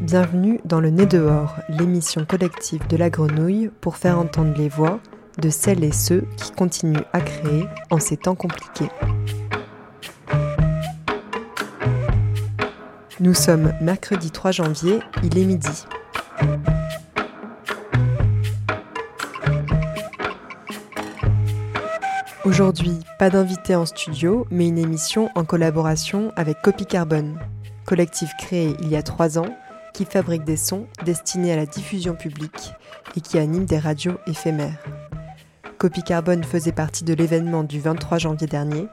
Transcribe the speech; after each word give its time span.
bienvenue 0.00 0.60
dans 0.64 0.78
le 0.78 0.90
Nez 0.90 1.06
dehors, 1.06 1.56
l'émission 1.68 2.24
collective 2.24 2.86
de 2.86 2.96
la 2.96 3.10
grenouille 3.10 3.72
pour 3.80 3.96
faire 3.96 4.16
entendre 4.16 4.54
les 4.56 4.68
voix 4.68 5.00
de 5.38 5.50
celles 5.50 5.82
et 5.82 5.90
ceux 5.90 6.24
qui 6.36 6.52
continuent 6.52 7.02
à 7.12 7.20
créer 7.20 7.66
en 7.90 7.98
ces 7.98 8.16
temps 8.16 8.36
compliqués. 8.36 8.88
Nous 13.18 13.34
sommes 13.34 13.72
mercredi 13.80 14.30
3 14.30 14.52
janvier, 14.52 15.00
il 15.24 15.36
est 15.36 15.44
midi. 15.44 15.86
Aujourd'hui, 22.44 23.00
pas 23.18 23.28
d'invité 23.28 23.74
en 23.74 23.86
studio, 23.86 24.46
mais 24.52 24.68
une 24.68 24.78
émission 24.78 25.30
en 25.34 25.44
collaboration 25.44 26.32
avec 26.36 26.62
Copy 26.62 26.86
Carbone, 26.86 27.40
collectif 27.88 28.34
créé 28.36 28.76
il 28.82 28.88
y 28.88 28.96
a 28.96 29.02
trois 29.02 29.38
ans 29.38 29.48
qui 29.94 30.04
fabrique 30.04 30.44
des 30.44 30.58
sons 30.58 30.86
destinés 31.06 31.54
à 31.54 31.56
la 31.56 31.64
diffusion 31.64 32.14
publique 32.14 32.74
et 33.16 33.22
qui 33.22 33.38
anime 33.38 33.64
des 33.64 33.78
radios 33.78 34.18
éphémères. 34.26 34.84
Copy 35.78 36.02
Carbone 36.02 36.44
faisait 36.44 36.72
partie 36.72 37.02
de 37.02 37.14
l'événement 37.14 37.64
du 37.64 37.80
23 37.80 38.18
janvier 38.18 38.46
dernier, 38.46 38.88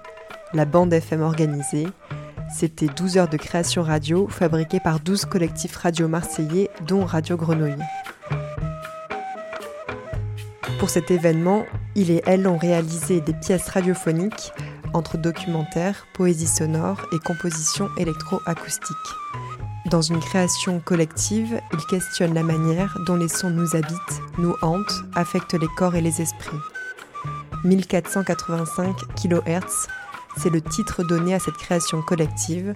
la 0.54 0.64
bande 0.64 0.94
FM 0.94 1.24
organisée. 1.24 1.88
C'était 2.50 2.88
12 2.88 3.18
heures 3.18 3.28
de 3.28 3.36
création 3.36 3.84
radio 3.84 4.30
fabriquées 4.30 4.80
par 4.80 5.02
12 5.02 5.26
collectifs 5.26 5.76
radio 5.76 6.08
marseillais, 6.08 6.70
dont 6.88 7.04
Radio 7.04 7.36
Grenouille. 7.36 7.76
Pour 10.80 10.90
cet 10.90 11.12
événement, 11.12 11.66
il 11.96 12.12
et 12.12 12.22
elle 12.26 12.48
ont 12.48 12.58
réalisé 12.58 13.20
des 13.20 13.34
pièces 13.34 13.68
radiophoniques 13.68 14.54
entre 14.94 15.18
documentaire, 15.18 16.08
poésie 16.14 16.48
sonore 16.48 17.02
et 17.12 17.20
composition 17.20 17.90
électroacoustique. 17.98 18.96
Dans 19.86 20.02
une 20.02 20.20
création 20.20 20.80
collective, 20.80 21.62
ils 21.74 21.86
questionnent 21.86 22.34
la 22.34 22.44
manière 22.44 22.98
dont 23.06 23.16
les 23.16 23.28
sons 23.28 23.52
nous 23.52 23.76
habitent, 23.76 24.22
nous 24.38 24.56
hantent, 24.62 25.04
affectent 25.14 25.54
les 25.54 25.68
corps 25.78 25.96
et 25.96 26.02
les 26.02 26.22
esprits. 26.22 26.58
1485 27.64 28.96
kHz, 29.16 29.88
c'est 30.38 30.50
le 30.50 30.62
titre 30.62 31.04
donné 31.04 31.34
à 31.34 31.40
cette 31.40 31.58
création 31.58 32.02
collective, 32.02 32.74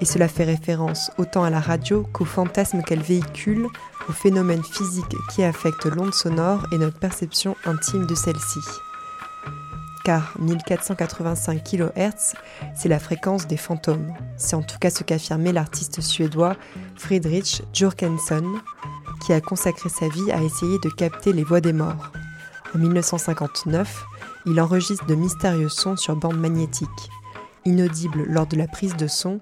et 0.00 0.04
cela 0.04 0.26
fait 0.26 0.44
référence 0.44 1.12
autant 1.16 1.44
à 1.44 1.50
la 1.50 1.60
radio 1.60 2.04
qu'au 2.12 2.24
fantasme 2.24 2.82
qu'elle 2.82 3.02
véhicule 3.02 3.68
aux 4.08 4.12
phénomènes 4.12 4.64
physiques 4.64 5.16
qui 5.30 5.44
affectent 5.44 5.86
l'onde 5.86 6.14
sonore 6.14 6.66
et 6.72 6.78
notre 6.78 6.98
perception 6.98 7.56
intime 7.64 8.06
de 8.06 8.16
celle-ci. 8.16 8.60
Car 10.04 10.34
1485 10.40 11.62
kHz, 11.62 12.34
c'est 12.74 12.88
la 12.88 12.98
fréquence 12.98 13.46
des 13.46 13.56
fantômes. 13.56 14.12
C'est 14.36 14.56
en 14.56 14.62
tout 14.62 14.78
cas 14.78 14.90
ce 14.90 15.04
qu'affirmait 15.04 15.52
l'artiste 15.52 16.00
suédois 16.00 16.56
Friedrich 16.96 17.62
Jürgensen, 17.72 18.46
qui 19.24 19.32
a 19.32 19.40
consacré 19.40 19.88
sa 19.88 20.08
vie 20.08 20.32
à 20.32 20.42
essayer 20.42 20.78
de 20.80 20.88
capter 20.88 21.32
les 21.32 21.44
voix 21.44 21.60
des 21.60 21.72
morts. 21.72 22.10
En 22.74 22.78
1959, 22.78 24.04
il 24.46 24.60
enregistre 24.60 25.06
de 25.06 25.14
mystérieux 25.14 25.68
sons 25.68 25.96
sur 25.96 26.16
bande 26.16 26.38
magnétique. 26.38 26.88
Inaudibles 27.64 28.24
lors 28.26 28.46
de 28.46 28.56
la 28.56 28.66
prise 28.66 28.96
de 28.96 29.06
son, 29.06 29.38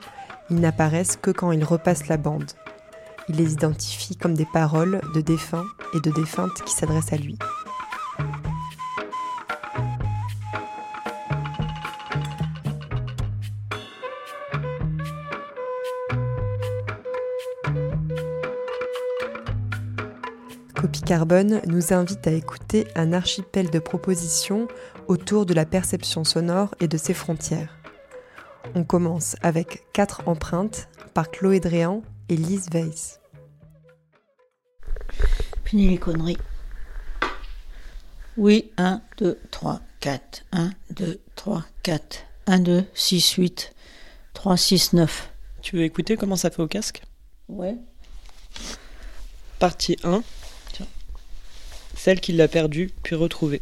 ils 0.50 0.60
n'apparaissent 0.60 1.16
que 1.16 1.30
quand 1.30 1.52
il 1.52 1.64
repasse 1.64 2.08
la 2.08 2.18
bande. 2.18 2.50
Il 3.28 3.36
les 3.36 3.52
identifie 3.52 4.16
comme 4.16 4.34
des 4.34 4.46
paroles 4.52 5.00
de 5.14 5.22
défunts 5.22 5.66
et 5.94 6.00
de 6.00 6.10
défuntes 6.10 6.62
qui 6.66 6.74
s'adressent 6.74 7.12
à 7.12 7.16
lui. 7.16 7.38
Carbone 21.10 21.60
nous 21.66 21.92
invite 21.92 22.24
à 22.28 22.30
écouter 22.30 22.86
un 22.94 23.12
archipel 23.12 23.68
de 23.68 23.80
propositions 23.80 24.68
autour 25.08 25.44
de 25.44 25.52
la 25.52 25.66
perception 25.66 26.22
sonore 26.22 26.72
et 26.78 26.86
de 26.86 26.96
ses 26.96 27.14
frontières. 27.14 27.76
On 28.76 28.84
commence 28.84 29.34
avec 29.42 29.82
quatre 29.92 30.28
empreintes 30.28 30.86
par 31.12 31.32
Chloé 31.32 31.58
Dréan 31.58 32.04
et 32.28 32.36
Lise 32.36 32.68
Weiss. 32.72 33.18
Fini 35.64 35.88
les 35.88 35.98
conneries. 35.98 36.38
Oui, 38.36 38.70
1, 38.76 39.02
2, 39.18 39.36
3, 39.50 39.80
4. 39.98 40.44
1, 40.52 40.70
2, 40.90 41.20
3, 41.34 41.64
4. 41.82 42.18
1, 42.46 42.60
2, 42.60 42.84
6, 42.94 43.32
8. 43.32 43.74
3, 44.34 44.56
6, 44.56 44.92
9. 44.92 45.32
Tu 45.60 45.74
veux 45.74 45.82
écouter 45.82 46.16
comment 46.16 46.36
ça 46.36 46.50
fait 46.50 46.62
au 46.62 46.68
casque? 46.68 47.02
Ouais. 47.48 47.74
Partie 49.58 49.96
1. 50.04 50.22
Celle 52.02 52.18
qui 52.18 52.32
l'a 52.32 52.48
perdue, 52.48 52.90
puis 53.02 53.14
retrouvée. 53.14 53.60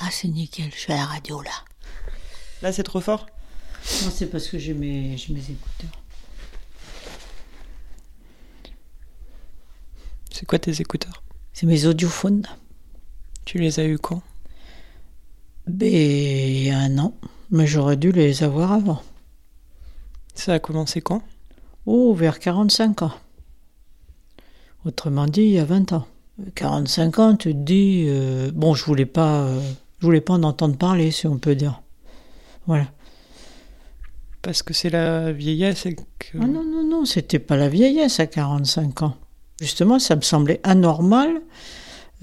Ah, 0.00 0.08
c'est 0.10 0.26
nickel, 0.26 0.68
je 0.74 0.80
suis 0.80 0.92
à 0.92 0.96
la 0.96 1.04
radio 1.04 1.40
là. 1.40 1.52
Là, 2.60 2.72
c'est 2.72 2.82
trop 2.82 3.00
fort 3.00 3.26
Non, 4.02 4.10
c'est 4.12 4.26
parce 4.26 4.48
que 4.48 4.58
j'ai 4.58 4.74
mes, 4.74 5.16
j'ai 5.16 5.32
mes 5.32 5.38
écouteurs. 5.38 6.02
C'est 10.32 10.44
quoi 10.44 10.58
tes 10.58 10.80
écouteurs? 10.80 11.22
C'est 11.52 11.66
mes 11.66 11.86
audiophones. 11.86 12.48
Tu 13.44 13.58
les 13.58 13.78
as 13.78 13.84
eus 13.84 13.98
quand? 13.98 14.24
Ben, 15.68 15.86
il 15.86 16.64
y 16.64 16.70
a 16.70 16.80
un 16.80 16.98
an. 16.98 17.14
Mais 17.52 17.68
j'aurais 17.68 17.96
dû 17.96 18.10
les 18.10 18.42
avoir 18.42 18.72
avant. 18.72 19.04
Ça 20.34 20.54
a 20.54 20.58
commencé 20.58 21.00
quand? 21.00 21.22
Oh, 21.86 22.12
vers 22.12 22.40
45 22.40 23.02
ans. 23.02 23.14
Autrement 24.84 25.26
dit, 25.28 25.42
il 25.42 25.52
y 25.52 25.58
a 25.60 25.64
20 25.64 25.92
ans. 25.92 26.08
45 26.54 27.18
ans, 27.18 27.36
tu 27.36 27.52
te 27.52 27.58
dis... 27.58 28.06
euh, 28.08 28.50
bon, 28.54 28.74
je 28.74 28.84
voulais 28.84 29.06
pas... 29.06 29.42
euh, 29.42 29.60
je 30.00 30.06
voulais 30.06 30.20
pas 30.20 30.34
en 30.34 30.42
entendre 30.42 30.76
parler, 30.76 31.10
si 31.10 31.26
on 31.26 31.38
peut 31.38 31.54
dire. 31.54 31.82
Voilà. 32.66 32.86
Parce 34.42 34.62
que 34.62 34.72
c'est 34.72 34.90
la 34.90 35.32
vieillesse 35.32 35.86
et 35.86 35.94
que... 35.94 36.38
Ah 36.40 36.46
non, 36.46 36.64
non, 36.64 36.82
non, 36.82 37.04
c'était 37.04 37.38
pas 37.38 37.56
la 37.56 37.68
vieillesse 37.68 38.20
à 38.20 38.26
45 38.26 39.02
ans. 39.02 39.14
Justement, 39.60 39.98
ça 39.98 40.16
me 40.16 40.22
semblait 40.22 40.60
anormal. 40.62 41.42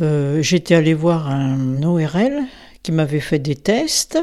Euh, 0.02 0.42
J'étais 0.42 0.76
allé 0.76 0.94
voir 0.94 1.28
un 1.30 1.84
ORL 1.84 2.44
qui 2.82 2.92
m'avait 2.92 3.20
fait 3.20 3.40
des 3.40 3.56
tests 3.56 4.18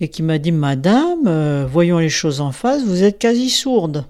et 0.00 0.08
qui 0.08 0.22
m'a 0.22 0.38
dit 0.38 0.52
Madame, 0.52 1.66
voyons 1.70 1.98
les 1.98 2.08
choses 2.08 2.40
en 2.40 2.52
face, 2.52 2.82
vous 2.84 3.02
êtes 3.04 3.18
quasi 3.18 3.50
sourde. 3.50 4.06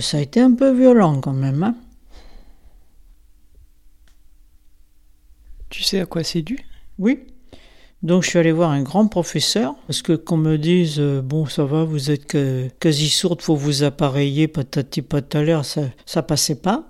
Ça 0.00 0.18
a 0.18 0.20
été 0.20 0.40
un 0.40 0.52
peu 0.52 0.72
violent 0.72 1.20
quand 1.20 1.32
même. 1.32 1.62
Hein 1.62 1.74
Tu 5.70 5.84
sais 5.84 6.00
à 6.00 6.06
quoi 6.06 6.24
c'est 6.24 6.42
dû? 6.42 6.58
Oui. 6.98 7.20
Donc 8.02 8.24
je 8.24 8.30
suis 8.30 8.38
allé 8.38 8.50
voir 8.50 8.70
un 8.70 8.82
grand 8.82 9.06
professeur 9.08 9.74
parce 9.86 10.00
que 10.02 10.14
qu'on 10.14 10.38
me 10.38 10.56
dise 10.56 10.96
euh, 10.98 11.20
bon 11.20 11.44
ça 11.44 11.64
va 11.64 11.84
vous 11.84 12.10
êtes 12.10 12.36
quasi 12.80 13.10
sourde 13.10 13.42
faut 13.42 13.56
vous 13.56 13.82
appareiller 13.82 14.48
patati 14.48 15.02
patalaire 15.02 15.66
ça 15.66 15.82
ça 16.06 16.22
passait 16.22 16.60
pas. 16.60 16.88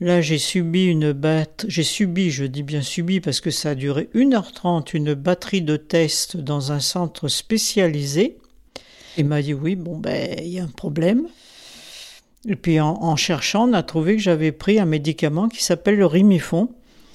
Là 0.00 0.20
j'ai 0.20 0.36
subi 0.36 0.84
une 0.84 1.12
batte 1.12 1.64
j'ai 1.66 1.82
subi 1.82 2.30
je 2.30 2.44
dis 2.44 2.62
bien 2.62 2.82
subi 2.82 3.20
parce 3.20 3.40
que 3.40 3.50
ça 3.50 3.70
a 3.70 3.74
duré 3.74 4.10
1h30 4.14 4.94
une 4.94 5.14
batterie 5.14 5.62
de 5.62 5.76
tests 5.76 6.36
dans 6.36 6.72
un 6.72 6.80
centre 6.80 7.28
spécialisé. 7.28 8.36
Il 9.16 9.24
m'a 9.24 9.40
dit 9.40 9.54
oui 9.54 9.76
bon 9.76 9.96
ben 9.96 10.36
il 10.38 10.48
y 10.48 10.60
a 10.60 10.64
un 10.64 10.68
problème. 10.68 11.26
Et 12.46 12.56
puis 12.56 12.80
en, 12.80 13.02
en 13.02 13.16
cherchant 13.16 13.70
on 13.70 13.72
a 13.72 13.82
trouvé 13.82 14.16
que 14.16 14.22
j'avais 14.22 14.52
pris 14.52 14.78
un 14.78 14.84
médicament 14.84 15.48
qui 15.48 15.64
s'appelle 15.64 15.96
le 15.96 16.06
Rimifon. 16.06 16.68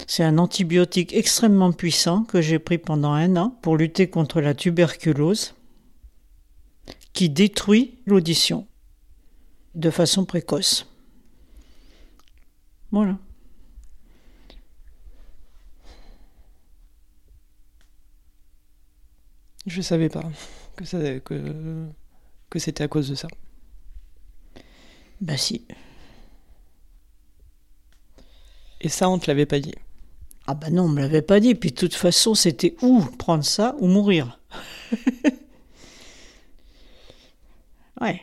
C'est 0.06 0.24
un 0.24 0.38
antibiotique 0.38 1.12
extrêmement 1.14 1.72
puissant 1.72 2.24
que 2.24 2.40
j'ai 2.40 2.58
pris 2.58 2.78
pendant 2.78 3.12
un 3.12 3.36
an 3.36 3.50
pour 3.62 3.76
lutter 3.76 4.08
contre 4.08 4.40
la 4.40 4.54
tuberculose 4.54 5.54
qui 7.12 7.28
détruit 7.28 7.98
l'audition 8.06 8.66
de 9.74 9.90
façon 9.90 10.24
précoce. 10.24 10.86
Voilà. 12.90 13.18
Je 19.66 19.82
savais 19.82 20.08
pas 20.08 20.24
que 20.76 20.84
ça 20.84 20.98
que 21.20 21.86
que 22.48 22.58
c'était 22.58 22.84
à 22.84 22.88
cause 22.88 23.08
de 23.08 23.14
ça. 23.14 23.28
Ben 25.20 25.36
si. 25.36 25.66
Et 28.80 28.88
ça, 28.88 29.08
on 29.10 29.18
te 29.18 29.26
l'avait 29.26 29.46
pas 29.46 29.60
dit. 29.60 29.74
Ah 30.52 30.54
ben 30.54 30.74
non, 30.74 30.86
on 30.86 30.88
me 30.88 31.00
l'avait 31.00 31.22
pas 31.22 31.38
dit. 31.38 31.54
Puis 31.54 31.70
de 31.70 31.76
toute 31.76 31.94
façon, 31.94 32.34
c'était 32.34 32.74
ou 32.82 33.02
prendre 33.02 33.44
ça 33.44 33.76
ou 33.78 33.86
mourir? 33.86 34.40
ouais. 38.00 38.22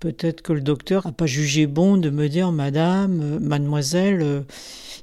Peut-être 0.00 0.42
que 0.42 0.52
le 0.52 0.60
docteur 0.60 1.06
n'a 1.06 1.12
pas 1.12 1.26
jugé 1.26 1.68
bon 1.68 1.98
de 1.98 2.10
me 2.10 2.28
dire, 2.28 2.50
Madame, 2.50 3.20
euh, 3.22 3.38
Mademoiselle, 3.38 4.22
euh, 4.22 4.42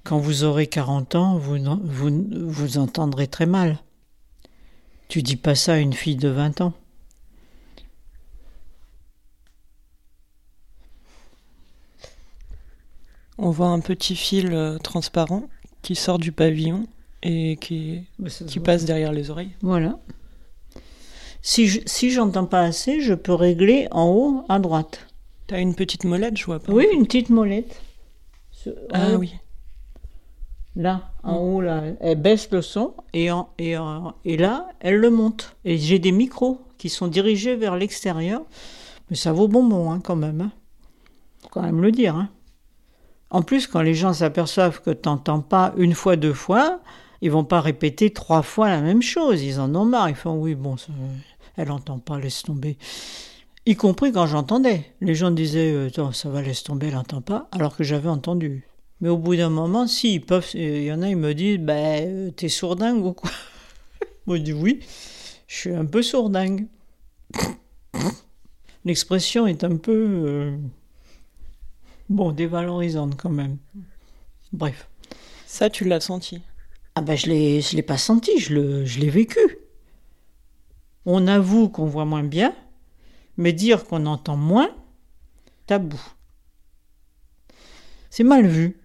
quand 0.03 0.17
vous 0.17 0.43
aurez 0.43 0.67
40 0.67 1.15
ans, 1.15 1.37
vous, 1.37 1.57
vous, 1.81 2.25
vous 2.29 2.77
entendrez 2.77 3.27
très 3.27 3.45
mal. 3.45 3.77
Tu 5.07 5.23
dis 5.23 5.37
pas 5.37 5.55
ça 5.55 5.75
à 5.75 5.77
une 5.77 5.93
fille 5.93 6.17
de 6.17 6.27
20 6.27 6.59
ans. 6.59 6.73
On 13.37 13.49
voit 13.51 13.67
un 13.67 13.79
petit 13.79 14.15
fil 14.15 14.51
euh, 14.53 14.77
transparent 14.79 15.43
qui 15.81 15.95
sort 15.95 16.17
du 16.19 16.31
pavillon 16.31 16.85
et 17.23 17.57
qui, 17.57 18.01
Bah, 18.19 18.29
qui 18.29 18.59
passe 18.59 18.85
derrière 18.85 19.11
les 19.11 19.29
oreilles. 19.29 19.51
Voilà. 19.61 19.99
Si 21.41 21.67
je, 21.67 21.79
si 21.85 22.09
j'entends 22.11 22.45
pas 22.45 22.61
assez, 22.61 22.99
je 23.01 23.13
peux 23.13 23.33
régler 23.33 23.87
en 23.91 24.09
haut 24.09 24.43
à 24.49 24.59
droite. 24.59 25.07
T'as 25.47 25.59
une 25.61 25.75
petite 25.75 26.03
molette, 26.03 26.35
je 26.37 26.45
vois 26.45 26.59
pas. 26.59 26.73
Oui, 26.73 26.85
une 26.93 27.05
petite 27.05 27.29
molette. 27.29 27.81
Ce- 28.51 28.69
Ah 28.91 29.13
haut, 29.13 29.17
oui. 29.19 29.33
Là, 30.75 31.11
en 31.23 31.37
haut, 31.37 31.61
là, 31.61 31.83
elle 32.01 32.21
baisse 32.21 32.49
le 32.51 32.61
son 32.61 32.93
et, 33.13 33.31
en- 33.31 33.49
et, 33.57 33.77
en- 33.77 34.13
et 34.25 34.37
là, 34.37 34.67
elle 34.79 34.97
le 34.97 35.09
monte. 35.09 35.55
Et 35.63 35.77
j'ai 35.77 35.99
des 35.99 36.11
micros 36.11 36.61
qui 36.77 36.89
sont 36.89 37.07
dirigés 37.07 37.55
vers 37.55 37.75
l'extérieur. 37.77 38.41
Mais 39.09 39.15
ça 39.15 39.31
vaut 39.31 39.47
bonbon 39.47 39.89
hein, 39.91 39.99
quand 40.03 40.15
même. 40.17 40.41
Hein. 40.41 40.51
Faut 41.41 41.49
quand 41.49 41.61
même 41.63 41.81
le 41.81 41.91
dire. 41.91 42.15
hein. 42.15 42.29
En 43.29 43.41
plus, 43.41 43.67
quand 43.67 43.81
les 43.81 43.93
gens 43.93 44.13
s'aperçoivent 44.13 44.81
que 44.81 44.91
tu 44.91 45.09
n'entends 45.09 45.41
pas 45.41 45.73
une 45.77 45.93
fois, 45.93 46.15
deux 46.15 46.33
fois, 46.33 46.79
ils 47.21 47.31
vont 47.31 47.43
pas 47.43 47.61
répéter 47.61 48.11
trois 48.11 48.41
fois 48.41 48.69
la 48.69 48.81
même 48.81 49.01
chose. 49.01 49.43
Ils 49.43 49.59
en 49.59 49.73
ont 49.75 49.85
marre. 49.85 50.09
Ils 50.09 50.15
font 50.15 50.37
oui, 50.37 50.55
bon, 50.55 50.75
elle 51.57 51.67
n'entend 51.67 51.99
pas, 51.99 52.19
laisse 52.19 52.43
tomber. 52.43 52.77
Y 53.65 53.75
compris 53.75 54.13
quand 54.13 54.27
j'entendais. 54.27 54.93
Les 55.01 55.13
gens 55.15 55.31
disaient 55.31 55.73
euh, 55.73 56.11
ça 56.13 56.29
va, 56.29 56.41
laisse 56.41 56.63
tomber, 56.63 56.87
elle 56.87 56.93
n'entend 56.93 57.21
pas, 57.21 57.49
alors 57.51 57.75
que 57.75 57.83
j'avais 57.83 58.07
entendu. 58.09 58.65
Mais 59.01 59.09
au 59.09 59.17
bout 59.17 59.35
d'un 59.35 59.49
moment, 59.49 59.87
si, 59.87 60.19
peuvent. 60.19 60.47
Il 60.53 60.83
y 60.83 60.91
en 60.91 61.01
a, 61.01 61.09
ils 61.09 61.17
me 61.17 61.33
disent 61.33 61.59
Ben, 61.59 62.07
euh, 62.07 62.31
t'es 62.31 62.49
sourdingue 62.49 63.03
ou 63.05 63.13
quoi? 63.13 63.29
Moi, 64.25 64.37
je 64.37 64.43
dis 64.43 64.53
Oui, 64.53 64.79
je 65.47 65.55
suis 65.55 65.75
un 65.75 65.85
peu 65.85 66.01
sourdingue. 66.01 66.67
L'expression 68.85 69.47
est 69.47 69.63
un 69.65 69.75
peu. 69.75 69.91
euh, 70.25 70.57
bon, 72.09 72.31
dévalorisante 72.31 73.15
quand 73.15 73.29
même. 73.29 73.57
Bref. 74.53 74.89
Ça, 75.45 75.69
tu 75.69 75.85
l'as 75.85 75.99
senti? 76.01 76.41
Ah 76.95 77.01
ben, 77.01 77.15
je 77.15 77.27
l'ai, 77.27 77.61
je 77.61 77.75
l'ai 77.75 77.83
pas 77.83 77.97
senti, 77.97 78.39
je, 78.39 78.53
le, 78.53 78.85
je 78.85 78.99
l'ai 78.99 79.09
vécu. 79.09 79.39
On 81.05 81.27
avoue 81.27 81.69
qu'on 81.69 81.85
voit 81.85 82.05
moins 82.05 82.23
bien, 82.23 82.55
mais 83.37 83.53
dire 83.53 83.85
qu'on 83.85 84.05
entend 84.05 84.35
moins, 84.35 84.75
tabou. 85.67 86.01
C'est 88.09 88.23
mal 88.23 88.47
vu. 88.47 88.77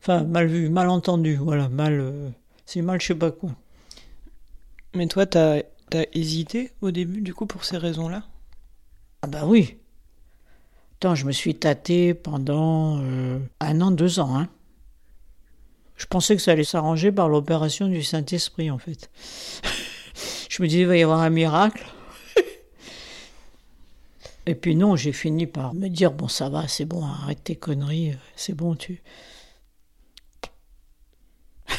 Enfin, 0.00 0.24
mal 0.24 0.46
vu, 0.46 0.68
mal 0.70 0.88
entendu, 0.88 1.36
voilà, 1.36 1.68
mal... 1.68 2.00
euh, 2.00 2.30
c'est 2.64 2.82
mal 2.82 3.00
je 3.00 3.08
sais 3.08 3.14
pas 3.14 3.30
quoi. 3.30 3.50
Mais 4.94 5.06
toi, 5.08 5.26
t'as 5.26 5.58
as 5.92 6.06
hésité 6.14 6.72
au 6.80 6.90
début, 6.90 7.20
du 7.20 7.34
coup, 7.34 7.46
pour 7.46 7.64
ces 7.64 7.76
raisons-là? 7.76 8.24
Ah 9.22 9.26
bah 9.28 9.46
oui. 9.46 9.76
Je 11.02 11.24
me 11.24 11.32
suis 11.32 11.54
tâté 11.54 12.14
pendant 12.14 12.98
euh, 13.00 13.38
un 13.60 13.80
an, 13.80 13.90
deux 13.92 14.18
ans. 14.18 14.36
Hein. 14.36 14.48
Je 15.96 16.06
pensais 16.06 16.34
que 16.34 16.42
ça 16.42 16.52
allait 16.52 16.64
s'arranger 16.64 17.12
par 17.12 17.28
l'opération 17.28 17.86
du 17.86 18.02
Saint-Esprit, 18.02 18.70
en 18.70 18.78
fait. 18.78 19.10
je 20.50 20.62
me 20.62 20.68
disais, 20.68 20.80
il 20.80 20.86
va 20.86 20.96
y 20.96 21.02
avoir 21.02 21.20
un 21.20 21.30
miracle. 21.30 21.86
Et 24.46 24.54
puis 24.54 24.74
non, 24.74 24.96
j'ai 24.96 25.12
fini 25.12 25.46
par 25.46 25.74
me 25.74 25.88
dire, 25.88 26.12
bon, 26.12 26.28
ça 26.28 26.48
va, 26.48 26.66
c'est 26.66 26.86
bon, 26.86 27.04
arrête 27.04 27.44
tes 27.44 27.56
conneries, 27.56 28.10
euh, 28.10 28.16
c'est 28.34 28.54
bon, 28.54 28.74
tu... 28.74 29.02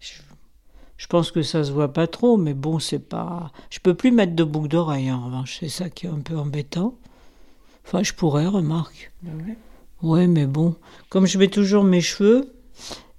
je, 0.00 1.06
pense 1.08 1.32
que 1.32 1.42
ça 1.42 1.64
se 1.64 1.72
voit 1.72 1.92
pas 1.92 2.06
trop, 2.06 2.36
mais 2.36 2.54
bon, 2.54 2.78
c'est 2.78 2.98
pas... 2.98 3.50
Je 3.70 3.80
peux 3.80 3.94
plus 3.94 4.12
mettre 4.12 4.34
de 4.34 4.44
boucle 4.44 4.68
d'oreille, 4.68 5.10
en 5.10 5.24
revanche, 5.26 5.58
c'est 5.60 5.68
ça 5.68 5.90
qui 5.90 6.06
est 6.06 6.10
un 6.10 6.20
peu 6.20 6.36
embêtant. 6.36 6.94
Enfin, 7.88 8.02
je 8.02 8.12
pourrais, 8.12 8.46
remarque. 8.46 9.10
Ouais, 10.02 10.26
mais 10.26 10.44
bon, 10.46 10.76
comme 11.08 11.26
je 11.26 11.38
mets 11.38 11.48
toujours 11.48 11.84
mes 11.84 12.02
cheveux, 12.02 12.52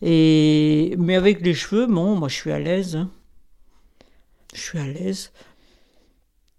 et 0.04 0.94
mais 1.00 1.16
avec 1.16 1.42
les 1.42 1.56
cheveux, 1.56 1.88
bon, 1.88 2.16
moi 2.16 2.28
je 2.30 2.36
suis 2.36 2.52
à 2.52 2.60
l'aise. 2.60 2.96
hein. 2.96 3.10
Je 4.54 4.62
suis 4.62 4.78
à 4.78 4.86
l'aise. 4.86 5.32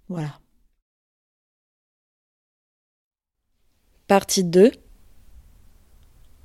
Voilà. 0.08 0.40
Partie 4.08 4.42
2. 4.42 4.72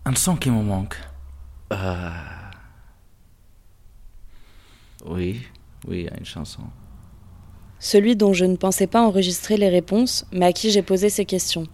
Un 0.06 0.14
son 0.14 0.36
qui 0.36 0.52
me 0.52 0.62
manque. 0.62 0.98
Euh, 1.74 2.12
Oui, 5.04 5.42
oui, 5.88 6.02
il 6.02 6.04
y 6.04 6.10
a 6.10 6.18
une 6.18 6.26
chanson 6.26 6.62
celui 7.80 8.16
dont 8.16 8.34
je 8.34 8.46
ne 8.46 8.56
pensais 8.56 8.88
pas 8.88 9.02
enregistrer 9.02 9.58
les 9.58 9.70
réponses, 9.70 10.26
mais 10.32 10.46
à 10.48 10.54
qui 10.54 10.72
j'ai 10.72 10.82
posé 10.82 11.10
ces 11.10 11.26
questions. 11.26 11.68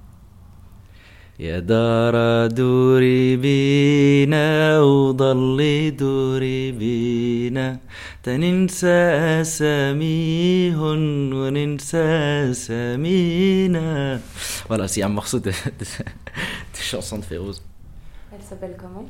Voilà, 14.67 14.87
c'est 14.87 15.01
un 15.01 15.09
morceau 15.09 15.39
de, 15.39 15.49
de, 15.49 15.53
de 15.79 16.79
chanson 16.79 17.17
de 17.17 17.23
Elle 17.31 18.41
s'appelle 18.47 18.77
comment? 18.79 19.05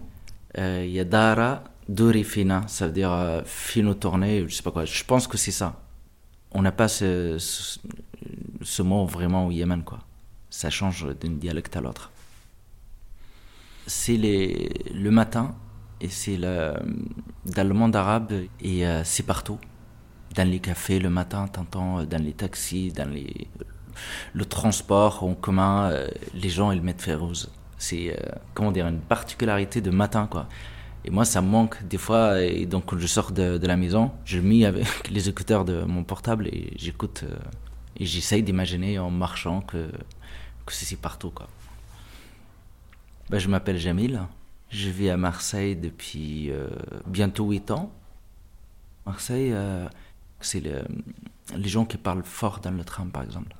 Euh, 0.57 0.85
Yadara 0.87 1.63
Durifina, 1.89 2.63
ça 2.67 2.85
veut 2.87 2.93
dire 2.93 3.11
euh, 3.11 3.41
fino 3.45 3.93
tourné, 3.93 4.45
je 4.47 4.55
sais 4.55 4.63
pas 4.63 4.71
quoi, 4.71 4.85
je 4.85 5.03
pense 5.03 5.27
que 5.27 5.37
c'est 5.37 5.51
ça. 5.51 5.75
On 6.53 6.61
n'a 6.61 6.71
pas 6.71 6.87
ce, 6.87 7.37
mot 8.81 9.05
vraiment 9.05 9.47
au 9.47 9.51
Yémen, 9.51 9.83
quoi. 9.83 9.99
Ça 10.49 10.69
change 10.69 11.07
d'un 11.19 11.31
dialecte 11.31 11.75
à 11.77 11.81
l'autre. 11.81 12.11
C'est 13.87 14.17
le 14.17 15.09
matin, 15.09 15.55
et 16.01 16.09
c'est 16.09 16.37
dans 16.37 17.67
le 17.67 17.73
monde 17.73 17.95
arabe, 17.95 18.33
et 18.61 18.85
euh, 18.85 19.03
c'est 19.03 19.23
partout. 19.23 19.59
Dans 20.35 20.49
les 20.49 20.59
cafés 20.59 20.99
le 20.99 21.09
matin, 21.09 21.47
t'entends 21.47 22.03
dans 22.03 22.21
les 22.21 22.33
taxis, 22.33 22.91
dans 22.91 23.09
les, 23.09 23.47
le 24.33 24.45
transport 24.45 25.23
en 25.23 25.33
commun, 25.33 25.89
euh, 25.91 26.07
les 26.33 26.49
gens 26.49 26.71
ils 26.71 26.81
mettent 26.81 27.01
Férouz. 27.01 27.49
C'est, 27.77 28.11
euh, 28.11 28.31
comment 28.53 28.71
dire, 28.71 28.87
une 28.87 28.99
particularité 28.99 29.81
de 29.81 29.89
matin, 29.89 30.27
quoi. 30.29 30.47
Et 31.03 31.09
moi, 31.09 31.25
ça 31.25 31.41
me 31.41 31.47
manque 31.47 31.83
des 31.87 31.97
fois. 31.97 32.41
Et 32.41 32.65
donc, 32.65 32.85
quand 32.87 32.97
je 32.97 33.07
sors 33.07 33.31
de, 33.31 33.59
la 33.65 33.77
maison, 33.77 34.11
je 34.25 34.39
mets 34.39 34.65
avec 34.71 35.09
les 35.09 35.29
écouteurs 35.29 35.65
de 35.65 35.83
mon 35.83 36.03
portable 36.03 36.47
et 36.47 36.73
j'écoute. 36.77 37.23
euh, 37.23 37.35
et 37.97 38.05
j'essaye 38.05 38.41
d'imaginer 38.41 38.97
en 38.99 39.11
marchant 39.11 39.61
que, 39.61 39.91
c'est 40.67 40.95
partout, 40.99 41.29
quoi. 41.31 41.47
Ben, 43.29 43.37
je 43.37 43.49
m'appelle 43.49 43.77
Jamil. 43.77 44.21
Je 44.69 44.89
vis 44.89 45.09
à 45.09 45.17
Marseille 45.17 45.75
depuis 45.75 46.49
euh, 46.51 46.67
bientôt 47.05 47.49
8 47.49 47.71
ans. 47.71 47.91
Marseille, 49.05 49.51
euh, 49.51 49.85
c'est 50.39 50.61
le- 50.61 50.85
les 51.55 51.67
gens 51.67 51.83
qui 51.85 51.97
parlent 51.97 52.23
fort 52.23 52.59
dans 52.61 52.71
le 52.71 52.83
train, 52.85 53.05
par 53.07 53.23
exemple. 53.23 53.53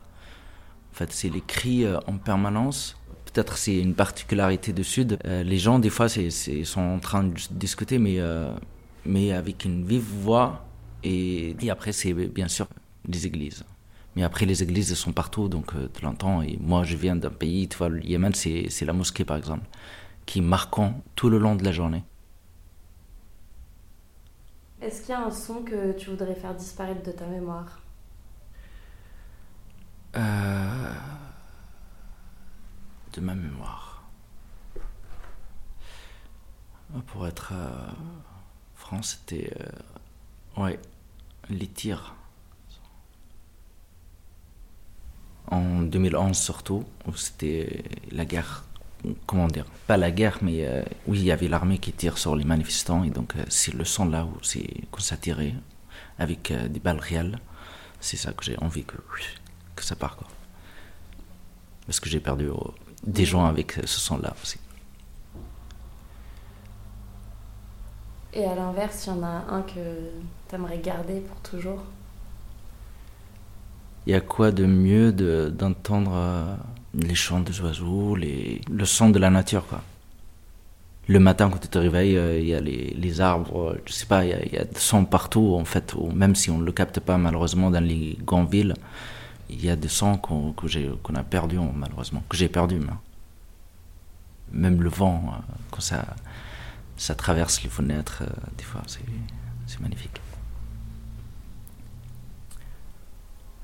En 0.91 0.95
fait, 0.95 1.11
c'est 1.11 1.29
les 1.29 1.41
cris 1.41 1.85
en 2.07 2.17
permanence. 2.17 2.97
Peut-être 3.33 3.57
c'est 3.57 3.79
une 3.79 3.95
particularité 3.95 4.73
du 4.73 4.83
Sud. 4.83 5.17
Euh, 5.25 5.43
les 5.43 5.57
gens, 5.57 5.79
des 5.79 5.89
fois, 5.89 6.09
c'est, 6.09 6.29
sont 6.65 6.81
en 6.81 6.99
train 6.99 7.23
de 7.23 7.33
discuter, 7.51 7.97
mais, 7.97 8.19
euh, 8.19 8.53
mais 9.05 9.31
avec 9.31 9.63
une 9.65 9.85
vive 9.85 10.03
voix. 10.03 10.65
Et, 11.03 11.55
et 11.59 11.69
après, 11.71 11.93
c'est 11.93 12.13
bien 12.13 12.47
sûr 12.47 12.67
les 13.07 13.25
églises. 13.25 13.63
Mais 14.15 14.23
après, 14.23 14.45
les 14.45 14.61
églises 14.61 14.91
elles 14.91 14.97
sont 14.97 15.13
partout, 15.13 15.47
donc 15.47 15.73
euh, 15.73 15.87
tu 15.93 16.03
l'entends. 16.03 16.41
Et 16.41 16.57
moi, 16.59 16.83
je 16.83 16.97
viens 16.97 17.15
d'un 17.15 17.29
pays, 17.29 17.69
tu 17.69 17.77
vois, 17.77 17.89
le 17.89 18.05
Yémen, 18.05 18.33
c'est, 18.33 18.65
c'est 18.69 18.85
la 18.85 18.93
mosquée, 18.93 19.23
par 19.23 19.37
exemple, 19.37 19.65
qui 20.25 20.39
est 20.39 20.41
marquant 20.43 21.01
tout 21.15 21.29
le 21.29 21.37
long 21.37 21.55
de 21.55 21.63
la 21.63 21.71
journée. 21.71 22.03
Est-ce 24.81 25.01
qu'il 25.01 25.11
y 25.11 25.13
a 25.13 25.23
un 25.23 25.31
son 25.31 25.61
que 25.61 25.93
tu 25.93 26.09
voudrais 26.09 26.35
faire 26.35 26.55
disparaître 26.55 27.03
de 27.03 27.11
ta 27.11 27.25
mémoire? 27.27 27.79
Euh, 30.17 30.93
de 33.13 33.21
ma 33.21 33.35
mémoire. 33.35 34.03
Pour 37.07 37.25
être 37.27 37.51
euh, 37.53 37.87
franc, 38.75 39.01
c'était. 39.01 39.53
euh, 39.59 40.61
ouais, 40.63 40.79
les 41.49 41.67
tirs. 41.67 42.15
En 45.49 45.81
2011 45.81 46.37
surtout, 46.37 46.85
où 47.07 47.15
c'était 47.15 47.83
la 48.11 48.25
guerre. 48.25 48.63
Comment 49.25 49.47
dire 49.47 49.65
Pas 49.87 49.97
la 49.97 50.11
guerre, 50.11 50.37
mais 50.41 50.65
euh, 50.67 50.83
oui, 51.07 51.19
il 51.19 51.25
y 51.25 51.31
avait 51.31 51.47
l'armée 51.47 51.79
qui 51.79 51.91
tire 51.91 52.17
sur 52.17 52.35
les 52.35 52.43
manifestants, 52.45 53.03
et 53.03 53.09
donc 53.09 53.35
euh, 53.35 53.43
c'est 53.49 53.73
le 53.73 53.83
son 53.83 54.07
là 54.07 54.25
où 54.25 54.37
c'est 54.43 54.67
qu'on 54.91 55.01
tiré 55.17 55.55
avec 56.19 56.51
euh, 56.51 56.67
des 56.67 56.79
balles 56.79 56.99
réelles. 56.99 57.39
C'est 57.99 58.17
ça 58.17 58.31
que 58.33 58.43
j'ai 58.43 58.57
envie 58.59 58.83
que, 58.83 58.95
ça 59.83 59.95
part 59.95 60.15
quoi. 60.17 60.27
Parce 61.85 61.99
que 61.99 62.09
j'ai 62.09 62.19
perdu 62.19 62.49
des 63.05 63.25
gens 63.25 63.45
avec 63.45 63.77
euh, 63.77 63.81
ce 63.85 63.99
son 63.99 64.17
là 64.19 64.33
aussi. 64.43 64.59
Et 68.33 68.43
à 68.45 68.55
l'inverse, 68.55 69.05
il 69.05 69.09
y 69.09 69.13
en 69.13 69.23
a 69.23 69.45
un 69.49 69.61
que 69.61 70.09
t'aimerais 70.49 70.79
garder 70.79 71.21
pour 71.21 71.37
toujours? 71.41 71.79
Il 74.05 74.11
y 74.11 74.15
a 74.15 74.21
quoi 74.21 74.51
de 74.51 74.65
mieux 74.67 75.11
de- 75.11 75.49
d'entendre 75.49 76.11
euh, 76.13 76.55
les 76.93 77.15
chants 77.15 77.39
des 77.39 77.61
oiseaux, 77.61 78.15
les, 78.15 78.61
le 78.69 78.85
son 78.85 79.09
de 79.09 79.17
la 79.19 79.29
nature, 79.31 79.65
quoi? 79.67 79.81
Le 81.07 81.19
matin, 81.19 81.49
quand 81.49 81.57
tu 81.59 81.67
te 81.67 81.77
réveilles, 81.77 82.17
euh, 82.17 82.39
il 82.39 82.45
y 82.47 82.53
a 82.55 82.61
les, 82.61 82.93
les 82.95 83.21
arbres, 83.21 83.77
je 83.85 83.93
sais 83.93 84.05
pas, 84.05 84.23
il 84.25 84.29
y, 84.29 84.33
a, 84.33 84.45
il 84.45 84.53
y 84.53 84.57
a 84.57 84.63
des 84.65 84.79
sons 84.79 85.05
partout, 85.05 85.55
en 85.59 85.65
fait, 85.65 85.93
ou 85.95 86.11
même 86.11 86.35
si 86.35 86.49
on 86.51 86.57
ne 86.59 86.65
le 86.65 86.71
capte 86.71 86.99
pas, 86.99 87.17
malheureusement, 87.17 87.71
dans 87.71 87.83
les 87.83 88.17
grandes 88.23 88.49
villes, 88.49 88.75
il 89.51 89.63
y 89.63 89.69
a 89.69 89.75
des 89.75 89.89
sons 89.89 90.17
qu'on 90.17 91.15
a 91.15 91.23
perdus, 91.23 91.59
malheureusement, 91.75 92.23
que 92.29 92.37
j'ai 92.37 92.47
perdus. 92.47 92.79
Même 94.51 94.81
le 94.81 94.89
vent, 94.89 95.23
euh, 95.27 95.53
quand 95.69 95.81
ça, 95.81 96.05
ça 96.97 97.15
traverse 97.15 97.61
les 97.63 97.69
fenêtres, 97.69 98.23
euh, 98.23 98.49
des 98.57 98.63
fois, 98.63 98.81
c'est 98.87 99.79
magnifique. 99.79 100.21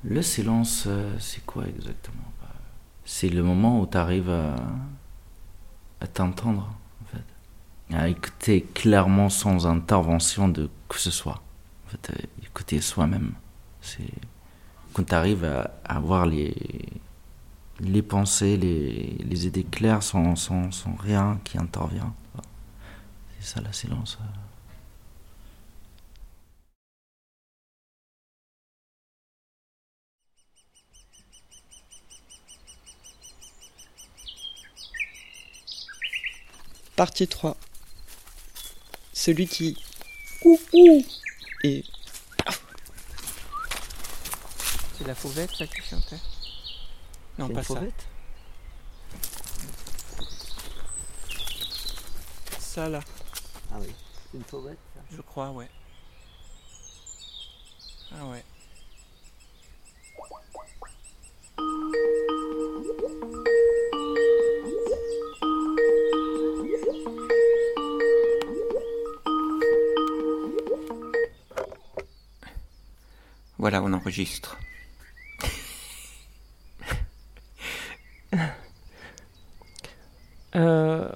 Le 0.04 0.22
silence, 0.22 0.84
euh, 0.86 1.16
c'est 1.18 1.44
quoi 1.44 1.66
exactement? 1.66 2.14
C'est 3.04 3.30
le 3.30 3.42
moment 3.42 3.80
où 3.80 3.86
tu 3.86 3.96
arrives 3.96 4.30
à, 4.30 4.56
à 6.02 6.06
t'entendre, 6.06 6.74
en 7.02 7.16
fait. 7.16 7.96
À 7.96 8.08
écouter 8.08 8.62
clairement 8.74 9.30
sans 9.30 9.66
intervention 9.66 10.48
de 10.48 10.68
que 10.88 10.98
ce 10.98 11.10
soit. 11.10 11.42
En 11.86 11.90
fait, 11.90 12.28
écouter 12.42 12.82
soi-même. 12.82 13.32
C'est 13.80 14.12
quand 14.92 15.04
tu 15.04 15.14
arrives 15.14 15.44
à, 15.44 15.70
avoir 15.84 16.26
les, 16.26 16.54
les 17.80 18.02
pensées, 18.02 18.56
les, 18.56 19.16
les 19.24 19.46
idées 19.46 19.64
claires 19.64 20.02
sans, 20.02 20.36
sans, 20.36 20.70
sans, 20.72 20.94
rien 20.96 21.40
qui 21.44 21.58
intervient. 21.58 22.14
C'est 23.40 23.54
ça 23.54 23.60
la 23.60 23.72
silence. 23.72 24.18
Partie 36.98 37.28
3. 37.28 37.56
Celui 39.12 39.46
qui... 39.46 39.76
Ouh, 40.44 40.58
ouh, 40.72 41.04
et 41.62 41.84
C'est 44.98 45.06
la 45.06 45.14
fauvette 45.14 45.54
ça 45.54 45.64
qui 45.64 45.80
chantait 45.80 46.18
Non, 47.38 47.48
pas 47.48 47.62
ça. 47.62 47.80
Ça 52.58 52.88
là. 52.88 53.00
Ah 53.72 53.76
oui, 53.80 53.94
une 54.34 54.42
fauvette 54.42 54.78
ça 54.94 55.00
Je 55.14 55.20
crois, 55.20 55.50
ouais. 55.50 55.68
Ah 58.10 58.26
ouais. 58.26 58.44
Voilà, 73.58 73.80
on 73.82 73.92
enregistre. 73.92 74.56
Euh, 80.54 81.08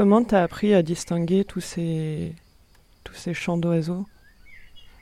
comment 0.00 0.24
t'as 0.24 0.42
appris 0.42 0.72
à 0.72 0.80
distinguer 0.80 1.44
tous 1.44 1.60
ces, 1.60 2.32
tous 3.04 3.12
ces 3.12 3.34
chants 3.34 3.58
d'oiseaux? 3.58 4.06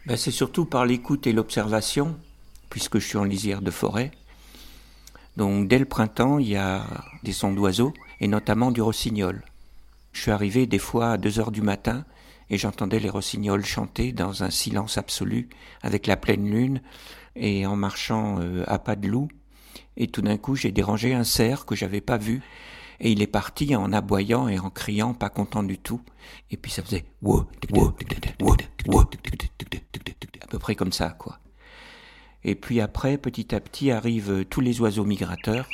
Ben, 0.07 0.17
C'est 0.17 0.33
surtout 0.33 0.65
par 0.65 0.87
l'écoute 0.87 1.29
et 1.29 1.33
l'observation, 1.33 2.17
puisque 2.69 2.99
je 2.99 3.07
suis 3.07 3.17
en 3.17 3.23
lisière 3.23 3.63
de 3.63 3.71
forêt. 3.71 4.11
Donc 5.37 5.69
dès 5.69 5.79
le 5.79 5.85
printemps, 5.85 6.41
il 6.41 6.49
y 6.49 6.57
a 6.57 6.85
des 7.23 7.33
sons 7.33 7.53
d'oiseaux, 7.53 7.95
et 8.19 8.27
notamment 8.27 8.73
du 8.73 8.83
rossignol. 8.83 9.45
Je 10.11 10.23
suis 10.23 10.33
arrivé 10.33 10.67
des 10.67 10.81
fois 10.81 11.13
à 11.13 11.17
2 11.17 11.39
heures 11.39 11.53
du 11.53 11.63
matin, 11.63 12.05
et 12.51 12.59
j'entendais 12.59 12.99
les 12.99 13.09
rossignols 13.09 13.65
chanter 13.65 14.11
dans 14.11 14.43
un 14.43 14.51
silence 14.51 14.99
absolu, 14.99 15.49
avec 15.81 16.09
la 16.09 16.17
pleine 16.17 16.51
lune, 16.51 16.83
et 17.37 17.67
en 17.67 17.77
marchant 17.77 18.41
euh, 18.41 18.65
à 18.67 18.81
pas 18.81 18.97
de 18.97 19.07
loup. 19.07 19.29
Et 19.97 20.09
tout 20.09 20.23
d'un 20.23 20.39
coup, 20.39 20.57
j'ai 20.57 20.73
dérangé 20.73 21.15
un 21.15 21.23
cerf 21.23 21.67
que 21.67 21.77
j'avais 21.77 22.01
pas 22.01 22.17
vu, 22.17 22.43
et 23.01 23.13
il 23.13 23.23
est 23.23 23.29
parti 23.29 23.77
en 23.77 23.93
aboyant 23.93 24.49
et 24.49 24.59
en 24.59 24.71
criant, 24.71 25.15
pas 25.15 25.31
content 25.31 25.63
du 25.63 25.79
tout. 25.79 26.01
Et 26.51 26.57
puis 26.57 26.71
ça 26.71 26.83
faisait 26.83 27.05
à 30.41 30.47
peu 30.49 30.59
près 30.59 30.75
comme 30.75 30.93
ça, 30.93 31.11
quoi. 31.11 31.39
Et 32.45 32.55
puis 32.55 32.81
après, 32.81 33.19
petit 33.19 33.55
à 33.55 33.61
petit, 33.61 33.91
arrivent 33.91 34.45
tous 34.49 34.61
les 34.61 34.81
oiseaux 34.81 35.05
migrateurs. 35.05 35.69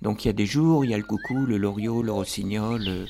Donc 0.00 0.24
il 0.24 0.28
y 0.28 0.30
a 0.30 0.34
des 0.34 0.46
jours, 0.46 0.84
il 0.84 0.90
y 0.90 0.94
a 0.94 0.98
le 0.98 1.04
coucou, 1.04 1.46
le 1.46 1.58
loriot, 1.58 2.02
le 2.02 2.12
rossignol. 2.12 3.06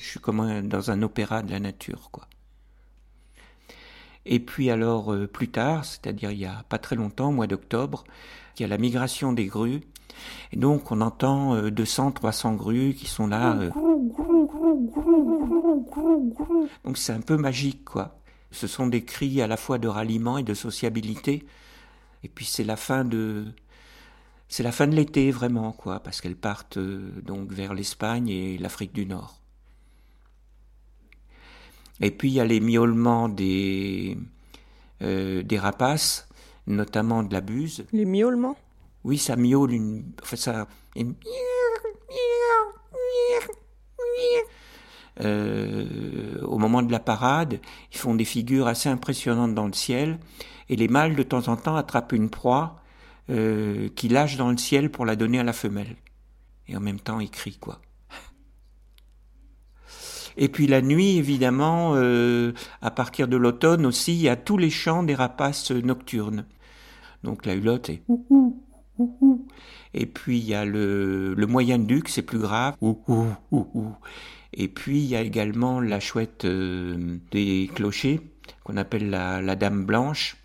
Je 0.00 0.04
suis 0.04 0.20
comme 0.20 0.68
dans 0.68 0.90
un 0.90 1.02
opéra 1.02 1.42
de 1.42 1.50
la 1.52 1.60
nature, 1.60 2.08
quoi. 2.10 2.26
Et 4.26 4.40
puis 4.40 4.70
alors 4.70 5.12
euh, 5.12 5.26
plus 5.26 5.48
tard, 5.48 5.84
c'est-à-dire 5.84 6.30
il 6.30 6.38
y 6.38 6.46
a 6.46 6.64
pas 6.68 6.78
très 6.78 6.96
longtemps, 6.96 7.28
au 7.28 7.32
mois 7.32 7.46
d'octobre, 7.46 8.04
il 8.58 8.62
y 8.62 8.64
a 8.64 8.68
la 8.68 8.78
migration 8.78 9.32
des 9.32 9.46
grues. 9.46 9.82
Et 10.52 10.56
donc 10.56 10.90
on 10.92 11.00
entend 11.00 11.60
200, 11.68 12.08
euh, 12.08 12.10
300 12.12 12.54
grues 12.54 12.94
qui 12.94 13.06
sont 13.06 13.26
là. 13.26 13.56
Euh. 13.56 13.70
Donc 16.84 16.96
c'est 16.96 17.12
un 17.12 17.20
peu 17.20 17.36
magique, 17.36 17.84
quoi. 17.84 18.18
Ce 18.50 18.66
sont 18.66 18.86
des 18.86 19.04
cris 19.04 19.42
à 19.42 19.46
la 19.46 19.56
fois 19.56 19.78
de 19.78 19.88
ralliement 19.88 20.38
et 20.38 20.44
de 20.44 20.54
sociabilité. 20.54 21.44
Et 22.22 22.28
puis 22.28 22.44
c'est 22.44 22.64
la 22.64 22.76
fin 22.76 23.04
de 23.04 23.46
c'est 24.48 24.62
la 24.62 24.72
fin 24.72 24.86
de 24.86 24.94
l'été 24.94 25.30
vraiment, 25.32 25.72
quoi, 25.72 26.00
parce 26.00 26.20
qu'elles 26.20 26.36
partent 26.36 26.78
donc 26.78 27.50
vers 27.50 27.74
l'Espagne 27.74 28.28
et 28.28 28.56
l'Afrique 28.58 28.92
du 28.92 29.04
Nord. 29.04 29.43
Et 32.00 32.10
puis 32.10 32.28
il 32.28 32.34
y 32.34 32.40
a 32.40 32.44
les 32.44 32.60
miaulements 32.60 33.28
des, 33.28 34.18
euh, 35.02 35.42
des 35.42 35.58
rapaces, 35.58 36.28
notamment 36.66 37.22
de 37.22 37.32
la 37.32 37.40
buse. 37.40 37.84
Les 37.92 38.04
miaulements? 38.04 38.56
Oui, 39.04 39.18
ça 39.18 39.36
miaule 39.36 39.72
une. 39.72 40.12
Enfin, 40.22 40.36
ça. 40.36 40.68
Euh, 45.20 46.40
au 46.42 46.58
moment 46.58 46.82
de 46.82 46.90
la 46.90 46.98
parade, 46.98 47.60
ils 47.92 47.98
font 47.98 48.14
des 48.14 48.24
figures 48.24 48.66
assez 48.66 48.88
impressionnantes 48.88 49.54
dans 49.54 49.66
le 49.66 49.72
ciel, 49.72 50.18
et 50.68 50.76
les 50.76 50.88
mâles 50.88 51.14
de 51.14 51.22
temps 51.22 51.46
en 51.48 51.56
temps 51.56 51.76
attrapent 51.76 52.12
une 52.12 52.30
proie 52.30 52.80
euh, 53.30 53.88
qui 53.94 54.08
lâchent 54.08 54.36
dans 54.36 54.50
le 54.50 54.56
ciel 54.56 54.90
pour 54.90 55.06
la 55.06 55.14
donner 55.16 55.38
à 55.38 55.44
la 55.44 55.52
femelle. 55.52 55.96
Et 56.66 56.76
en 56.76 56.80
même 56.80 56.98
temps, 56.98 57.20
ils 57.20 57.30
crient 57.30 57.58
quoi. 57.58 57.80
Et 60.36 60.48
puis 60.48 60.66
la 60.66 60.82
nuit, 60.82 61.16
évidemment, 61.18 61.92
euh, 61.94 62.52
à 62.82 62.90
partir 62.90 63.28
de 63.28 63.36
l'automne 63.36 63.86
aussi, 63.86 64.14
il 64.14 64.22
y 64.22 64.28
a 64.28 64.36
tous 64.36 64.56
les 64.56 64.70
chants 64.70 65.02
des 65.02 65.14
rapaces 65.14 65.70
nocturnes. 65.70 66.44
Donc 67.22 67.46
la 67.46 67.54
hulotte 67.54 67.90
est 67.90 68.02
et 69.94 70.06
puis 70.06 70.38
il 70.38 70.44
y 70.44 70.54
a 70.54 70.64
le, 70.64 71.34
le 71.34 71.46
moyen 71.46 71.78
duc, 71.78 72.08
c'est 72.08 72.22
plus 72.22 72.38
grave. 72.38 72.74
Et 74.52 74.68
puis 74.68 74.98
il 74.98 75.06
y 75.06 75.16
a 75.16 75.20
également 75.20 75.80
la 75.80 76.00
chouette 76.00 76.44
euh, 76.44 77.18
des 77.30 77.70
clochers, 77.74 78.20
qu'on 78.64 78.76
appelle 78.76 79.10
la, 79.10 79.56
dame 79.56 79.84
blanche, 79.84 80.36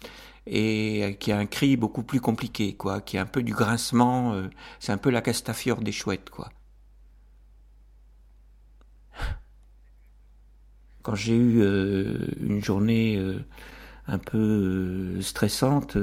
et 0.48 1.18
qui 1.20 1.32
a 1.32 1.38
un 1.38 1.46
cri 1.46 1.78
beaucoup 1.78 2.04
plus 2.04 2.22
compliqué, 2.22 2.74
quoi, 2.74 3.02
qui 3.02 3.18
a 3.18 3.22
un 3.22 3.26
peu 3.26 3.44
du 3.44 3.54
grincement. 3.54 4.34
Euh, 4.34 4.48
c'est 4.80 4.92
un 4.92 4.98
peu 4.98 5.10
la 5.10 5.22
castafiore 5.22 5.82
des 5.82 5.92
chouettes, 5.92 6.30
quoi. 6.30 6.50
Quand 11.10 11.16
j'ai 11.16 11.34
eu 11.34 11.62
euh, 11.64 12.20
une 12.40 12.64
journée 12.64 13.18
euh, 13.18 13.40
un 14.08 14.20
peu 14.20 14.38
euh, 14.38 15.22
stressante, 15.24 15.98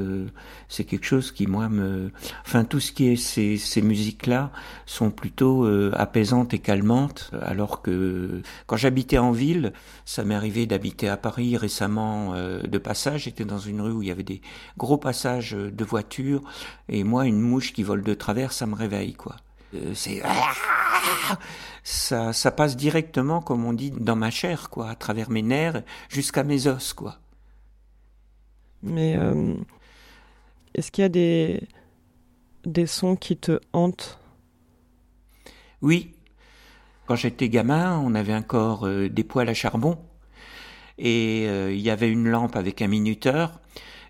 c'est 0.68 0.82
quelque 0.82 1.06
chose 1.06 1.30
qui 1.30 1.46
moi 1.46 1.68
me, 1.68 2.10
enfin 2.44 2.64
tout 2.64 2.80
ce 2.80 2.90
qui 2.90 3.06
est 3.06 3.14
ces, 3.14 3.56
ces 3.56 3.82
musiques-là 3.82 4.50
sont 4.84 5.12
plutôt 5.12 5.64
apaisantes 5.92 6.54
et 6.54 6.58
calmantes, 6.58 7.30
alors 7.40 7.82
que 7.82 8.42
quand 8.66 8.76
j'habitais 8.76 9.18
en 9.18 9.30
ville, 9.30 9.72
ça 10.04 10.24
m'est 10.24 10.34
arrivé 10.34 10.66
d'habiter 10.66 11.08
à 11.08 11.16
Paris 11.16 11.56
récemment 11.56 12.34
de 12.34 12.78
passage. 12.78 13.24
J'étais 13.24 13.44
dans 13.44 13.60
une 13.60 13.80
rue 13.80 13.92
où 13.92 14.02
il 14.02 14.08
y 14.08 14.12
avait 14.12 14.24
des 14.24 14.40
gros 14.76 14.98
passages 14.98 15.52
de 15.52 15.84
voitures 15.84 16.42
et 16.88 17.04
moi 17.04 17.26
une 17.26 17.40
mouche 17.40 17.72
qui 17.72 17.84
vole 17.84 18.02
de 18.02 18.14
travers, 18.14 18.50
ça 18.50 18.66
me 18.66 18.74
réveille 18.74 19.14
quoi. 19.14 19.36
C'est 19.94 20.20
ça, 21.82 22.32
ça 22.32 22.50
passe 22.50 22.76
directement, 22.76 23.40
comme 23.40 23.64
on 23.64 23.72
dit, 23.72 23.90
dans 23.90 24.16
ma 24.16 24.30
chair, 24.30 24.70
quoi, 24.70 24.90
à 24.90 24.94
travers 24.94 25.30
mes 25.30 25.42
nerfs 25.42 25.82
jusqu'à 26.08 26.42
mes 26.42 26.66
os, 26.66 26.92
quoi. 26.92 27.18
Mais 28.82 29.16
euh, 29.16 29.54
est-ce 30.74 30.90
qu'il 30.90 31.02
y 31.02 31.04
a 31.04 31.08
des, 31.08 31.62
des 32.64 32.86
sons 32.86 33.16
qui 33.16 33.36
te 33.36 33.60
hantent? 33.72 34.18
Oui. 35.82 36.12
Quand 37.06 37.16
j'étais 37.16 37.48
gamin, 37.48 37.98
on 37.98 38.14
avait 38.14 38.34
encore 38.34 38.86
euh, 38.86 39.08
des 39.08 39.24
poêles 39.24 39.48
à 39.48 39.54
charbon 39.54 39.98
et 40.98 41.46
euh, 41.48 41.72
il 41.72 41.80
y 41.80 41.90
avait 41.90 42.10
une 42.10 42.28
lampe 42.28 42.56
avec 42.56 42.82
un 42.82 42.88
minuteur. 42.88 43.60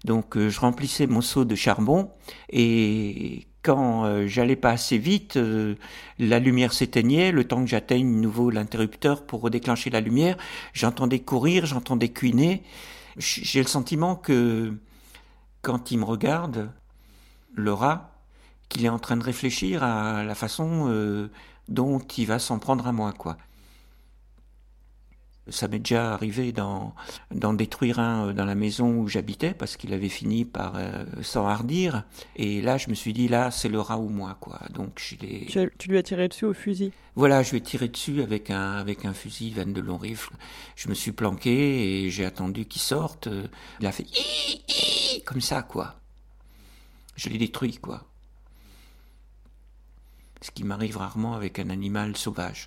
Donc 0.05 0.39
je 0.39 0.61
remplissais 0.61 1.07
mon 1.07 1.21
seau 1.21 1.45
de 1.45 1.55
charbon 1.55 2.11
et 2.49 3.47
quand 3.67 4.05
euh, 4.05 4.29
j'allais 4.29 4.55
pas 4.55 4.71
assez 4.71 4.97
vite, 4.97 5.37
euh, 5.37 5.75
la 6.21 6.39
lumière 6.39 6.73
s'éteignait, 6.73 7.33
le 7.33 7.43
temps 7.43 7.65
que 7.65 7.69
j'atteigne 7.69 8.21
nouveau 8.21 8.49
l'interrupteur 8.49 9.27
pour 9.27 9.41
redéclencher 9.41 9.91
la 9.91 10.01
lumière, 10.01 10.37
j'entendais 10.73 11.19
courir, 11.19 11.67
j'entendais 11.67 12.11
cuiner. 12.11 12.63
J'ai 13.17 13.61
le 13.61 13.67
sentiment 13.67 14.15
que 14.15 14.73
quand 15.63 15.91
il 15.91 15.99
me 15.99 16.05
regarde, 16.05 16.71
le 17.55 17.73
rat, 17.73 18.13
qu'il 18.69 18.85
est 18.85 18.89
en 18.89 19.01
train 19.01 19.17
de 19.17 19.25
réfléchir 19.25 19.83
à 19.83 20.23
la 20.23 20.35
façon 20.37 20.87
euh, 20.89 21.29
dont 21.69 21.99
il 21.99 22.27
va 22.27 22.39
s'en 22.39 22.61
prendre 22.61 22.87
à 22.87 22.93
moi. 22.93 23.15
Ça 25.49 25.69
m'est 25.69 25.79
déjà 25.79 26.13
arrivé 26.13 26.53
d'en, 26.53 26.95
détruire 27.31 28.01
un 28.01 28.29
euh, 28.29 28.33
dans 28.33 28.45
la 28.45 28.57
maison 28.57 28.91
où 28.99 29.07
j'habitais 29.07 29.55
parce 29.55 29.77
qu'il 29.77 29.95
avait 29.95 30.09
fini 30.09 30.45
par 30.45 30.75
euh, 30.77 31.05
s'enhardir. 31.23 32.05
Et 32.35 32.61
là, 32.61 32.79
je 32.79 32.89
me 32.89 32.95
suis 32.95 33.13
dit, 33.13 33.29
là, 33.29 33.51
c'est 33.51 33.69
le 33.69 33.81
rat 33.81 33.99
ou 33.99 34.09
moi, 34.09 34.37
quoi. 34.41 34.61
Donc, 34.71 35.01
je 35.01 35.17
l'ai... 35.17 35.47
Tu, 35.47 35.89
lui 35.89 35.99
as 35.99 36.03
tiré 36.03 36.29
dessus 36.29 36.47
au 36.47 36.55
fusil? 36.55 36.93
Voilà, 37.15 37.43
je 37.43 37.53
lui 37.53 37.59
ai 37.59 37.63
tiré 37.63 37.89
dessus 37.89 38.23
avec 38.23 38.51
un, 38.51 38.73
avec 38.73 39.05
un 39.05 39.15
fusil, 39.15 39.51
veine 39.51 39.73
de 39.73 39.81
long 39.81 39.99
rifle. 39.99 40.35
Je 40.75 40.89
me 40.89 40.95
suis 40.95 41.13
planqué 41.13 42.05
et 42.05 42.11
j'ai 42.11 42.25
attendu 42.25 42.67
qu'il 42.67 42.83
sorte. 42.83 43.29
Il 43.81 43.87
a 43.87 43.93
fait 43.93 44.07
comme 45.25 45.41
ça, 45.41 45.63
quoi. 45.63 45.95
Je 47.15 47.29
l'ai 47.29 47.39
détruit, 47.39 47.77
quoi. 47.77 48.05
Ce 50.43 50.51
qui 50.51 50.65
m'arrive 50.65 50.99
rarement 50.99 51.35
avec 51.35 51.59
un 51.59 51.71
animal 51.71 52.17
sauvage. 52.17 52.67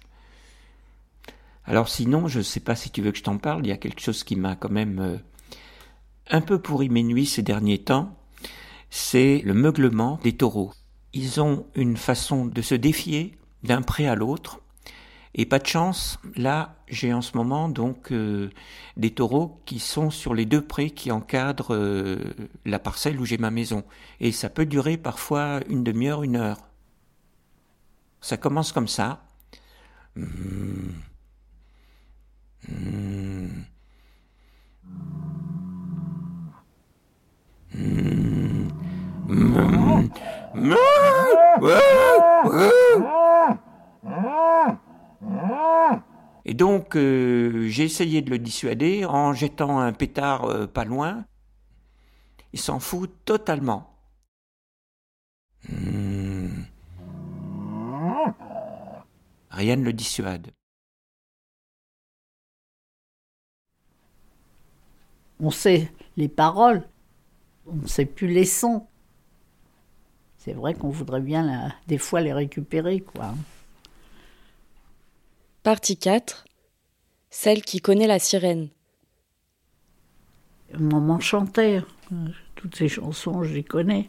Alors 1.65 1.89
sinon, 1.89 2.27
je 2.27 2.39
ne 2.39 2.43
sais 2.43 2.59
pas 2.59 2.75
si 2.75 2.89
tu 2.89 3.01
veux 3.01 3.11
que 3.11 3.17
je 3.17 3.23
t'en 3.23 3.37
parle, 3.37 3.65
il 3.65 3.69
y 3.69 3.73
a 3.73 3.77
quelque 3.77 4.01
chose 4.01 4.23
qui 4.23 4.35
m'a 4.35 4.55
quand 4.55 4.71
même 4.71 4.99
euh, 4.99 5.17
un 6.29 6.41
peu 6.41 6.59
pourri 6.59 6.89
mes 6.89 7.03
nuits 7.03 7.25
ces 7.25 7.41
derniers 7.43 7.79
temps, 7.79 8.15
c'est 8.89 9.41
le 9.45 9.53
meuglement 9.53 10.19
des 10.23 10.35
taureaux. 10.35 10.73
Ils 11.13 11.41
ont 11.41 11.65
une 11.75 11.97
façon 11.97 12.45
de 12.45 12.61
se 12.61 12.75
défier 12.75 13.37
d'un 13.63 13.81
pré 13.81 14.07
à 14.07 14.15
l'autre, 14.15 14.61
et 15.35 15.45
pas 15.45 15.59
de 15.59 15.67
chance, 15.67 16.19
là 16.35 16.75
j'ai 16.87 17.13
en 17.13 17.21
ce 17.21 17.37
moment 17.37 17.69
donc 17.69 18.11
euh, 18.11 18.49
des 18.97 19.11
taureaux 19.11 19.61
qui 19.65 19.79
sont 19.79 20.09
sur 20.09 20.33
les 20.33 20.45
deux 20.45 20.65
prés 20.65 20.89
qui 20.89 21.11
encadrent 21.11 21.75
euh, 21.75 22.17
la 22.65 22.79
parcelle 22.79 23.19
où 23.19 23.25
j'ai 23.25 23.37
ma 23.37 23.51
maison, 23.51 23.83
et 24.19 24.31
ça 24.31 24.49
peut 24.49 24.65
durer 24.65 24.97
parfois 24.97 25.59
une 25.69 25.83
demi-heure, 25.83 26.23
une 26.23 26.35
heure. 26.35 26.57
Ça 28.21 28.37
commence 28.37 28.71
comme 28.71 28.87
ça. 28.87 29.23
Mmh. 30.15 30.25
Et 46.45 46.53
donc, 46.53 46.95
euh, 46.95 47.67
j'ai 47.67 47.83
essayé 47.83 48.21
de 48.21 48.29
le 48.31 48.39
dissuader 48.39 49.05
en 49.05 49.33
jetant 49.33 49.79
un 49.79 49.93
pétard 49.93 50.45
euh, 50.45 50.67
pas 50.67 50.83
loin. 50.83 51.25
Il 52.53 52.59
s'en 52.59 52.79
fout 52.79 53.11
totalement. 53.25 53.95
Rien 59.51 59.75
ne 59.75 59.83
le 59.83 59.93
dissuade. 59.93 60.51
On 65.39 65.51
sait 65.51 65.91
les 66.17 66.27
paroles, 66.27 66.87
on 67.65 67.75
ne 67.75 67.87
sait 67.87 68.05
plus 68.05 68.27
les 68.27 68.45
sons. 68.45 68.85
C'est 70.37 70.53
vrai 70.53 70.73
qu'on 70.73 70.89
voudrait 70.89 71.21
bien 71.21 71.73
des 71.87 71.97
fois 71.97 72.21
les 72.21 72.33
récupérer, 72.33 73.01
quoi. 73.01 73.33
Partie 75.63 75.97
4 75.97 76.45
Celle 77.29 77.61
qui 77.61 77.79
connaît 77.79 78.07
la 78.07 78.19
sirène. 78.19 78.69
Maman 80.77 81.19
chantait. 81.19 81.81
Toutes 82.55 82.75
ces 82.75 82.89
chansons, 82.89 83.43
je 83.43 83.53
les 83.53 83.63
connais. 83.63 84.07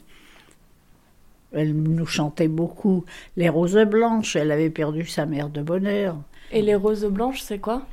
Elle 1.52 1.74
nous 1.74 2.06
chantait 2.06 2.48
beaucoup. 2.48 3.04
Les 3.36 3.48
roses 3.48 3.84
blanches, 3.86 4.36
elle 4.36 4.52
avait 4.52 4.70
perdu 4.70 5.06
sa 5.06 5.26
mère 5.26 5.48
de 5.48 5.62
bonheur. 5.62 6.16
Et 6.52 6.62
les 6.62 6.74
roses 6.74 7.06
blanches, 7.06 7.40
c'est 7.40 7.58
quoi? 7.58 7.86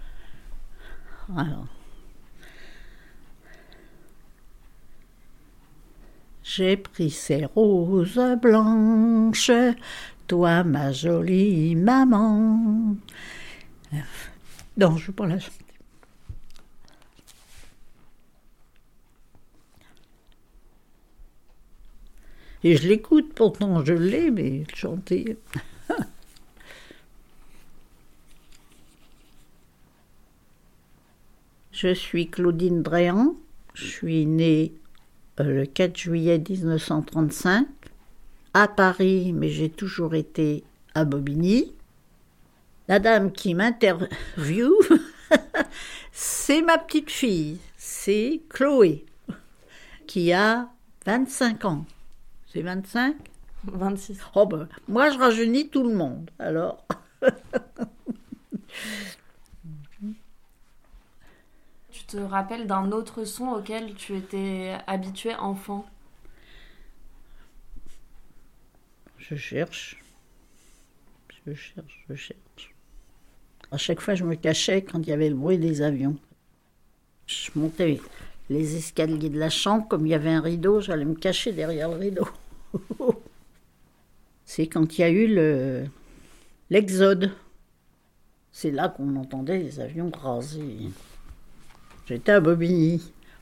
J'ai 6.49 6.77
pris 6.77 7.09
ces 7.09 7.43
roses 7.43 8.37
blanches, 8.41 9.51
toi 10.27 10.63
ma 10.63 10.93
jolie 10.93 11.75
maman. 11.75 12.95
Non, 14.77 14.95
je 14.95 15.11
ne 15.11 15.13
pas 15.13 15.27
la 15.27 15.39
chanter. 15.39 15.65
Et 22.63 22.77
je 22.77 22.87
l'écoute, 22.87 23.33
pourtant 23.33 23.83
je 23.83 23.93
l'ai, 23.93 24.31
mais 24.31 24.63
chanter. 24.73 25.37
je 31.73 31.93
suis 31.93 32.29
Claudine 32.29 32.83
Dréan, 32.83 33.35
je 33.73 33.85
suis 33.85 34.25
née 34.25 34.71
le 35.43 35.65
4 35.65 35.95
juillet 35.97 36.37
1935 36.37 37.67
à 38.53 38.67
Paris, 38.67 39.33
mais 39.33 39.49
j'ai 39.49 39.69
toujours 39.69 40.15
été 40.15 40.63
à 40.95 41.05
Bobigny. 41.05 41.73
La 42.87 42.99
dame 42.99 43.31
qui 43.31 43.53
m'interviewe, 43.53 44.71
c'est 46.11 46.61
ma 46.61 46.77
petite 46.77 47.11
fille, 47.11 47.59
c'est 47.77 48.41
Chloé, 48.49 49.05
qui 50.07 50.31
a 50.31 50.69
25 51.05 51.65
ans. 51.65 51.85
C'est 52.51 52.61
25 52.61 53.15
26. 53.65 54.19
Oh 54.35 54.45
ben, 54.45 54.67
moi 54.87 55.09
je 55.09 55.17
rajeunis 55.17 55.67
tout 55.69 55.83
le 55.83 55.93
monde, 55.93 56.29
alors. 56.39 56.85
te 62.07 62.17
rappelles 62.17 62.67
d'un 62.67 62.91
autre 62.91 63.25
son 63.25 63.47
auquel 63.49 63.93
tu 63.95 64.15
étais 64.15 64.75
habitué 64.87 65.35
enfant 65.35 65.85
Je 69.17 69.35
cherche. 69.35 70.01
Je 71.45 71.53
cherche, 71.53 72.05
je 72.09 72.15
cherche. 72.15 72.75
À 73.71 73.77
chaque 73.77 73.99
fois, 73.99 74.15
je 74.15 74.23
me 74.23 74.35
cachais 74.35 74.81
quand 74.81 74.99
il 74.99 75.09
y 75.09 75.11
avait 75.11 75.29
le 75.29 75.35
bruit 75.35 75.57
des 75.57 75.81
avions. 75.81 76.17
Je 77.25 77.51
montais 77.55 77.99
les 78.49 78.77
escaliers 78.77 79.29
de 79.29 79.37
la 79.37 79.49
chambre, 79.49 79.85
comme 79.89 80.05
il 80.05 80.11
y 80.11 80.13
avait 80.13 80.29
un 80.29 80.39
rideau, 80.39 80.79
j'allais 80.79 81.03
me 81.03 81.15
cacher 81.15 81.51
derrière 81.51 81.89
le 81.89 81.97
rideau. 81.97 82.27
C'est 84.45 84.67
quand 84.67 84.97
il 84.97 85.01
y 85.01 85.03
a 85.03 85.09
eu 85.09 85.27
le 85.27 85.85
l'exode. 86.69 87.31
C'est 88.53 88.71
là 88.71 88.87
qu'on 88.87 89.17
entendait 89.17 89.57
les 89.57 89.81
avions 89.81 90.09
raser. 90.09 90.89
J'étais 92.07 92.31
à 92.31 92.39
Bobigny. 92.39 93.01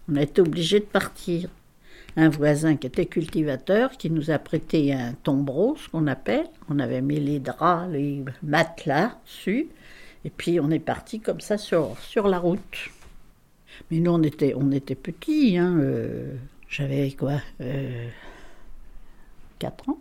On 0.10 0.16
a 0.16 0.24
été 0.24 0.42
obligé 0.42 0.80
de 0.80 0.86
partir. 0.86 1.50
Un 2.18 2.30
voisin 2.30 2.78
qui 2.78 2.88
était 2.88 3.06
cultivateur 3.06 3.92
qui 3.92 4.10
nous 4.10 4.32
a 4.32 4.40
prêté 4.40 4.92
un 4.94 5.14
tombereau, 5.14 5.76
ce 5.78 5.88
qu'on 5.90 6.08
appelle. 6.08 6.48
On 6.70 6.80
avait 6.80 7.02
mis 7.02 7.20
les 7.20 7.40
draps, 7.40 7.92
les 7.92 8.24
matelas 8.42 9.20
dessus. 9.26 9.68
Et 10.24 10.32
puis 10.32 10.60
on 10.60 10.72
est 10.72 10.80
parti 10.80 11.20
comme 11.20 11.42
ça 11.42 11.58
sur, 11.60 11.96
sur 12.00 12.28
la 12.28 12.40
route. 12.40 12.90
Mais 13.92 14.00
nous, 14.00 14.12
on 14.12 14.24
était, 14.24 14.54
on 14.56 14.72
était 14.72 14.96
petits. 14.96 15.58
Hein, 15.58 15.78
euh, 15.78 16.34
J'avais 16.68 17.12
quoi 17.12 17.42
euh, 17.62 18.08
4 19.60 19.90
ans. 19.90 20.00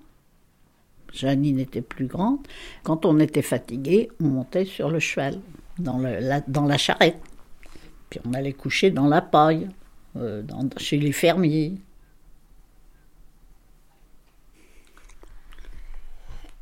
Janine 1.12 1.59
était 1.59 1.83
plus 1.83 2.07
grande. 2.07 2.38
Quand 2.83 3.05
on 3.05 3.18
était 3.20 3.42
fatigué, 3.42 4.09
on 4.20 4.29
montait 4.29 4.64
sur 4.64 4.90
le 4.90 5.00
cheval, 5.00 5.38
dans, 5.79 5.98
le, 5.98 6.40
dans 6.48 6.64
la 6.64 6.79
charrette 6.79 7.20
on 8.25 8.35
allait 8.35 8.53
coucher 8.53 8.90
dans 8.90 9.07
la 9.07 9.21
paille, 9.21 9.69
euh, 10.17 10.43
chez 10.77 10.99
les 10.99 11.12
fermiers. 11.12 11.75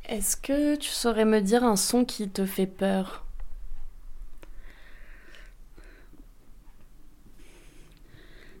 Est-ce 0.05 0.35
que 0.35 0.75
tu 0.75 0.89
saurais 0.89 1.25
me 1.25 1.39
dire 1.41 1.63
un 1.63 1.75
son 1.75 2.05
qui 2.05 2.29
te 2.29 2.45
fait 2.45 2.67
peur? 2.67 3.25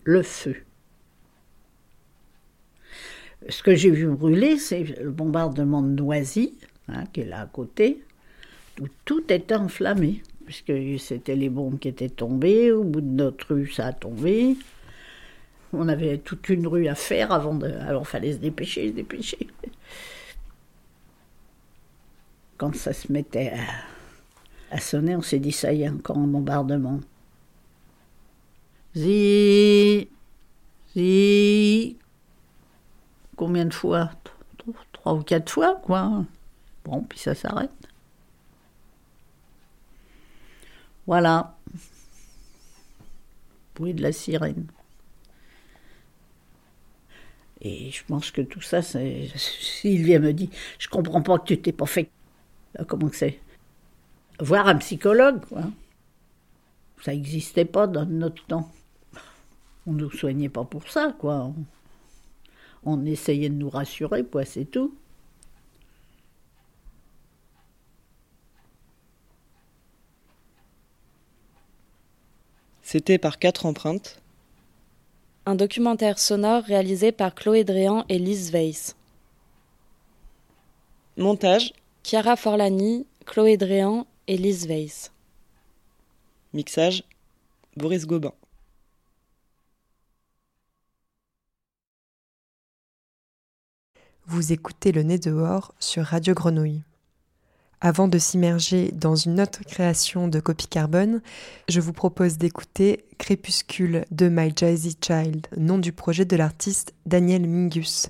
Le 0.03 0.23
feu. 0.23 0.55
Ce 3.49 3.61
que 3.61 3.75
j'ai 3.75 3.91
vu 3.91 4.07
brûler, 4.07 4.57
c'est 4.57 4.83
le 4.83 5.11
bombardement 5.11 5.81
de 5.81 5.89
Noisy, 5.89 6.57
hein, 6.87 7.03
qui 7.11 7.21
est 7.21 7.25
là 7.25 7.41
à 7.41 7.45
côté, 7.45 8.03
où 8.81 8.87
tout 9.05 9.31
était 9.31 9.55
enflammé 9.55 10.21
puisque 10.45 10.73
c'était 10.99 11.35
les 11.35 11.49
bombes 11.49 11.79
qui 11.79 11.87
étaient 11.87 12.09
tombées. 12.09 12.71
Au 12.71 12.83
bout 12.83 13.01
de 13.01 13.07
notre 13.07 13.53
rue, 13.53 13.69
ça 13.71 13.87
a 13.87 13.93
tombé. 13.93 14.57
On 15.71 15.87
avait 15.87 16.17
toute 16.19 16.49
une 16.49 16.67
rue 16.67 16.87
à 16.87 16.95
faire 16.95 17.31
avant 17.31 17.55
de. 17.55 17.67
Alors, 17.67 18.07
fallait 18.07 18.33
se 18.33 18.37
dépêcher, 18.37 18.89
se 18.89 18.93
dépêcher. 18.93 19.47
quand 22.57 22.75
ça 22.75 22.93
se 22.93 23.11
mettait 23.11 23.51
à, 24.71 24.75
à 24.75 24.79
sonner, 24.79 25.15
on 25.15 25.21
s'est 25.21 25.39
dit 25.39 25.51
ça 25.51 25.73
y 25.73 25.83
est, 25.83 25.89
encore 25.89 26.17
un 26.17 26.27
bombardement. 26.27 26.99
Zi, 28.95 30.07
zi. 30.95 31.97
Combien 33.35 33.65
de 33.65 33.73
fois? 33.73 34.11
Trois 34.93 35.13
ou 35.13 35.23
quatre 35.23 35.51
fois, 35.51 35.75
quoi. 35.83 36.25
Bon, 36.85 37.01
puis 37.01 37.19
ça 37.19 37.35
s'arrête. 37.35 37.71
Voilà. 41.07 41.57
Bruit 43.75 43.93
de 43.93 44.01
la 44.01 44.11
sirène. 44.11 44.67
Et 47.61 47.91
je 47.91 48.03
pense 48.05 48.29
que 48.31 48.41
tout 48.41 48.61
ça. 48.61 48.81
Sylvia 48.81 50.19
me 50.19 50.33
dit 50.33 50.49
Je 50.79 50.87
comprends 50.89 51.21
pas 51.21 51.39
que 51.39 51.45
tu 51.45 51.61
t'es 51.61 51.71
pas 51.71 51.85
fait. 51.85 52.09
Euh, 52.79 52.83
comment 52.85 53.09
que 53.09 53.15
c'est? 53.15 53.39
Voir 54.39 54.67
un 54.67 54.75
psychologue, 54.77 55.45
quoi. 55.45 55.63
Ça 57.01 57.11
n'existait 57.11 57.65
pas 57.65 57.87
dans 57.87 58.05
notre 58.05 58.45
temps. 58.45 58.71
On 59.85 59.93
ne 59.93 60.03
nous 60.03 60.11
soignait 60.11 60.49
pas 60.49 60.63
pour 60.63 60.87
ça, 60.89 61.13
quoi. 61.17 61.53
On 62.83 63.05
essayait 63.05 63.49
de 63.49 63.55
nous 63.55 63.69
rassurer, 63.69 64.25
quoi, 64.25 64.45
c'est 64.45 64.65
tout. 64.65 64.95
C'était 72.93 73.17
par 73.17 73.39
quatre 73.39 73.65
empreintes. 73.65 74.21
Un 75.47 75.55
documentaire 75.55 76.19
sonore 76.19 76.61
réalisé 76.61 77.11
par 77.11 77.33
Chloé 77.33 77.63
Dréan 77.63 78.05
et 78.07 78.19
Lise 78.19 78.51
Weiss. 78.51 78.95
Montage. 81.17 81.73
Chiara 82.03 82.35
Forlani, 82.35 83.07
Chloé 83.25 83.57
Dréan 83.57 84.05
et 84.27 84.37
Lise 84.37 84.67
Weiss. 84.67 85.11
Mixage. 86.53 87.03
Boris 87.75 88.05
Gobin. 88.05 88.33
Vous 94.27 94.53
écoutez 94.53 94.91
Le 94.91 95.01
Nez 95.01 95.17
dehors 95.17 95.73
sur 95.79 96.03
Radio 96.03 96.35
Grenouille. 96.35 96.83
Avant 97.85 98.07
de 98.07 98.17
s'immerger 98.17 98.91
dans 98.93 99.17
une 99.17 99.41
autre 99.41 99.65
création 99.65 100.29
de 100.29 100.39
Copy 100.39 100.67
Carbone, 100.67 101.21
je 101.67 101.81
vous 101.81 101.91
propose 101.91 102.37
d'écouter 102.37 103.03
Crépuscule 103.17 104.05
de 104.09 104.29
My 104.29 104.53
Jazzy 104.55 104.95
Child, 105.05 105.47
nom 105.57 105.79
du 105.79 105.91
projet 105.91 106.23
de 106.23 106.37
l'artiste 106.37 106.93
Daniel 107.05 107.45
Mingus. 107.45 108.09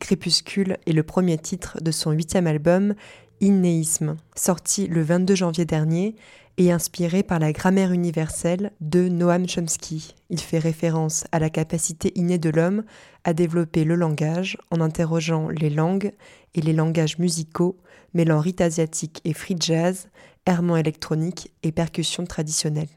Crépuscule 0.00 0.76
est 0.86 0.92
le 0.92 1.02
premier 1.02 1.38
titre 1.38 1.78
de 1.80 1.90
son 1.92 2.10
huitième 2.10 2.46
album, 2.46 2.94
Innéisme, 3.40 4.16
sorti 4.34 4.86
le 4.86 5.00
22 5.00 5.34
janvier 5.34 5.64
dernier 5.64 6.14
et 6.58 6.70
inspiré 6.70 7.22
par 7.22 7.38
la 7.38 7.52
grammaire 7.52 7.92
universelle 7.92 8.72
de 8.82 9.08
Noam 9.08 9.48
Chomsky. 9.48 10.14
Il 10.28 10.40
fait 10.40 10.58
référence 10.58 11.24
à 11.32 11.38
la 11.38 11.48
capacité 11.48 12.12
innée 12.16 12.38
de 12.38 12.50
l'homme 12.50 12.84
à 13.24 13.32
développer 13.32 13.84
le 13.84 13.94
langage 13.94 14.58
en 14.70 14.82
interrogeant 14.82 15.48
les 15.48 15.70
langues 15.70 16.12
et 16.54 16.60
les 16.60 16.74
langages 16.74 17.18
musicaux, 17.18 17.78
mêlant 18.16 18.40
rite 18.40 18.62
asiatique 18.62 19.20
et 19.24 19.34
free 19.34 19.56
jazz, 19.60 20.08
errement 20.46 20.78
électronique 20.78 21.52
et 21.62 21.70
percussions 21.70 22.24
traditionnelles. 22.24 22.88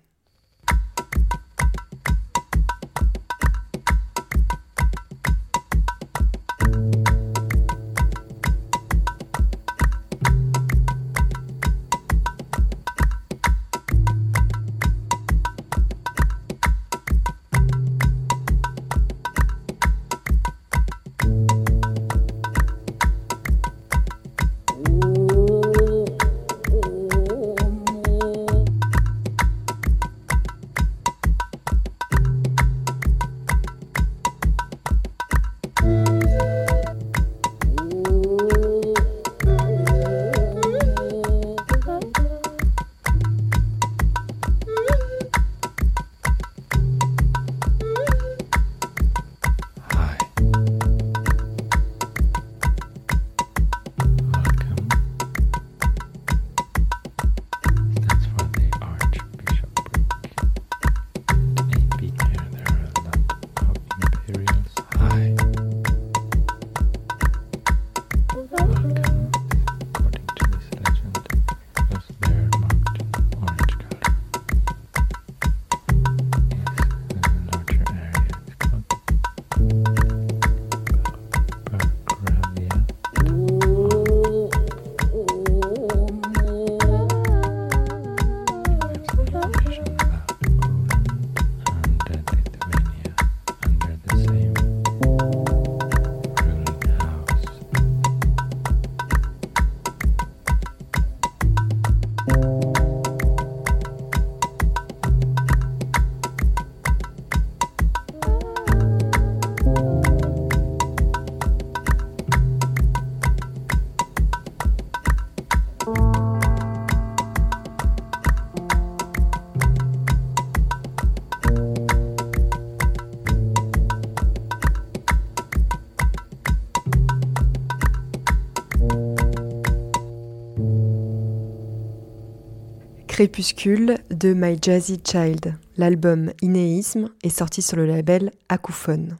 Crépuscule 133.19 133.97
de 134.11 134.33
My 134.33 134.57
Jazzy 134.61 135.01
Child. 135.05 135.53
L'album 135.75 136.31
Inéisme 136.41 137.09
est 137.21 137.27
sorti 137.37 137.61
sur 137.61 137.75
le 137.75 137.85
label 137.85 138.31
Acouphone. 138.47 139.17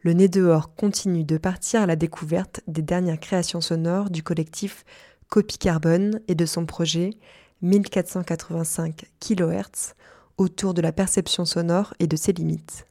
Le 0.00 0.14
nez 0.14 0.28
dehors 0.28 0.74
continue 0.74 1.22
de 1.22 1.36
partir 1.36 1.82
à 1.82 1.86
la 1.86 1.94
découverte 1.94 2.62
des 2.66 2.80
dernières 2.80 3.20
créations 3.20 3.60
sonores 3.60 4.08
du 4.08 4.22
collectif 4.22 4.86
Copy 5.28 5.58
Carbone 5.58 6.20
et 6.28 6.34
de 6.34 6.46
son 6.46 6.64
projet 6.64 7.10
1485 7.60 9.04
kHz 9.20 9.96
autour 10.38 10.72
de 10.72 10.80
la 10.80 10.92
perception 10.92 11.44
sonore 11.44 11.92
et 11.98 12.06
de 12.06 12.16
ses 12.16 12.32
limites. 12.32 12.86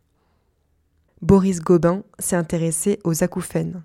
Boris 1.24 1.60
Gobin 1.62 2.04
s'est 2.20 2.36
intéressé 2.36 3.00
aux 3.04 3.24
acouphènes. 3.24 3.82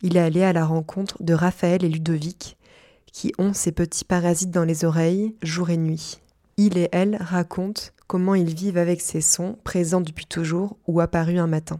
Il 0.00 0.16
est 0.16 0.20
allé 0.20 0.44
à 0.44 0.52
la 0.52 0.64
rencontre 0.64 1.20
de 1.20 1.34
Raphaël 1.34 1.82
et 1.82 1.88
Ludovic, 1.88 2.56
qui 3.14 3.32
ont 3.38 3.54
ces 3.54 3.70
petits 3.70 4.04
parasites 4.04 4.50
dans 4.50 4.64
les 4.64 4.84
oreilles 4.84 5.36
jour 5.40 5.70
et 5.70 5.76
nuit. 5.76 6.20
Il 6.56 6.76
et 6.76 6.88
elle 6.90 7.16
racontent 7.16 7.84
comment 8.08 8.34
ils 8.34 8.52
vivent 8.52 8.76
avec 8.76 9.00
ces 9.00 9.20
sons 9.20 9.56
présents 9.62 10.00
depuis 10.00 10.26
toujours 10.26 10.76
ou 10.88 11.00
apparus 11.00 11.38
un 11.38 11.46
matin. 11.46 11.78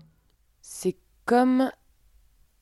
C'est 0.62 0.96
comme 1.26 1.70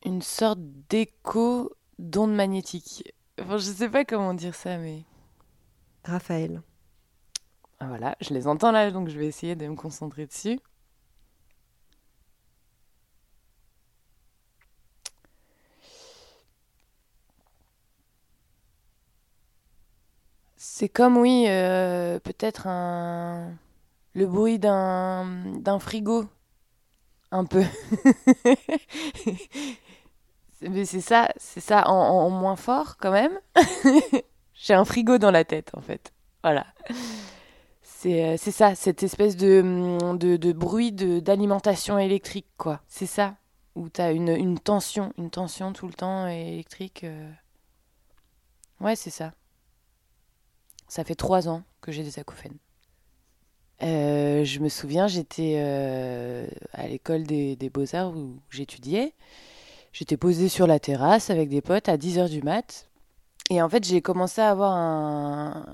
une 0.07 0.23
sorte 0.23 0.59
d'écho 0.89 1.71
d'onde 1.99 2.35
magnétique. 2.35 3.13
Enfin, 3.39 3.59
je 3.59 3.65
sais 3.65 3.91
pas 3.91 4.07
comment 4.07 4.33
dire 4.33 4.55
ça, 4.55 4.79
mais. 4.79 5.05
Raphaël. 6.05 6.63
Ah, 7.79 7.89
voilà, 7.89 8.17
je 8.23 8.33
les 8.33 8.47
entends 8.47 8.73
là, 8.73 8.91
donc 8.91 9.11
je 9.11 9.19
vais 9.19 9.27
essayer 9.27 9.55
de 9.55 9.67
me 9.67 9.77
concentrer 9.77 10.27
dessus. 10.27 10.59
C'est 20.83 20.88
comme, 20.88 21.16
oui, 21.16 21.45
euh, 21.47 22.18
peut-être 22.18 22.66
un... 22.66 23.53
le 24.14 24.27
bruit 24.27 24.59
d'un, 24.59 25.79
frigo. 25.79 26.25
Un 27.31 27.45
peu. 27.45 27.62
Mais 30.61 30.85
c'est 30.85 31.01
ça, 31.01 31.29
c'est 31.37 31.61
ça 31.61 31.88
en, 31.88 32.31
moins 32.31 32.57
fort 32.57 32.97
quand 32.97 33.12
même. 33.12 33.38
J'ai 34.55 34.75
un 34.75 34.85
frigo 34.85 35.18
dans 35.18 35.31
la 35.31 35.45
tête 35.45 35.71
en 35.75 35.83
fait. 35.83 36.12
Voilà. 36.42 36.66
C'est, 37.85 38.35
euh, 38.35 38.37
ça, 38.37 38.75
cette 38.75 39.05
espèce 39.05 39.37
de, 39.37 39.62
mm, 39.62 40.18
de, 40.18 40.37
de 40.37 40.53
bruit 40.53 40.90
d'alimentation 40.90 41.97
électrique, 41.97 42.49
quoi. 42.57 42.81
C'est 42.88 43.07
ça, 43.07 43.37
où 43.77 43.88
tu 43.88 44.01
as 44.01 44.11
une, 44.11 44.31
une 44.31 44.59
tension, 44.59 45.12
une 45.16 45.31
tension 45.31 45.73
tout 45.73 45.87
le 45.87 45.95
temps 45.95 46.27
électrique. 46.27 47.05
euh. 47.05 47.31
Ouais, 48.81 48.97
c'est 48.97 49.11
ça. 49.11 49.31
Ça 50.93 51.05
fait 51.05 51.15
trois 51.15 51.49
ans 51.49 51.63
que 51.81 51.91
j'ai 51.91 52.03
des 52.03 52.19
acouphènes. 52.19 52.59
Euh, 53.83 54.45
je 54.45 54.61
me 54.61 54.69
souviens, 54.69 55.07
j'étais 55.07 55.55
euh, 55.57 56.47
à 56.75 56.87
l'école 56.87 57.23
des, 57.23 57.57
beaux-arts 57.73 58.15
où 58.15 58.37
j'étudiais. 58.51 59.15
J'étais 59.95 60.19
posée 60.19 60.51
sur 60.51 60.67
la 60.67 60.79
terrasse 60.79 61.31
avec 61.31 61.49
des 61.49 61.63
potes 61.63 61.89
à 61.89 61.97
10h 61.97 62.29
du 62.29 62.43
mat. 62.43 62.91
Et 63.49 63.63
en 63.63 63.71
fait, 63.71 63.87
j'ai 63.87 64.03
commencé 64.03 64.43
à 64.43 64.51
avoir 64.51 64.77
un... 64.77 65.65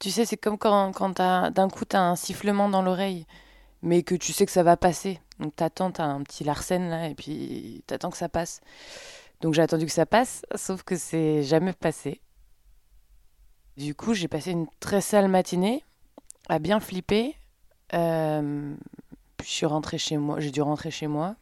Tu 0.00 0.10
sais, 0.10 0.26
c'est 0.26 0.36
comme 0.36 0.58
quand, 0.58 0.92
quand 0.92 1.16
d'un 1.18 1.70
coup, 1.70 1.86
tu 1.86 1.96
as 1.96 2.02
un 2.02 2.14
sifflement 2.14 2.68
dans 2.68 2.82
l'oreille, 2.82 3.24
mais 3.80 4.02
que 4.02 4.14
tu 4.14 4.34
sais 4.34 4.44
que 4.44 4.52
ça 4.52 4.62
va 4.62 4.76
passer. 4.76 5.18
Donc 5.38 5.56
t'attends, 5.56 5.92
t'as 5.92 6.04
un 6.04 6.22
petit 6.24 6.44
larcène 6.44 6.90
là, 6.90 7.08
et 7.08 7.14
puis 7.14 7.82
t'attends 7.86 8.10
que 8.10 8.18
ça 8.18 8.28
passe. 8.28 8.60
Donc 9.40 9.54
j'ai 9.54 9.62
attendu 9.62 9.86
que 9.86 9.92
ça 9.92 10.04
passe, 10.04 10.42
sauf 10.56 10.82
que 10.82 10.96
c'est 10.96 11.42
jamais 11.42 11.72
passé. 11.72 12.20
Du 13.80 13.94
coup, 13.94 14.12
j'ai 14.12 14.28
passé 14.28 14.50
une 14.50 14.66
très 14.78 15.00
sale 15.00 15.28
matinée 15.28 15.82
à 16.50 16.58
bien 16.58 16.80
flipper. 16.80 17.34
Euh, 17.94 18.74
puis 19.38 19.48
je 19.48 19.52
suis 19.54 19.64
rentrée 19.64 19.96
chez 19.96 20.18
moi, 20.18 20.38
j'ai 20.38 20.50
dû 20.50 20.60
rentrer 20.60 20.90
chez 20.90 21.06
moi, 21.06 21.34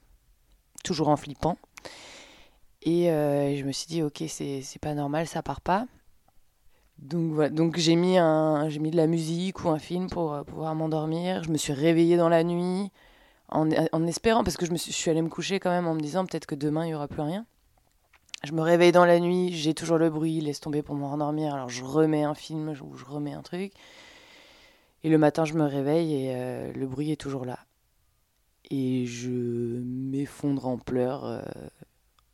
toujours 0.84 1.08
en 1.08 1.16
flippant. 1.16 1.58
Et 2.82 3.10
euh, 3.10 3.56
je 3.56 3.64
me 3.64 3.72
suis 3.72 3.88
dit, 3.88 4.04
ok, 4.04 4.22
c'est 4.28 4.62
pas 4.80 4.94
normal, 4.94 5.26
ça 5.26 5.42
part 5.42 5.60
pas. 5.60 5.86
Donc 6.98 7.52
donc 7.52 7.76
j'ai 7.76 7.96
mis 7.96 8.18
un, 8.18 8.68
mis 8.68 8.92
de 8.92 8.96
la 8.96 9.08
musique 9.08 9.64
ou 9.64 9.70
un 9.70 9.80
film 9.80 10.08
pour 10.08 10.32
euh, 10.32 10.44
pouvoir 10.44 10.76
m'endormir. 10.76 11.42
Je 11.42 11.50
me 11.50 11.56
suis 11.56 11.72
réveillée 11.72 12.16
dans 12.16 12.28
la 12.28 12.44
nuit 12.44 12.92
en, 13.48 13.68
espérant, 14.06 14.44
parce 14.44 14.56
que 14.56 14.64
je 14.64 14.70
me 14.70 14.76
suis, 14.76 14.92
je 14.92 14.96
suis 14.96 15.10
allée 15.10 15.22
me 15.22 15.28
coucher 15.28 15.58
quand 15.58 15.70
même 15.70 15.88
en 15.88 15.94
me 15.94 16.00
disant 16.00 16.24
peut-être 16.24 16.46
que 16.46 16.54
demain 16.54 16.86
il 16.86 16.90
y 16.90 16.94
aura 16.94 17.08
plus 17.08 17.22
rien. 17.22 17.46
Je 18.44 18.52
me 18.52 18.62
réveille 18.62 18.92
dans 18.92 19.04
la 19.04 19.18
nuit, 19.18 19.52
j'ai 19.52 19.74
toujours 19.74 19.98
le 19.98 20.10
bruit, 20.10 20.40
laisse 20.40 20.60
tomber 20.60 20.82
pour 20.82 20.94
me 20.94 21.04
rendormir. 21.04 21.54
Alors 21.54 21.68
je 21.68 21.82
remets 21.82 22.22
un 22.22 22.34
film 22.34 22.74
ou 22.82 22.96
je 22.96 23.04
remets 23.04 23.32
un 23.32 23.42
truc. 23.42 23.72
Et 25.02 25.08
le 25.08 25.18
matin 25.18 25.44
je 25.44 25.54
me 25.54 25.64
réveille 25.64 26.14
et 26.14 26.34
euh, 26.34 26.72
le 26.72 26.86
bruit 26.86 27.10
est 27.10 27.20
toujours 27.20 27.44
là. 27.44 27.58
Et 28.70 29.06
je 29.06 29.30
m'effondre 29.30 30.66
en 30.66 30.78
pleurs 30.78 31.24
euh, 31.24 31.42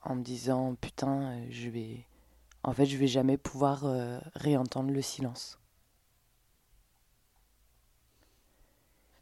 en 0.02 0.16
me 0.16 0.22
disant 0.22 0.74
putain, 0.80 1.38
je 1.50 1.70
vais. 1.70 2.06
En 2.62 2.72
fait, 2.72 2.86
je 2.86 2.96
vais 2.96 3.06
jamais 3.06 3.36
pouvoir 3.36 3.84
euh, 3.84 4.18
réentendre 4.34 4.90
le 4.90 5.02
silence. 5.02 5.58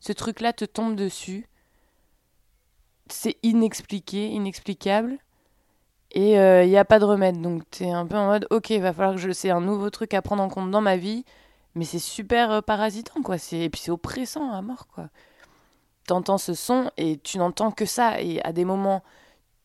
Ce 0.00 0.12
truc-là 0.12 0.52
te 0.52 0.64
tombe 0.64 0.96
dessus. 0.96 1.48
C'est 3.08 3.36
inexpliqué, 3.42 4.28
inexplicable. 4.28 5.18
Et 6.12 6.34
il 6.34 6.68
n'y 6.68 6.78
a 6.78 6.84
pas 6.84 6.98
de 6.98 7.04
remède. 7.04 7.40
Donc 7.40 7.62
tu 7.70 7.84
es 7.84 7.90
un 7.90 8.06
peu 8.06 8.16
en 8.16 8.26
mode, 8.26 8.46
ok, 8.50 8.70
il 8.70 8.82
va 8.82 8.92
falloir 8.92 9.14
que 9.14 9.20
je... 9.20 9.30
C'est 9.32 9.50
un 9.50 9.60
nouveau 9.60 9.90
truc 9.90 10.14
à 10.14 10.22
prendre 10.22 10.42
en 10.42 10.48
compte 10.48 10.70
dans 10.70 10.80
ma 10.80 10.96
vie. 10.96 11.24
Mais 11.74 11.84
c'est 11.84 11.98
super 11.98 12.50
euh, 12.50 12.60
parasitant, 12.60 13.22
quoi. 13.22 13.36
Et 13.52 13.70
puis 13.70 13.80
c'est 13.80 13.90
oppressant 13.90 14.52
à 14.52 14.60
mort, 14.62 14.86
quoi. 14.88 15.08
T'entends 16.06 16.38
ce 16.38 16.54
son 16.54 16.90
et 16.96 17.18
tu 17.18 17.38
n'entends 17.38 17.70
que 17.70 17.86
ça. 17.86 18.20
Et 18.20 18.42
à 18.42 18.52
des 18.52 18.64
moments, 18.64 19.02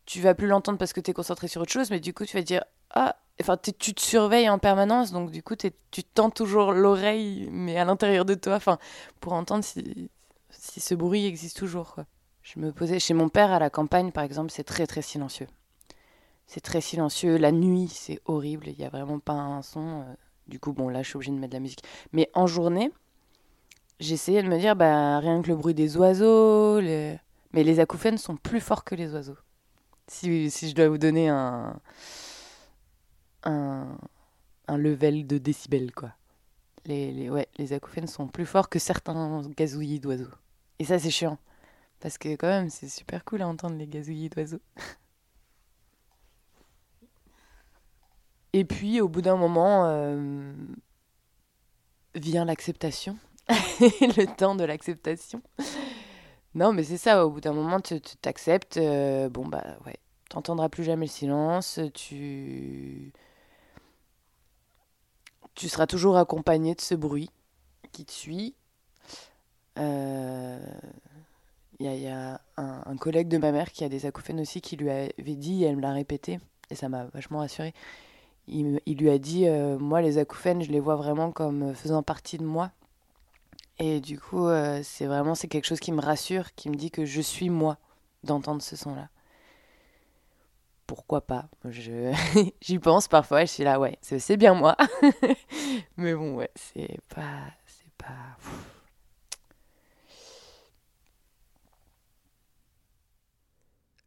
tu 0.06 0.22
vas 0.22 0.34
plus 0.36 0.48
l'entendre 0.48 0.78
parce 0.78 0.94
que 0.94 1.02
tu 1.02 1.12
es 1.12 1.14
concentré 1.14 1.48
sur 1.48 1.62
autre 1.62 1.72
chose. 1.72 1.90
Mais 1.90 2.00
du 2.00 2.14
coup, 2.14 2.26
tu 2.26 2.38
vas 2.38 2.44
dire, 2.44 2.64
ah, 2.92 3.16
enfin, 3.42 3.58
tu 3.58 3.94
te 3.94 4.02
surveilles 4.02 4.50
en 4.50 4.60
permanence. 4.60 5.12
Donc 5.12 5.32
du 5.32 5.44
coup, 5.44 5.56
tu 5.56 6.04
tends 6.04 6.30
toujours 6.30 6.72
l'oreille, 6.72 7.50
mais 7.52 7.78
à 7.78 7.86
l'intérieur 7.86 8.24
de 8.26 8.36
toi, 8.36 8.56
enfin, 8.56 8.78
pour 9.20 9.34
entendre 9.34 9.64
si, 9.64 10.10
si 10.52 10.80
ce 10.80 10.96
bruit 10.96 11.26
existe 11.26 11.58
toujours, 11.58 11.94
quoi. 11.94 12.06
Je 12.42 12.60
me 12.60 12.72
posais 12.72 13.00
chez 13.00 13.14
mon 13.14 13.28
père 13.28 13.52
à 13.52 13.60
la 13.60 13.70
campagne, 13.70 14.12
par 14.14 14.24
exemple, 14.24 14.52
c'est 14.52 14.64
très 14.64 14.88
très 14.88 15.02
silencieux. 15.02 15.48
C'est 16.48 16.62
très 16.62 16.82
silencieux. 16.82 17.38
La 17.38 17.52
nuit, 17.52 17.90
c'est 17.90 18.20
horrible. 18.26 18.68
Il 18.70 18.78
n'y 18.78 18.86
a 18.86 18.90
vraiment 18.90 19.20
pas 19.20 19.34
un 19.34 19.62
son. 19.62 20.02
euh. 20.02 20.14
Du 20.48 20.60
coup, 20.60 20.72
bon, 20.74 20.88
là, 20.90 21.04
je 21.04 21.10
suis 21.10 21.18
obligée 21.18 21.32
de 21.32 21.38
mettre 21.38 21.52
de 21.52 21.58
la 21.58 21.62
musique. 21.62 21.84
Mais 22.14 22.30
en 22.34 22.48
journée, 22.48 22.92
j'essayais 24.00 24.44
de 24.44 24.48
me 24.48 24.58
dire, 24.58 24.76
bah, 24.76 25.20
rien 25.20 25.42
que 25.42 25.50
le 25.50 25.56
bruit 25.58 25.74
des 25.74 25.98
oiseaux. 25.98 26.82
Mais 26.82 27.64
les 27.64 27.80
acouphènes 27.80 28.18
sont 28.18 28.38
plus 28.38 28.62
forts 28.62 28.84
que 28.86 28.96
les 28.96 29.14
oiseaux. 29.14 29.38
Si, 30.08 30.50
si 30.52 30.70
je 30.70 30.76
dois 30.76 30.88
vous 30.90 30.98
donner 30.98 31.30
un, 31.30 31.80
un, 33.44 33.98
un 34.68 34.78
level 34.78 35.28
de 35.28 35.38
décibels, 35.38 35.94
quoi. 35.94 36.14
Les, 36.86 37.12
les, 37.12 37.30
ouais, 37.30 37.48
les 37.58 37.74
acouphènes 37.74 38.08
sont 38.08 38.28
plus 38.28 38.46
forts 38.46 38.70
que 38.70 38.80
certains 38.80 39.42
gazouillis 39.58 40.00
d'oiseaux. 40.00 40.32
Et 40.80 40.86
ça, 40.86 41.00
c'est 41.00 41.12
chiant. 41.12 41.38
Parce 42.00 42.18
que, 42.18 42.30
quand 42.36 42.48
même, 42.48 42.70
c'est 42.70 42.90
super 42.90 43.26
cool 43.26 43.42
à 43.42 43.48
entendre 43.48 43.76
les 43.78 43.88
gazouillis 43.88 44.30
d'oiseaux. 44.30 44.62
Et 48.58 48.66
puis, 48.66 49.02
au 49.02 49.08
bout 49.08 49.22
d'un 49.22 49.36
moment, 49.36 49.86
euh, 49.86 50.52
vient 52.16 52.44
l'acceptation. 52.44 53.18
le 53.50 54.26
temps 54.26 54.56
de 54.56 54.64
l'acceptation. 54.64 55.42
Non, 56.56 56.74
mais 56.74 56.84
c'est 56.84 56.98
ça, 56.98 57.26
au 57.26 57.30
bout 57.30 57.42
d'un 57.42 57.54
moment, 57.54 57.80
tu 57.80 58.00
t'acceptes. 58.02 58.78
euh, 58.78 59.30
bon, 59.30 59.46
bah 59.48 59.78
ouais, 59.86 59.98
t'entendras 60.30 60.70
plus 60.70 60.84
jamais 60.84 61.06
le 61.06 61.12
silence. 61.12 61.80
Tu. 61.94 63.14
Tu 65.56 65.68
seras 65.68 65.88
toujours 65.88 66.18
accompagné 66.18 66.74
de 66.74 66.82
ce 66.82 66.96
bruit 66.96 67.30
qui 67.92 68.06
te 68.06 68.12
suit. 68.14 68.56
Euh, 69.78 70.60
Il 71.80 71.86
y 71.86 71.90
a, 71.90 71.94
il 71.96 72.02
y 72.02 72.08
a 72.08 72.42
un, 72.58 72.84
un 72.86 72.98
collègue 72.98 73.28
de 73.28 73.38
ma 73.38 73.52
mère 73.52 73.72
qui 73.72 73.84
a 73.84 73.90
des 73.90 74.06
acouphènes 74.08 74.40
aussi 74.40 74.62
qui 74.62 74.78
lui 74.78 74.90
avait 74.90 75.14
dit, 75.36 75.64
et 75.64 75.68
elle 75.68 75.76
me 75.76 75.82
l'a 75.82 75.94
répété, 75.94 76.40
et 76.72 76.76
ça 76.76 76.90
m'a 76.90 77.06
vachement 77.06 77.40
rassurée. 77.40 77.74
Il, 78.48 78.80
lui 78.86 79.10
a 79.10 79.18
dit 79.18 79.48
euh, 79.48 79.78
Moi, 79.78 80.02
les 80.02 80.18
acouphènes, 80.18 80.62
je 80.64 80.72
les 80.72 80.80
vois 80.80 80.96
vraiment 80.96 81.32
comme 81.32 81.64
euh, 81.64 81.74
faisant 81.74 82.02
partie 82.02 82.38
de 82.38 82.46
moi. 82.46 82.72
Et 83.80 84.00
du 84.00 84.20
coup, 84.20 84.48
euh, 84.48 84.80
c'est 84.84 85.06
vraiment 85.06 85.36
c'est 85.36 85.48
quelque 85.48 85.66
chose 85.66 85.80
qui 85.80 85.92
me 85.92 86.02
rassure, 86.02 86.56
qui 86.56 86.70
me 86.70 86.76
dit 86.76 86.90
que 86.90 87.06
je 87.06 87.22
suis 87.22 87.50
moi 87.50 87.78
d'entendre 88.24 88.62
ce 88.62 88.76
son-là. 88.76 89.10
Pourquoi 90.88 91.22
pas? 91.22 91.50
Je 91.66 92.14
J'y 92.62 92.80
pense 92.80 93.10
parfois, 93.10 93.42
je 93.42 93.52
suis 93.52 93.64
là, 93.64 93.80
ouais, 93.80 93.98
c'est 94.02 94.20
c'est 94.20 94.38
bien 94.38 94.54
moi. 94.54 94.78
Mais 95.98 96.16
bon, 96.16 96.36
ouais, 96.36 96.50
c'est 96.56 97.00
pas. 97.14 97.52
C'est 97.66 97.92
pas. 97.98 98.38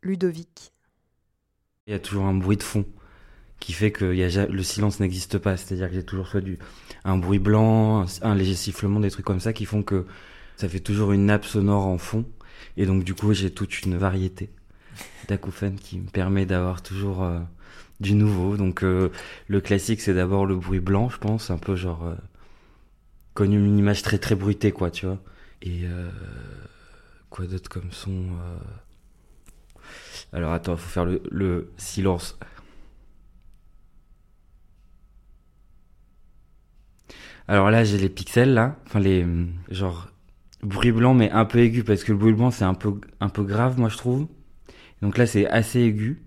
Ludovic. 0.03 0.73
Il 1.87 1.93
y 1.93 1.95
a 1.95 1.99
toujours 1.99 2.25
un 2.25 2.35
bruit 2.35 2.57
de 2.57 2.63
fond 2.63 2.87
qui 3.61 3.73
fait 3.73 3.93
que 3.93 4.15
y 4.15 4.25
a, 4.25 4.47
le 4.47 4.63
silence 4.63 5.01
n'existe 5.01 5.39
pas. 5.39 5.57
C'est-à-dire 5.57 5.89
que 5.89 5.95
j'ai 5.95 6.05
toujours 6.05 6.27
soit 6.27 6.41
du, 6.41 6.59
un 7.05 7.17
bruit 7.19 7.39
blanc, 7.39 8.07
un, 8.23 8.35
léger 8.35 8.55
sifflement, 8.55 9.01
des 9.01 9.11
trucs 9.11 9.27
comme 9.27 9.41
ça 9.41 9.53
qui 9.53 9.67
font 9.67 9.83
que 9.83 10.07
ça 10.57 10.69
fait 10.69 10.81
toujours 10.81 11.13
une 11.13 11.27
nappe 11.27 11.45
sonore 11.45 11.87
en 11.87 11.99
fond. 11.99 12.25
Et 12.77 12.87
donc 12.87 13.05
du 13.05 13.15
coup, 13.15 13.33
j'ai 13.33 13.51
toute 13.51 13.83
une 13.83 13.97
variété 13.97 14.51
d'acouphènes 15.29 15.77
qui 15.77 15.99
me 15.99 16.09
permet 16.09 16.47
d'avoir 16.47 16.83
toujours 16.83 17.23
euh, 17.23 17.39
du 18.01 18.15
nouveau. 18.15 18.57
Donc 18.57 18.83
euh, 18.83 19.11
le 19.49 19.61
classique, 19.61 20.01
c'est 20.01 20.15
d'abord 20.15 20.47
le 20.47 20.57
bruit 20.57 20.81
blanc, 20.81 21.09
je 21.09 21.19
pense, 21.19 21.51
un 21.51 21.59
peu 21.59 21.77
genre 21.77 22.05
euh, 22.07 22.15
connu 23.35 23.59
une 23.59 23.79
image 23.79 24.03
très 24.03 24.19
très 24.19 24.35
bruitée, 24.35 24.73
quoi, 24.73 24.91
tu 24.91 25.07
vois. 25.07 25.19
Et 25.63 25.83
euh, 25.85 26.11
quoi 27.29 27.47
d'autre 27.47 27.69
comme 27.69 27.93
son 27.93 28.11
euh, 28.11 28.59
alors 30.33 30.53
attends, 30.53 30.77
faut 30.77 30.89
faire 30.89 31.05
le, 31.05 31.23
le 31.31 31.73
silence. 31.77 32.39
Alors 37.51 37.69
là, 37.73 37.83
j'ai 37.83 37.99
les 37.99 38.09
pixels 38.09 38.55
là, 38.55 38.77
enfin 38.87 39.01
les 39.01 39.27
genre 39.71 40.09
bruit 40.63 40.93
blanc 40.93 41.15
mais 41.15 41.31
un 41.33 41.45
peu 41.45 41.59
aigu 41.59 41.83
parce 41.83 42.05
que 42.05 42.13
le 42.13 42.19
bruit 42.19 42.33
blanc 42.33 42.53
c'est 42.53 42.65
un 42.65 42.75
peu 42.75 43.43
grave 43.43 43.77
moi 43.79 43.89
je 43.89 43.97
trouve. 43.97 44.29
Donc 45.03 45.19
là 45.19 45.27
c'est 45.27 45.49
assez 45.49 45.81
aigu. 45.81 46.23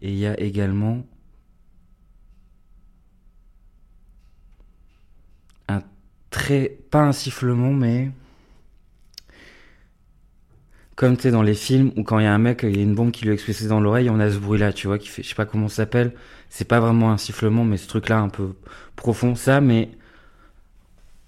Et 0.00 0.10
il 0.12 0.16
y 0.18 0.26
a 0.26 0.38
également 0.38 1.04
un 5.68 5.82
très 6.30 6.68
pas 6.90 7.02
un 7.02 7.12
sifflement 7.12 7.72
mais 7.72 8.12
comme 10.96 11.16
tu 11.16 11.30
dans 11.30 11.42
les 11.42 11.54
films 11.54 11.92
où 11.96 12.02
quand 12.04 12.18
il 12.18 12.24
y 12.24 12.26
a 12.26 12.32
un 12.34 12.38
mec, 12.38 12.60
il 12.62 12.76
y 12.76 12.78
a 12.78 12.82
une 12.82 12.94
bombe 12.94 13.10
qui 13.10 13.24
lui 13.24 13.30
est 13.30 13.34
explosée 13.34 13.68
dans 13.68 13.80
l'oreille, 13.80 14.10
on 14.10 14.20
a 14.20 14.30
ce 14.30 14.38
bruit 14.38 14.60
là, 14.60 14.72
tu 14.72 14.86
vois, 14.86 14.98
qui 14.98 15.08
fait, 15.08 15.22
je 15.22 15.28
sais 15.28 15.34
pas 15.34 15.46
comment 15.46 15.68
ça 15.68 15.76
s'appelle. 15.76 16.14
C'est 16.56 16.66
pas 16.66 16.78
vraiment 16.78 17.10
un 17.10 17.18
sifflement, 17.18 17.64
mais 17.64 17.76
ce 17.76 17.88
truc 17.88 18.08
là 18.08 18.20
un 18.20 18.28
peu 18.28 18.54
profond, 18.94 19.34
ça, 19.34 19.60
mais 19.60 19.90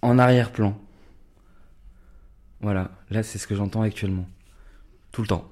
en 0.00 0.20
arrière-plan. 0.20 0.78
Voilà, 2.60 2.92
là 3.10 3.24
c'est 3.24 3.38
ce 3.38 3.48
que 3.48 3.56
j'entends 3.56 3.82
actuellement. 3.82 4.28
Tout 5.10 5.22
le 5.22 5.26
temps. 5.26 5.50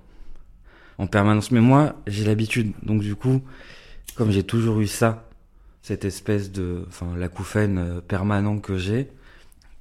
En 0.97 1.09
permanence. 1.09 1.51
Mais 1.51 1.61
moi, 1.61 1.97
j'ai 2.07 2.25
l'habitude. 2.25 2.73
Donc 2.85 3.01
du 3.01 3.17
coup, 3.17 3.43
comme 4.15 4.31
j'ai 4.31 4.45
toujours 4.45 4.79
eu 4.79 4.87
ça, 4.87 5.29
cette 5.83 6.05
espèce 6.05 6.53
de... 6.53 6.85
Enfin, 6.87 7.09
l'acouphène 7.17 7.79
euh, 7.79 8.01
permanent 8.01 8.61
que 8.61 8.79
j'ai, 8.79 9.11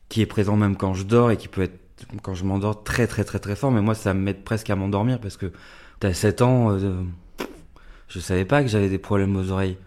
qui 0.10 0.22
est 0.22 0.26
présent 0.26 0.58
même 0.58 0.76
quand 0.76 0.96
je 0.96 1.04
dors 1.04 1.30
et 1.30 1.38
qui 1.38 1.48
peut 1.48 1.62
être 1.62 1.80
quand 2.24 2.34
je 2.34 2.46
m'endors 2.46 2.84
très 2.84 3.06
très 3.06 3.24
très 3.24 3.38
très 3.38 3.56
fort, 3.56 3.72
mais 3.72 3.82
moi 3.82 3.94
ça 3.94 4.16
m'aide 4.16 4.44
presque 4.44 4.72
à 4.72 4.76
m'endormir 4.76 5.20
parce 5.20 5.38
que 5.38 5.52
t'as 6.00 6.14
7 6.14 6.42
ans, 6.42 6.72
euh, 6.72 7.04
je 8.14 8.20
savais 8.20 8.46
pas 8.46 8.62
que 8.62 8.70
j'avais 8.70 8.90
des 8.90 9.00
problèmes 9.00 9.36
aux 9.36 9.50
oreilles. 9.50 9.78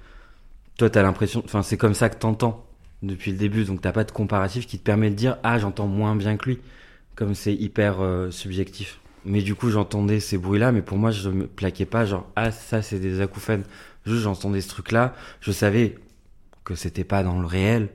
Toi 0.78 0.90
t'as 0.90 1.02
l'impression, 1.02 1.42
enfin 1.44 1.62
c'est 1.62 1.76
comme 1.76 1.94
ça 1.94 2.08
que 2.08 2.16
t'entends 2.16 2.66
depuis 3.02 3.30
le 3.30 3.38
début, 3.38 3.64
donc 3.64 3.80
t'as 3.80 3.92
pas 3.92 4.02
de 4.02 4.10
comparatif 4.10 4.66
qui 4.66 4.78
te 4.78 4.82
permet 4.84 5.10
de 5.10 5.14
dire 5.14 5.38
ah 5.44 5.58
j'entends 5.58 5.86
moins 5.86 6.16
bien 6.16 6.36
que 6.36 6.50
lui, 6.50 6.58
comme 7.14 7.34
c'est 7.34 7.54
hyper 7.54 8.00
euh, 8.00 8.30
subjectif. 8.32 8.98
Mais 9.24 9.42
du 9.42 9.54
coup 9.54 9.70
j'entendais 9.70 10.18
ces 10.18 10.38
bruits-là, 10.38 10.72
mais 10.72 10.82
pour 10.82 10.98
moi 10.98 11.12
je 11.12 11.28
me 11.30 11.46
plaquais 11.46 11.86
pas 11.86 12.04
genre 12.04 12.28
ah 12.34 12.50
ça 12.50 12.82
c'est 12.82 12.98
des 12.98 13.20
acouphènes, 13.20 13.62
juste 14.04 14.22
j'entendais 14.22 14.60
ce 14.60 14.68
truc-là, 14.70 15.14
je 15.40 15.52
savais 15.52 15.96
que 16.64 16.74
c'était 16.74 17.04
pas 17.04 17.22
dans 17.22 17.38
le 17.38 17.46
réel, 17.46 17.90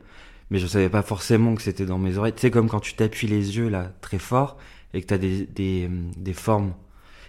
mais 0.49 0.59
je 0.59 0.67
savais 0.67 0.89
pas 0.89 1.01
forcément 1.01 1.55
que 1.55 1.61
c'était 1.61 1.85
dans 1.85 1.97
mes 1.97 2.17
oreilles. 2.17 2.33
Tu 2.33 2.41
sais, 2.41 2.51
comme 2.51 2.69
quand 2.69 2.79
tu 2.79 2.93
t'appuies 2.93 3.27
les 3.27 3.57
yeux 3.57 3.67
là 3.67 3.91
très 3.99 4.19
fort 4.19 4.57
et 4.93 5.01
que 5.01 5.07
t'as 5.07 5.17
des, 5.17 5.45
des, 5.45 5.89
des 6.17 6.33
formes 6.33 6.73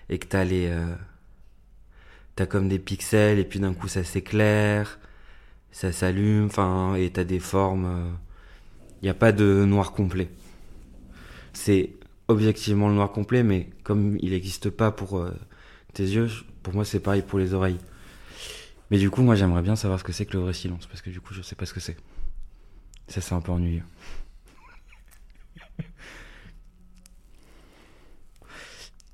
et 0.08 0.18
que 0.18 0.26
t'as 0.26 0.44
les. 0.44 0.68
Euh, 0.68 0.94
t'as 2.36 2.46
comme 2.46 2.68
des 2.68 2.78
pixels 2.78 3.38
et 3.38 3.44
puis 3.44 3.60
d'un 3.60 3.74
coup 3.74 3.88
ça 3.88 4.04
s'éclaire, 4.04 4.98
ça 5.70 5.92
s'allume, 5.92 6.46
enfin, 6.46 6.94
et 6.94 7.10
t'as 7.10 7.24
des 7.24 7.40
formes. 7.40 7.84
Il 7.84 7.88
euh, 7.88 9.04
n'y 9.04 9.08
a 9.08 9.14
pas 9.14 9.32
de 9.32 9.64
noir 9.64 9.92
complet. 9.92 10.28
C'est 11.52 11.90
objectivement 12.28 12.88
le 12.88 12.94
noir 12.94 13.12
complet, 13.12 13.42
mais 13.42 13.68
comme 13.82 14.16
il 14.20 14.30
n'existe 14.30 14.70
pas 14.70 14.90
pour 14.90 15.18
euh, 15.18 15.32
tes 15.94 16.04
yeux, 16.04 16.28
pour 16.62 16.74
moi 16.74 16.84
c'est 16.84 17.00
pareil 17.00 17.22
pour 17.22 17.38
les 17.38 17.54
oreilles. 17.54 17.78
Mais 18.90 18.98
du 18.98 19.10
coup, 19.10 19.22
moi 19.22 19.34
j'aimerais 19.34 19.62
bien 19.62 19.76
savoir 19.76 19.98
ce 19.98 20.04
que 20.04 20.12
c'est 20.12 20.26
que 20.26 20.34
le 20.34 20.42
vrai 20.42 20.52
silence, 20.52 20.86
parce 20.86 21.00
que 21.02 21.10
du 21.10 21.20
coup 21.20 21.34
je 21.34 21.42
sais 21.42 21.56
pas 21.56 21.66
ce 21.66 21.74
que 21.74 21.80
c'est. 21.80 21.96
Ça, 23.08 23.20
c'est 23.20 23.34
un 23.34 23.40
peu 23.40 23.52
ennuyeux. 23.52 23.82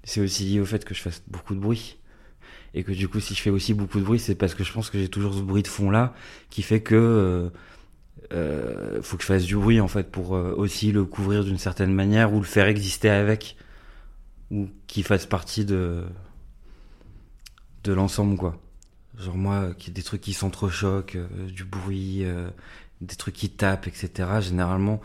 c'est 0.05 0.21
aussi 0.21 0.45
lié 0.45 0.61
au 0.61 0.65
fait 0.65 0.85
que 0.85 0.95
je 0.95 1.03
fasse 1.03 1.23
beaucoup 1.27 1.55
de 1.55 1.61
bruit. 1.61 1.98
Et 2.75 2.85
que 2.85 2.93
du 2.93 3.09
coup, 3.09 3.21
si 3.21 3.35
je 3.35 3.41
fais 3.41 3.51
aussi 3.51 3.75
beaucoup 3.75 3.99
de 3.99 4.05
bruit, 4.05 4.19
c'est 4.19 4.35
parce 4.35 4.55
que 4.55 4.65
je 4.65 4.73
pense 4.73 4.91
que 4.91 4.99
j'ai 4.99 5.09
toujours 5.09 5.35
ce 5.35 5.41
bruit 5.41 5.63
de 5.63 5.69
fond 5.69 5.91
là 5.91 6.15
qui 6.51 6.63
fait 6.63 6.81
que 6.81 6.95
euh, 6.95 7.51
euh 8.33 9.03
faut 9.03 9.17
que 9.17 9.23
je 9.23 9.29
fasse 9.29 9.45
du 9.45 9.57
bruit 9.57 9.81
en 9.81 9.89
fait 9.89 10.11
pour 10.11 10.37
euh, 10.37 10.55
aussi 10.57 10.93
le 10.93 11.05
couvrir 11.05 11.45
d'une 11.45 11.59
certaine 11.59 11.93
manière 11.95 12.33
ou 12.33 12.39
le 12.39 12.47
faire 12.47 12.67
exister 12.67 13.09
avec 13.09 13.57
ou 14.51 14.69
qu'il 14.87 15.05
fasse 15.05 15.27
partie 15.27 15.65
de 15.65 16.05
de 17.85 17.93
l'ensemble 17.93 18.37
quoi. 18.37 18.61
Genre 19.19 19.37
moi, 19.37 19.75
qui 19.77 19.91
des 19.91 20.03
trucs 20.03 20.21
qui 20.21 20.33
s'entrechoquent, 20.33 21.17
euh, 21.17 21.47
du 21.49 21.65
bruit, 21.65 22.25
des 23.01 23.17
trucs 23.17 23.35
qui 23.35 23.51
tapent, 23.51 23.87
etc. 23.87 24.11
Généralement, 24.41 25.01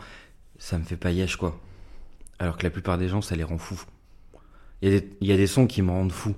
ça 0.58 0.78
me 0.78 0.84
fait 0.84 0.98
yesh, 1.12 1.36
quoi. 1.36 1.60
Alors 2.38 2.56
que 2.56 2.62
la 2.64 2.70
plupart 2.70 2.98
des 2.98 3.08
gens, 3.08 3.22
ça 3.22 3.36
les 3.36 3.44
rend 3.44 3.58
fous. 3.58 3.82
Il 4.82 4.94
y, 5.20 5.26
y 5.26 5.32
a 5.32 5.36
des 5.36 5.46
sons 5.46 5.66
qui 5.66 5.82
me 5.82 5.90
rendent 5.90 6.12
fou. 6.12 6.34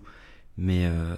Mais, 0.58 0.86
euh, 0.86 1.14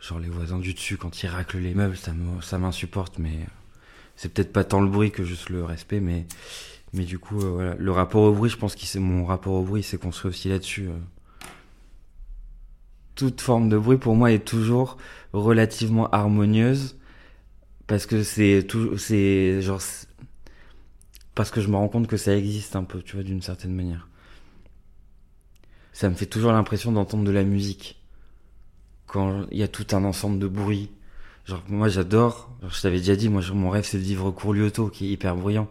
genre 0.00 0.18
les 0.18 0.28
voisins 0.28 0.58
du 0.58 0.74
dessus, 0.74 0.96
quand 0.96 1.22
ils 1.22 1.28
raclent 1.28 1.58
les 1.58 1.74
meubles, 1.74 1.96
ça 1.96 2.58
m'insupporte. 2.58 3.18
Mais 3.18 3.46
c'est 4.16 4.32
peut-être 4.32 4.52
pas 4.52 4.64
tant 4.64 4.80
le 4.80 4.88
bruit 4.88 5.10
que 5.10 5.24
juste 5.24 5.50
le 5.50 5.64
respect. 5.64 6.00
Mais, 6.00 6.26
mais 6.92 7.04
du 7.04 7.18
coup, 7.18 7.40
euh, 7.40 7.50
voilà. 7.50 7.74
Le 7.76 7.92
rapport 7.92 8.22
au 8.22 8.32
bruit, 8.32 8.50
je 8.50 8.56
pense 8.56 8.74
que 8.74 8.98
mon 8.98 9.24
rapport 9.24 9.54
au 9.54 9.62
bruit 9.62 9.82
s'est 9.82 9.98
construit 9.98 10.30
aussi 10.30 10.48
là-dessus. 10.48 10.88
Euh. 10.88 10.98
Toute 13.14 13.40
forme 13.40 13.68
de 13.68 13.78
bruit, 13.78 13.96
pour 13.96 14.14
moi, 14.14 14.30
est 14.32 14.44
toujours 14.44 14.98
relativement 15.32 16.08
harmonieuse 16.10 16.96
parce 17.86 18.06
que 18.06 18.22
c'est 18.22 18.64
tout 18.68 18.96
c'est 18.98 19.60
genre 19.62 19.80
parce 21.34 21.50
que 21.50 21.60
je 21.60 21.68
me 21.68 21.76
rends 21.76 21.88
compte 21.88 22.06
que 22.06 22.16
ça 22.16 22.36
existe 22.36 22.76
un 22.76 22.84
peu 22.84 23.02
tu 23.02 23.16
vois 23.16 23.22
d'une 23.22 23.42
certaine 23.42 23.74
manière 23.74 24.08
ça 25.92 26.08
me 26.08 26.14
fait 26.14 26.26
toujours 26.26 26.52
l'impression 26.52 26.92
d'entendre 26.92 27.24
de 27.24 27.30
la 27.30 27.44
musique 27.44 27.95
quand 29.06 29.46
il 29.50 29.58
y 29.58 29.62
a 29.62 29.68
tout 29.68 29.86
un 29.92 30.04
ensemble 30.04 30.38
de 30.38 30.48
bruits 30.48 30.90
genre 31.44 31.62
moi 31.68 31.88
j'adore 31.88 32.50
je 32.68 32.80
t'avais 32.80 32.98
déjà 32.98 33.16
dit 33.16 33.28
moi 33.28 33.42
mon 33.54 33.70
rêve 33.70 33.84
c'est 33.84 33.98
de 33.98 34.02
vivre 34.02 34.30
Courlioto 34.30 34.88
qui 34.88 35.06
est 35.06 35.10
hyper 35.10 35.36
bruyant 35.36 35.68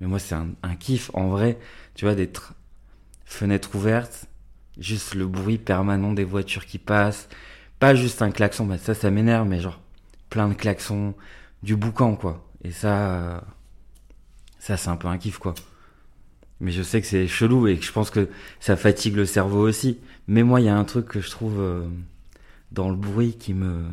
mais 0.00 0.06
moi 0.06 0.18
c'est 0.18 0.34
un, 0.34 0.48
un 0.62 0.76
kiff 0.76 1.10
en 1.14 1.28
vrai 1.28 1.58
tu 1.94 2.04
vois 2.04 2.14
d'être 2.14 2.54
fenêtre 3.24 3.74
ouverte 3.74 4.26
juste 4.78 5.14
le 5.14 5.26
bruit 5.26 5.58
permanent 5.58 6.12
des 6.12 6.24
voitures 6.24 6.66
qui 6.66 6.78
passent 6.78 7.28
pas 7.78 7.94
juste 7.94 8.22
un 8.22 8.30
klaxon 8.30 8.66
bah 8.66 8.78
ça 8.78 8.94
ça 8.94 9.10
m'énerve 9.10 9.48
mais 9.48 9.60
genre 9.60 9.80
plein 10.30 10.48
de 10.48 10.54
klaxons 10.54 11.14
du 11.62 11.76
boucan, 11.76 12.16
quoi. 12.16 12.46
Et 12.64 12.70
ça, 12.70 13.44
ça 14.58 14.76
c'est 14.76 14.88
un 14.88 14.96
peu 14.96 15.08
un 15.08 15.18
kiff, 15.18 15.38
quoi. 15.38 15.54
Mais 16.60 16.72
je 16.72 16.82
sais 16.82 17.00
que 17.00 17.06
c'est 17.06 17.26
chelou 17.26 17.68
et 17.68 17.76
que 17.78 17.84
je 17.84 17.92
pense 17.92 18.10
que 18.10 18.28
ça 18.60 18.76
fatigue 18.76 19.16
le 19.16 19.26
cerveau 19.26 19.66
aussi. 19.68 19.98
Mais 20.26 20.42
moi, 20.42 20.60
il 20.60 20.66
y 20.66 20.68
a 20.68 20.76
un 20.76 20.84
truc 20.84 21.06
que 21.06 21.20
je 21.20 21.30
trouve 21.30 21.60
euh, 21.60 21.86
dans 22.72 22.90
le 22.90 22.96
bruit 22.96 23.36
qui 23.36 23.54
me, 23.54 23.86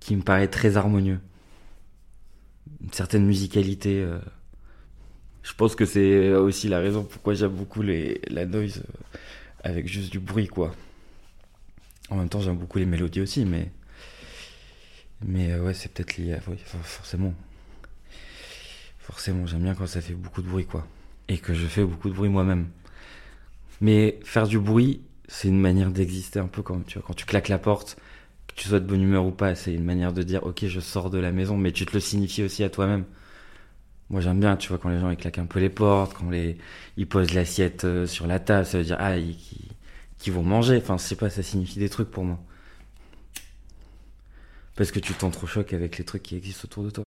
qui 0.00 0.16
me 0.16 0.22
paraît 0.22 0.48
très 0.48 0.76
harmonieux. 0.76 1.20
Une 2.82 2.92
certaine 2.92 3.26
musicalité. 3.26 4.02
Euh. 4.02 4.18
Je 5.42 5.52
pense 5.54 5.74
que 5.74 5.84
c'est 5.84 6.32
aussi 6.32 6.68
la 6.68 6.78
raison 6.78 7.04
pourquoi 7.04 7.34
j'aime 7.34 7.52
beaucoup 7.52 7.82
la 7.82 8.46
noise 8.46 8.82
euh, 8.86 9.18
avec 9.62 9.86
juste 9.88 10.10
du 10.10 10.18
bruit, 10.18 10.48
quoi. 10.48 10.74
En 12.10 12.16
même 12.16 12.28
temps, 12.28 12.40
j'aime 12.40 12.56
beaucoup 12.56 12.78
les 12.78 12.86
mélodies 12.86 13.20
aussi, 13.20 13.44
mais 13.44 13.70
mais 15.26 15.52
euh, 15.52 15.62
ouais, 15.62 15.74
c'est 15.74 15.92
peut-être 15.92 16.16
lié 16.16 16.34
à. 16.34 16.40
Oui, 16.48 16.56
forcément. 16.64 17.34
Forcément, 18.98 19.46
j'aime 19.46 19.62
bien 19.62 19.74
quand 19.74 19.86
ça 19.86 20.00
fait 20.00 20.14
beaucoup 20.14 20.42
de 20.42 20.48
bruit, 20.48 20.66
quoi. 20.66 20.86
Et 21.28 21.38
que 21.38 21.54
je 21.54 21.66
fais 21.66 21.84
beaucoup 21.84 22.08
de 22.08 22.14
bruit 22.14 22.28
moi-même. 22.28 22.68
Mais 23.80 24.18
faire 24.24 24.46
du 24.46 24.58
bruit, 24.58 25.02
c'est 25.34 25.48
une 25.48 25.60
manière 25.60 25.90
d'exister 25.90 26.38
un 26.38 26.46
peu 26.46 26.62
comme 26.62 26.84
tu 26.84 26.98
vois, 26.98 27.06
quand 27.06 27.14
tu 27.14 27.26
claques 27.26 27.48
la 27.48 27.58
porte, 27.58 27.96
que 28.48 28.54
tu 28.54 28.68
sois 28.68 28.80
de 28.80 28.86
bonne 28.86 29.02
humeur 29.02 29.26
ou 29.26 29.32
pas, 29.32 29.54
c'est 29.56 29.74
une 29.74 29.84
manière 29.84 30.12
de 30.12 30.22
dire 30.22 30.44
ok, 30.46 30.66
je 30.66 30.80
sors 30.80 31.10
de 31.10 31.18
la 31.18 31.32
maison, 31.32 31.56
mais 31.56 31.72
tu 31.72 31.86
te 31.86 31.92
le 31.94 32.00
signifies 32.00 32.44
aussi 32.44 32.62
à 32.64 32.70
toi-même. 32.70 33.04
Moi, 34.10 34.20
j'aime 34.20 34.38
bien, 34.40 34.56
tu 34.56 34.68
vois, 34.68 34.78
quand 34.78 34.90
les 34.90 35.00
gens 35.00 35.10
ils 35.10 35.16
claquent 35.16 35.38
un 35.38 35.46
peu 35.46 35.58
les 35.60 35.70
portes, 35.70 36.14
quand 36.14 36.30
les 36.30 36.56
ils 36.96 37.08
posent 37.08 37.34
l'assiette 37.34 37.84
euh, 37.84 38.06
sur 38.06 38.26
la 38.28 38.38
table, 38.38 38.66
ça 38.66 38.78
veut 38.78 38.84
dire 38.84 38.96
ah, 39.00 39.16
ils, 39.18 40.32
vont 40.32 40.42
manger. 40.42 40.78
Enfin, 40.78 40.96
je 40.98 41.02
sais 41.02 41.16
pas, 41.16 41.30
ça 41.30 41.42
signifie 41.42 41.78
des 41.80 41.88
trucs 41.88 42.10
pour 42.10 42.24
moi. 42.24 42.38
Parce 44.76 44.90
que 44.92 45.00
tu 45.00 45.14
t'entrechoques 45.14 45.72
avec 45.72 45.98
les 45.98 46.04
trucs 46.04 46.22
qui 46.22 46.36
existent 46.36 46.66
autour 46.66 46.84
de 46.84 46.90
toi. 46.90 47.03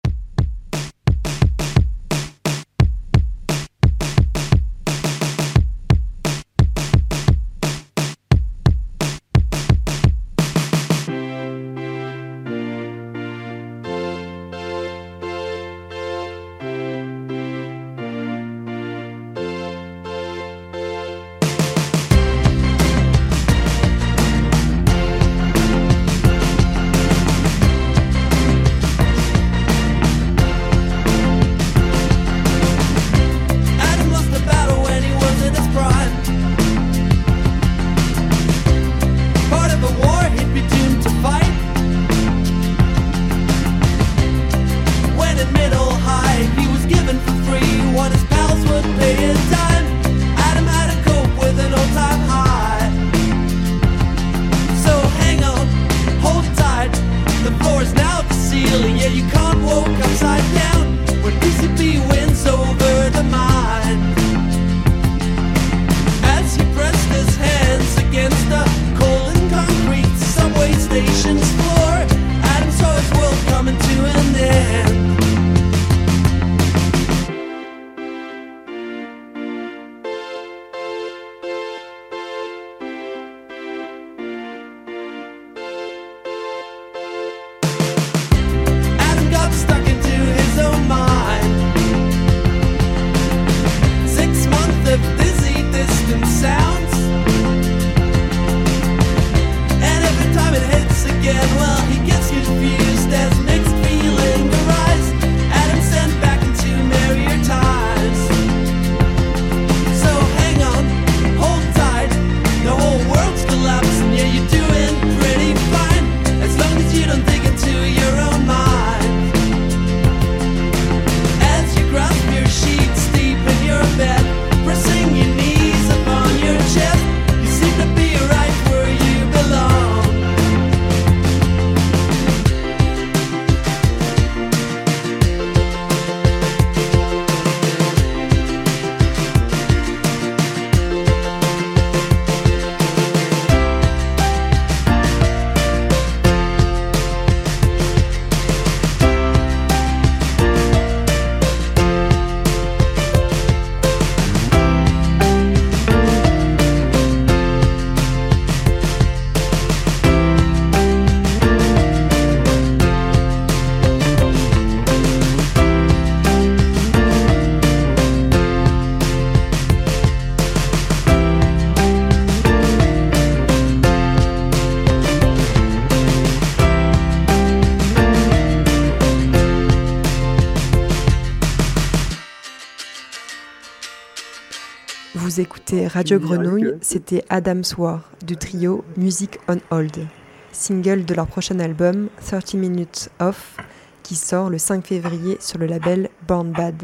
Écoutez 185.69 185.87
Radio 185.87 186.17
Grenouille, 186.17 186.75
c'était 186.79 187.25
Adam's 187.27 187.77
War 187.77 188.09
du 188.25 188.37
trio 188.37 188.85
Music 188.95 189.37
on 189.49 189.57
Hold, 189.69 190.07
single 190.53 191.03
de 191.03 191.13
leur 191.13 191.27
prochain 191.27 191.59
album 191.59 192.07
30 192.25 192.53
Minutes 192.53 193.09
Off 193.19 193.57
qui 194.01 194.15
sort 194.15 194.49
le 194.49 194.59
5 194.59 194.87
février 194.87 195.35
sur 195.41 195.59
le 195.59 195.65
label 195.65 196.09
Born 196.25 196.53
Bad. 196.53 196.83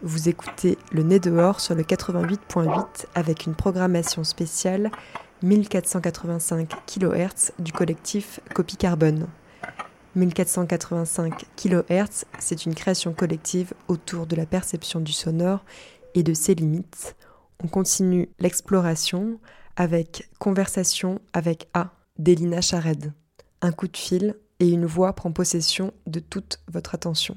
Vous 0.00 0.30
écoutez 0.30 0.78
Le 0.90 1.02
Nez 1.02 1.18
dehors 1.18 1.60
sur 1.60 1.74
le 1.74 1.82
88.8 1.82 2.86
avec 3.14 3.44
une 3.44 3.54
programmation 3.54 4.24
spéciale 4.24 4.90
1485 5.42 6.70
kHz 6.86 7.52
du 7.58 7.72
collectif 7.72 8.40
Copie 8.54 8.78
Carbone. 8.78 9.26
1485 10.16 11.44
kHz, 11.56 12.24
c'est 12.38 12.64
une 12.64 12.74
création 12.74 13.12
collective 13.12 13.74
autour 13.86 14.26
de 14.26 14.34
la 14.34 14.46
perception 14.46 15.00
du 15.00 15.12
sonore 15.12 15.62
et 16.14 16.22
de 16.22 16.32
ses 16.32 16.54
limites. 16.54 17.14
On 17.62 17.66
continue 17.66 18.28
l'exploration 18.38 19.40
avec 19.76 20.28
Conversation 20.38 21.20
avec 21.32 21.68
A 21.74 21.90
d'Elina 22.16 22.60
Chared. 22.60 23.12
Un 23.62 23.72
coup 23.72 23.88
de 23.88 23.96
fil 23.96 24.36
et 24.60 24.68
une 24.68 24.86
voix 24.86 25.12
prend 25.12 25.32
possession 25.32 25.92
de 26.06 26.20
toute 26.20 26.60
votre 26.68 26.94
attention. 26.94 27.36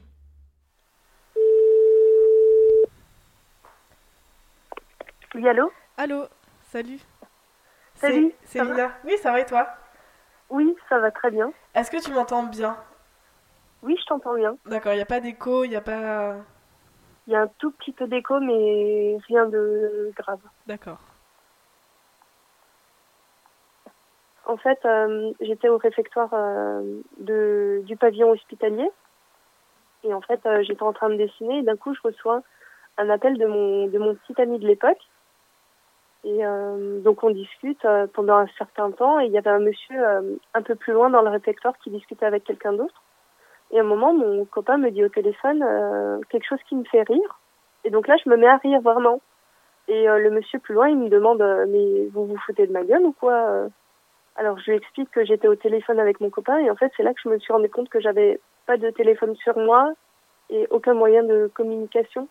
Oui, 5.33 5.47
allô? 5.47 5.71
Allô, 5.97 6.25
salut. 6.71 6.99
Salut. 7.95 8.31
C'est 8.43 8.63
Lina. 8.63 8.91
Oui, 9.03 9.13
ça 9.23 9.31
va 9.31 9.39
et 9.39 9.45
toi? 9.45 9.67
Oui, 10.49 10.75
ça 10.89 10.99
va 10.99 11.09
très 11.09 11.31
bien. 11.31 11.51
Est-ce 11.73 11.89
que 11.89 12.03
tu 12.03 12.11
m'entends 12.11 12.43
bien? 12.43 12.77
Oui, 13.81 13.95
je 13.99 14.05
t'entends 14.05 14.35
bien. 14.35 14.55
D'accord, 14.67 14.93
il 14.93 14.97
n'y 14.97 15.01
a 15.01 15.05
pas 15.05 15.19
d'écho, 15.19 15.63
il 15.63 15.69
n'y 15.69 15.75
a 15.75 15.81
pas... 15.81 16.35
Il 17.31 17.35
y 17.35 17.37
a 17.37 17.43
un 17.43 17.51
tout 17.59 17.71
petit 17.71 17.93
peu 17.93 18.07
d'écho, 18.07 18.41
mais 18.41 19.17
rien 19.29 19.45
de 19.45 20.11
grave. 20.17 20.41
D'accord. 20.67 20.99
En 24.45 24.57
fait, 24.57 24.79
euh, 24.83 25.31
j'étais 25.39 25.69
au 25.69 25.77
réfectoire 25.77 26.27
euh, 26.33 26.99
de, 27.19 27.83
du 27.85 27.95
pavillon 27.95 28.31
hospitalier. 28.31 28.91
Et 30.03 30.13
en 30.13 30.19
fait, 30.19 30.45
euh, 30.45 30.61
j'étais 30.63 30.83
en 30.83 30.91
train 30.91 31.09
de 31.09 31.15
dessiner 31.15 31.59
et 31.59 31.61
d'un 31.61 31.77
coup, 31.77 31.95
je 31.95 32.01
reçois 32.03 32.41
un 32.97 33.09
appel 33.09 33.37
de 33.37 33.45
mon, 33.45 33.87
de 33.87 33.97
mon 33.97 34.13
petit 34.13 34.41
ami 34.41 34.59
de 34.59 34.67
l'époque. 34.67 35.07
Et 36.25 36.43
donc, 37.01 37.23
on 37.23 37.29
discute 37.29 37.87
pendant 38.13 38.35
un 38.35 38.47
certain 38.57 38.91
temps. 38.91 39.21
Et 39.21 39.27
il 39.27 39.31
y 39.31 39.37
avait 39.37 39.49
un 39.49 39.59
monsieur 39.59 40.37
un 40.53 40.61
peu 40.61 40.75
plus 40.75 40.91
loin 40.93 41.09
dans 41.09 41.21
le 41.21 41.29
réfectoire 41.29 41.75
qui 41.79 41.89
discutait 41.89 42.25
avec 42.25 42.43
quelqu'un 42.43 42.73
d'autre. 42.73 43.01
Et 43.71 43.77
à 43.79 43.81
un 43.81 43.85
moment, 43.85 44.13
mon 44.13 44.45
copain 44.45 44.77
me 44.77 44.89
dit 44.91 45.03
au 45.03 45.09
téléphone 45.09 45.63
quelque 46.29 46.47
chose 46.47 46.59
qui 46.67 46.75
me 46.75 46.83
fait 46.85 47.03
rire. 47.03 47.39
Et 47.83 47.89
donc 47.89 48.07
là, 48.07 48.15
je 48.23 48.29
me 48.29 48.37
mets 48.37 48.47
à 48.47 48.57
rire 48.57 48.81
vraiment. 48.81 49.21
Et 49.87 50.05
le 50.05 50.29
monsieur 50.29 50.59
plus 50.59 50.73
loin, 50.73 50.89
il 50.89 50.97
me 50.97 51.09
demande 51.09 51.41
Mais 51.69 52.07
vous 52.13 52.25
vous 52.25 52.37
foutez 52.45 52.67
de 52.67 52.73
ma 52.73 52.83
gueule 52.83 53.03
ou 53.05 53.13
quoi 53.13 53.69
alors 54.35 54.57
je 54.59 54.71
lui 54.71 54.77
explique 54.77 55.11
que 55.11 55.25
j'étais 55.25 55.47
au 55.47 55.55
téléphone 55.55 55.99
avec 55.99 56.19
mon 56.21 56.29
copain 56.29 56.57
et 56.57 56.69
en 56.69 56.75
fait 56.75 56.91
c'est 56.95 57.03
là 57.03 57.13
que 57.13 57.19
je 57.23 57.29
me 57.29 57.39
suis 57.39 57.51
rendu 57.51 57.69
compte 57.69 57.89
que 57.89 57.99
j'avais 57.99 58.39
pas 58.65 58.77
de 58.77 58.89
téléphone 58.89 59.35
sur 59.35 59.57
moi 59.57 59.93
et 60.49 60.67
aucun 60.69 60.93
moyen 60.93 61.23
de 61.23 61.51
communication. 61.53 62.27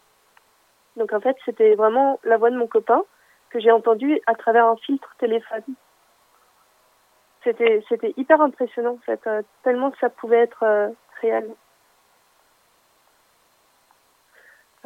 Donc 0.97 1.12
en 1.12 1.20
fait 1.20 1.36
c'était 1.45 1.74
vraiment 1.74 2.18
la 2.24 2.36
voix 2.38 2.51
de 2.51 2.57
mon 2.57 2.66
copain 2.66 3.03
que 3.51 3.61
j'ai 3.61 3.70
entendue 3.70 4.20
à 4.26 4.34
travers 4.34 4.66
un 4.66 4.76
filtre 4.76 5.14
téléphone. 5.18 5.62
C'était 7.45 7.82
c'était 7.88 8.14
hyper 8.16 8.41
impressionnant 8.41 8.95
en 8.95 9.05
fait, 9.05 9.20
euh, 9.26 9.43
tellement 9.62 9.91
que 9.91 9.99
ça 9.99 10.11
pouvait 10.11 10.38
être 10.38 10.62
euh, 10.62 10.88
réel. 11.21 11.49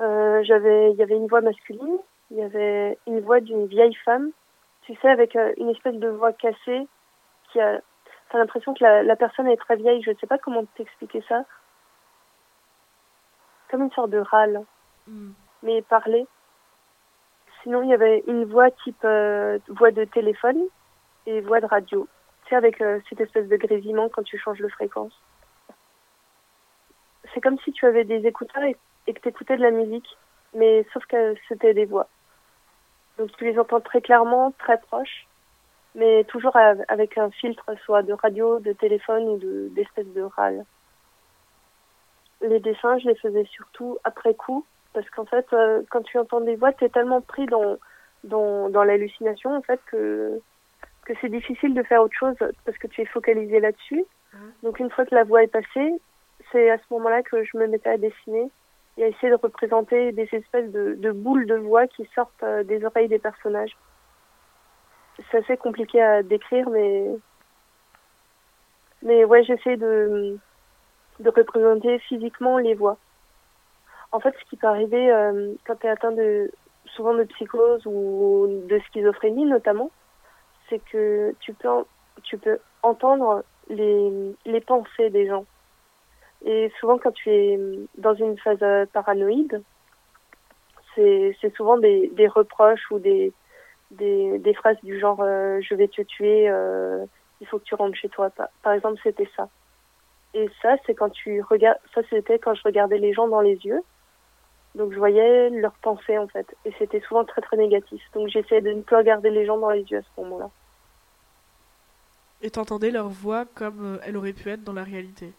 Euh, 0.01 0.43
j'avais 0.43 0.91
il 0.91 0.97
y 0.97 1.03
avait 1.03 1.17
une 1.17 1.29
voix 1.29 1.41
masculine, 1.41 1.99
il 2.31 2.39
y 2.39 2.43
avait 2.43 2.99
une 3.07 3.21
voix 3.21 3.41
d'une 3.41 3.67
vieille 3.67 3.95
femme, 4.05 4.31
tu 4.83 4.95
sais 4.97 5.09
avec 5.09 5.37
une 5.57 5.71
espèce 5.71 5.95
de 5.95 6.09
voix 6.09 6.33
cassée 6.33 6.87
qui 7.53 7.61
a 7.61 7.81
t'as 8.35 8.39
l'impression 8.39 8.75
que 8.75 8.83
la, 8.83 9.05
la, 9.05 9.15
personne 9.15 9.47
est 9.47 9.57
très 9.57 9.77
vieille, 9.77 10.03
je 10.03 10.11
ne 10.11 10.17
sais 10.17 10.27
pas 10.27 10.39
comment 10.39 10.65
t'expliquer 10.77 11.23
ça. 11.29 11.45
Comme 13.71 13.83
une 13.83 13.93
sorte 13.93 14.11
de 14.11 14.19
râle, 14.19 14.65
mm. 15.07 15.31
mais 15.63 15.83
parler. 15.83 16.27
Sinon, 17.63 17.83
il 17.83 17.91
y 17.91 17.95
avait 17.95 18.25
une 18.27 18.45
voix 18.45 18.71
type 18.73 19.05
euh, 19.05 19.59
voix 19.69 19.93
de 19.93 20.05
téléphone 20.05 20.61
et 21.27 21.41
voix 21.41 21.61
de 21.61 21.67
radio. 21.67 22.09
Tu 22.45 22.51
sais, 22.51 22.57
avec 22.57 22.81
euh, 22.81 22.99
cette 23.09 23.21
espèce 23.21 23.49
de 23.49 23.57
grésillement 23.57 24.09
quand 24.09 24.25
tu 24.25 24.37
changes 24.37 24.59
de 24.59 24.69
fréquence. 24.69 25.13
C'est 27.35 27.41
comme 27.41 27.59
si 27.59 27.73
tu 27.73 27.85
avais 27.85 28.05
des 28.05 28.27
écouteurs 28.27 28.63
et, 28.63 28.77
et 29.07 29.13
que 29.13 29.21
tu 29.21 29.29
écoutais 29.29 29.57
de 29.57 29.63
la 29.63 29.71
musique, 29.71 30.17
mais 30.55 30.87
sauf 30.93 31.05
que 31.07 31.35
c'était 31.49 31.75
des 31.75 31.85
voix. 31.85 32.09
Donc 33.19 33.31
tu 33.37 33.45
les 33.45 33.59
entends 33.59 33.81
très 33.81 34.01
clairement, 34.01 34.53
très 34.59 34.79
proches 34.79 35.27
mais 35.95 36.25
toujours 36.25 36.57
avec 36.89 37.19
un 37.19 37.31
filtre 37.31 37.65
soit 37.85 38.03
de 38.03 38.13
radio, 38.13 38.59
de 38.59 38.73
téléphone 38.73 39.29
ou 39.29 39.39
de, 39.39 39.69
d'espèce 39.75 40.09
de 40.09 40.23
râle. 40.23 40.65
Les 42.41 42.61
dessins, 42.61 42.99
je 42.99 43.09
les 43.09 43.15
faisais 43.15 43.45
surtout 43.45 43.99
après 44.05 44.35
coup, 44.35 44.67
parce 44.93 45.09
qu'en 45.11 45.25
fait, 45.25 45.47
euh, 45.53 45.83
quand 45.91 46.03
tu 46.03 46.19
entends 46.19 46.41
des 46.41 46.57
voix, 46.57 46.73
tu 46.73 46.85
es 46.85 46.89
tellement 46.89 47.21
pris 47.21 47.47
dans, 47.47 47.79
dans, 48.25 48.69
dans 48.71 48.83
l'hallucination, 48.83 49.57
en 49.57 49.63
fait, 49.63 49.81
que, 49.87 50.41
que 51.05 51.13
c'est 51.21 51.29
difficile 51.29 51.75
de 51.75 51.83
faire 51.85 52.03
autre 52.03 52.17
chose, 52.19 52.35
parce 52.65 52.77
que 52.79 52.89
tu 52.89 53.01
es 53.01 53.07
focalisé 53.07 53.61
là-dessus. 53.61 54.05
Donc 54.65 54.81
une 54.81 54.91
fois 54.91 55.07
que 55.07 55.15
la 55.15 55.23
voix 55.23 55.45
est 55.45 55.49
passée, 55.49 55.93
c'est 56.55 56.71
à 56.71 56.79
ce 56.79 56.85
moment-là 56.93 57.23
que 57.23 57.43
je 57.45 57.59
me 57.59 57.67
mettais 57.67 57.91
à 57.91 57.99
dessiner 57.99 58.51
et 58.97 59.05
à 59.05 59.09
essayer 59.09 59.31
de 59.31 59.39
représenter 59.43 60.13
des 60.13 60.29
espèces 60.33 60.71
de, 60.71 61.11
boules 61.11 61.47
de 61.47 61.57
voix 61.57 61.87
qui 61.89 62.09
sortent 62.15 62.43
euh, 62.45 62.63
des 62.63 62.85
oreilles 62.85 63.09
des 63.09 63.19
personnages 63.19 63.77
c'est 65.31 65.39
assez 65.39 65.57
compliqué 65.57 66.03
à 66.03 66.23
décrire, 66.23 66.69
mais 66.71 67.07
mais 69.03 69.25
ouais, 69.25 69.45
j'essaie 69.45 69.77
de 69.77 70.39
de 71.21 71.31
représenter 71.31 71.99
physiquement 72.01 72.59
les 72.59 72.75
voix. 72.75 72.99
En 74.13 74.21
fait, 74.21 74.35
ce 74.39 74.51
qui 74.51 74.57
peut 74.57 74.67
arriver 74.67 75.13
euh, 75.13 75.55
quand 75.67 75.77
tu 75.77 75.87
es 75.87 75.91
atteint 75.91 76.13
de 76.13 76.51
souvent 76.87 77.15
de 77.15 77.25
psychose 77.25 77.87
ou 77.87 78.63
de 78.69 78.79
schizophrénie 78.81 79.47
notamment, 79.47 79.91
c'est 80.69 80.81
que 80.91 81.35
tu 81.41 81.55
peux 81.55 81.85
tu 82.23 82.39
peux 82.39 82.59
entendre 82.83 83.45
les 83.69 84.35
les 84.47 84.61
pensées 84.61 85.11
des 85.11 85.27
gens. 85.27 85.47
Et 86.45 86.71
souvent 86.79 86.99
quand 86.99 87.13
tu 87.13 87.31
es 87.31 87.59
dans 87.97 88.15
une 88.15 88.39
phase 88.39 88.89
paranoïde, 88.93 89.63
c'est 90.95 91.55
souvent 91.57 91.77
des 91.79 92.29
reproches 92.29 92.91
ou 92.91 92.99
des 92.99 93.33
des, 93.97 94.55
phrases 94.55 94.77
du 94.83 94.99
genre 94.99 95.21
euh, 95.21 95.61
je 95.61 95.75
vais 95.75 95.89
te 95.89 96.03
tuer, 96.03 96.49
euh, 96.49 97.05
il 97.41 97.47
faut 97.47 97.59
que 97.59 97.65
tu 97.65 97.75
rentres 97.75 97.97
chez 97.97 98.09
toi. 98.09 98.31
Par 98.63 98.73
exemple, 98.73 99.01
c'était 99.03 99.29
ça. 99.37 99.49
Et 100.35 100.49
ça, 100.63 100.77
c'est 100.85 100.95
quand 100.95 101.11
tu 101.11 101.41
regardes, 101.43 101.79
ça 101.95 102.01
c'était 102.11 102.39
quand 102.39 102.55
je 102.55 102.63
regardais 102.65 102.99
les 102.99 103.13
gens 103.13 103.29
dans 103.29 103.41
les 103.41 103.57
yeux. 103.65 103.83
Donc 104.75 104.93
je 104.93 104.99
voyais 104.99 105.51
leurs 105.51 105.75
pensées 105.75 106.19
en 106.19 106.27
fait. 106.27 106.57
Et 106.65 106.73
c'était 106.79 107.01
souvent 107.01 107.25
très 107.25 107.41
très 107.41 107.57
négatif. 107.57 108.03
Donc 108.15 108.29
j'essayais 108.29 108.61
de 108.61 108.73
ne 108.73 108.83
plus 108.83 108.97
regarder 108.97 109.31
les 109.31 109.47
gens 109.47 109.59
dans 109.59 109.71
les 109.71 109.83
yeux 109.83 109.99
à 109.99 110.03
ce 110.03 110.21
moment-là. 110.21 110.51
Et 112.43 112.51
t'entendais 112.51 112.91
leur 112.91 113.09
voix 113.09 113.45
comme 113.45 113.95
euh, 113.95 113.99
elle 114.05 114.17
aurait 114.17 114.33
pu 114.33 114.51
être 114.51 114.65
dans 114.65 114.73
la 114.73 114.83
réalité? 114.83 115.33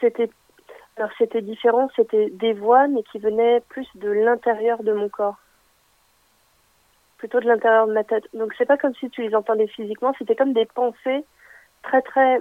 C'était 0.00 0.30
alors 0.96 1.10
c'était 1.18 1.42
différent, 1.42 1.88
c'était 1.96 2.30
des 2.30 2.52
voix 2.52 2.86
mais 2.88 3.02
qui 3.04 3.18
venaient 3.18 3.60
plus 3.68 3.88
de 3.94 4.10
l'intérieur 4.10 4.82
de 4.82 4.92
mon 4.92 5.08
corps 5.08 5.36
plutôt 7.20 7.38
de 7.40 7.46
l'intérieur 7.46 7.86
de 7.86 7.92
ma 7.92 8.02
tête. 8.02 8.24
Donc 8.32 8.54
c'est 8.56 8.64
pas 8.64 8.78
comme 8.78 8.94
si 8.94 9.10
tu 9.10 9.20
les 9.20 9.34
entendais 9.34 9.66
physiquement, 9.66 10.14
c'était 10.18 10.34
comme 10.34 10.54
des 10.54 10.64
pensées 10.64 11.24
très 11.82 12.00
très 12.00 12.40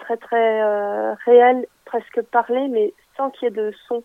très 0.00 0.16
très 0.16 0.62
euh, 0.62 1.14
réelles, 1.24 1.66
presque 1.84 2.22
parlées, 2.22 2.68
mais 2.68 2.92
sans 3.16 3.30
qu'il 3.30 3.44
y 3.44 3.48
ait 3.48 3.54
de 3.54 3.72
son. 3.86 4.02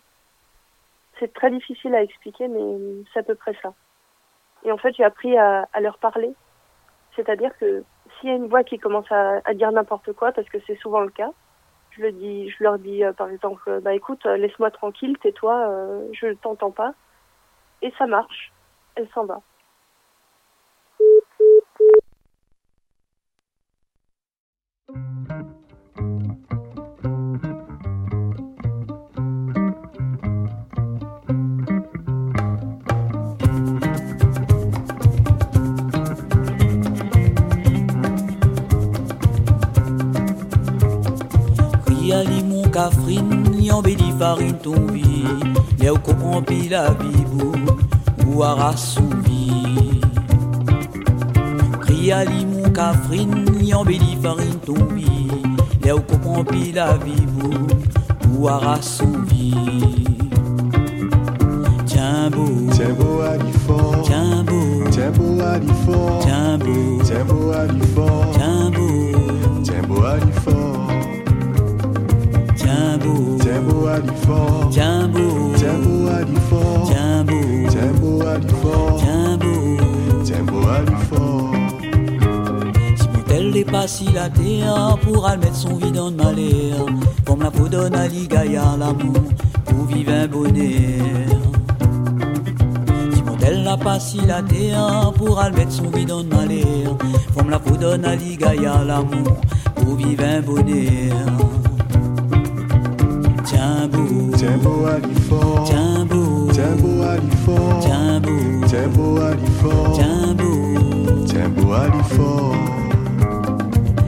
C'est 1.19 1.33
très 1.33 1.49
difficile 1.49 1.95
à 1.95 2.03
expliquer, 2.03 2.47
mais 2.47 3.03
c'est 3.11 3.19
à 3.19 3.23
peu 3.23 3.35
près 3.35 3.55
ça. 3.61 3.73
Et 4.63 4.71
en 4.71 4.77
fait, 4.77 4.93
j'ai 4.95 5.03
appris 5.03 5.37
à, 5.37 5.67
leur 5.79 5.97
parler. 5.97 6.33
C'est-à-dire 7.15 7.51
que 7.57 7.83
s'il 8.19 8.29
y 8.29 8.31
a 8.31 8.35
une 8.35 8.47
voix 8.47 8.63
qui 8.63 8.77
commence 8.77 9.11
à, 9.11 9.41
à 9.43 9.53
dire 9.53 9.71
n'importe 9.71 10.13
quoi, 10.13 10.31
parce 10.31 10.47
que 10.49 10.59
c'est 10.67 10.79
souvent 10.79 11.01
le 11.01 11.09
cas, 11.09 11.31
je, 11.91 12.01
le 12.01 12.11
dis, 12.11 12.49
je 12.49 12.63
leur 12.63 12.79
dis 12.79 13.03
euh, 13.03 13.13
par 13.13 13.29
exemple, 13.29 13.79
bah 13.81 13.93
écoute, 13.93 14.25
laisse-moi 14.25 14.71
tranquille, 14.71 15.17
tais-toi, 15.19 15.67
euh, 15.69 16.07
je 16.13 16.27
ne 16.27 16.33
t'entends 16.33 16.71
pas. 16.71 16.93
Et 17.81 17.91
ça 17.97 18.07
marche 18.07 18.51
elle 18.95 19.07
s'en 19.13 19.25
va. 19.25 19.41
Cafrine, 42.91 43.63
yon 43.63 43.81
bedi 43.81 44.11
farine 44.19 44.57
ton 44.57 44.85
vie, 44.91 45.23
les 45.79 45.89
au 45.89 45.97
comprend 45.97 46.43
la 46.69 46.91
bibou. 46.91 47.51
ouara 48.41 48.75
souvi. 48.77 50.01
Kriali 51.81 52.45
mon 52.45 52.71
kafrin, 52.71 53.31
yon 53.61 53.85
beli 53.85 54.17
farine 54.21 54.59
tombi. 54.65 55.07
Lè 55.83 55.91
ou 55.91 56.01
comprend 56.01 56.43
pi 56.45 56.71
la 56.71 56.97
vie 56.97 57.25
vous, 57.35 57.67
ouara 58.37 58.81
souvi. 58.81 59.53
Tiens 61.85 62.29
beau, 62.29 62.69
tiens 62.71 62.93
beau 62.93 63.21
à 63.21 63.37
l'effort, 63.37 64.01
tiens 64.03 64.43
beau, 64.43 64.89
tiens 64.91 65.11
beau 65.11 65.39
à 65.41 65.57
l'effort, 65.59 66.19
tiens 66.21 66.57
beau, 66.57 67.01
tiens 67.03 67.25
beau 67.25 67.51
à 67.51 67.65
l'effort, 67.65 68.31
tiens 68.33 68.69
beau, 68.71 69.63
tiens 69.63 69.81
beau 69.87 70.03
à 70.03 70.15
l'effort. 70.17 70.80
Jambo, 73.01 73.37
Jambo 73.43 73.87
à 73.87 73.99
du 73.99 74.11
fort, 74.25 74.71
Jambo, 74.71 75.55
Jambo 75.57 76.07
à 76.07 76.23
du 76.23 76.35
fort, 76.49 76.85
Jambo, 76.85 77.69
Jambo 77.71 78.21
à 78.21 78.37
du 78.37 78.53
à 80.69 80.81
du 80.83 80.95
fort. 81.09 81.51
Si 82.95 83.07
Boutel 83.07 83.51
dépasse 83.51 84.03
la 84.13 84.29
terre, 84.29 84.97
pourra 85.01 85.35
mettre 85.37 85.55
son 85.55 85.75
vide 85.77 85.97
en 85.97 86.11
malheur, 86.11 86.85
comme 87.25 87.41
la 87.41 87.49
peau 87.49 87.67
donne 87.67 87.95
à 87.95 88.07
l'amour, 88.77 89.23
pour 89.65 89.85
vivre 89.85 90.11
un 90.11 90.27
bonheur. 90.27 91.41
Elle 93.43 93.63
n'a 93.63 93.75
pas 93.75 93.99
si 93.99 94.17
la 94.21 94.43
terre 94.43 95.11
pour 95.17 95.39
son 95.73 95.89
vide 95.89 96.11
en 96.11 96.23
malheur. 96.23 96.95
Comme 97.35 97.49
la 97.49 97.57
peau 97.57 97.75
donne 97.75 98.05
à 98.05 98.15
l'amour 98.85 99.35
pour 99.75 99.95
vivre 99.95 100.23
un 100.23 100.41
bonheur. 100.41 101.40
Jambo, 103.61 104.01
Jambo 104.37 104.87
Alifor, 104.87 105.67
Jambo, 105.69 106.51
Jambo 106.51 106.89
Alifor, 107.05 107.81
Jambo, 107.83 108.65
Jambo 108.67 109.19
Alifor, 109.21 109.93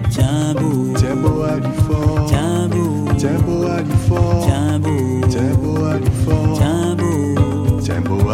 Jambo, 0.10 0.98
Jambo 0.98 1.44
Alifor, 1.46 2.28
Jambo, 2.32 3.14
Jambo 3.14 3.68
Alifor, 3.68 4.48
Jambo, 4.48 5.28
Jambo 5.30 5.86
Alifor, 5.86 6.58
Jambo, 6.58 7.80
Jambo 7.82 8.32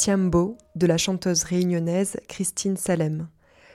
Tiambo 0.00 0.56
de 0.76 0.86
la 0.86 0.96
chanteuse 0.96 1.42
réunionnaise 1.42 2.16
Christine 2.26 2.78
Salem. 2.78 3.28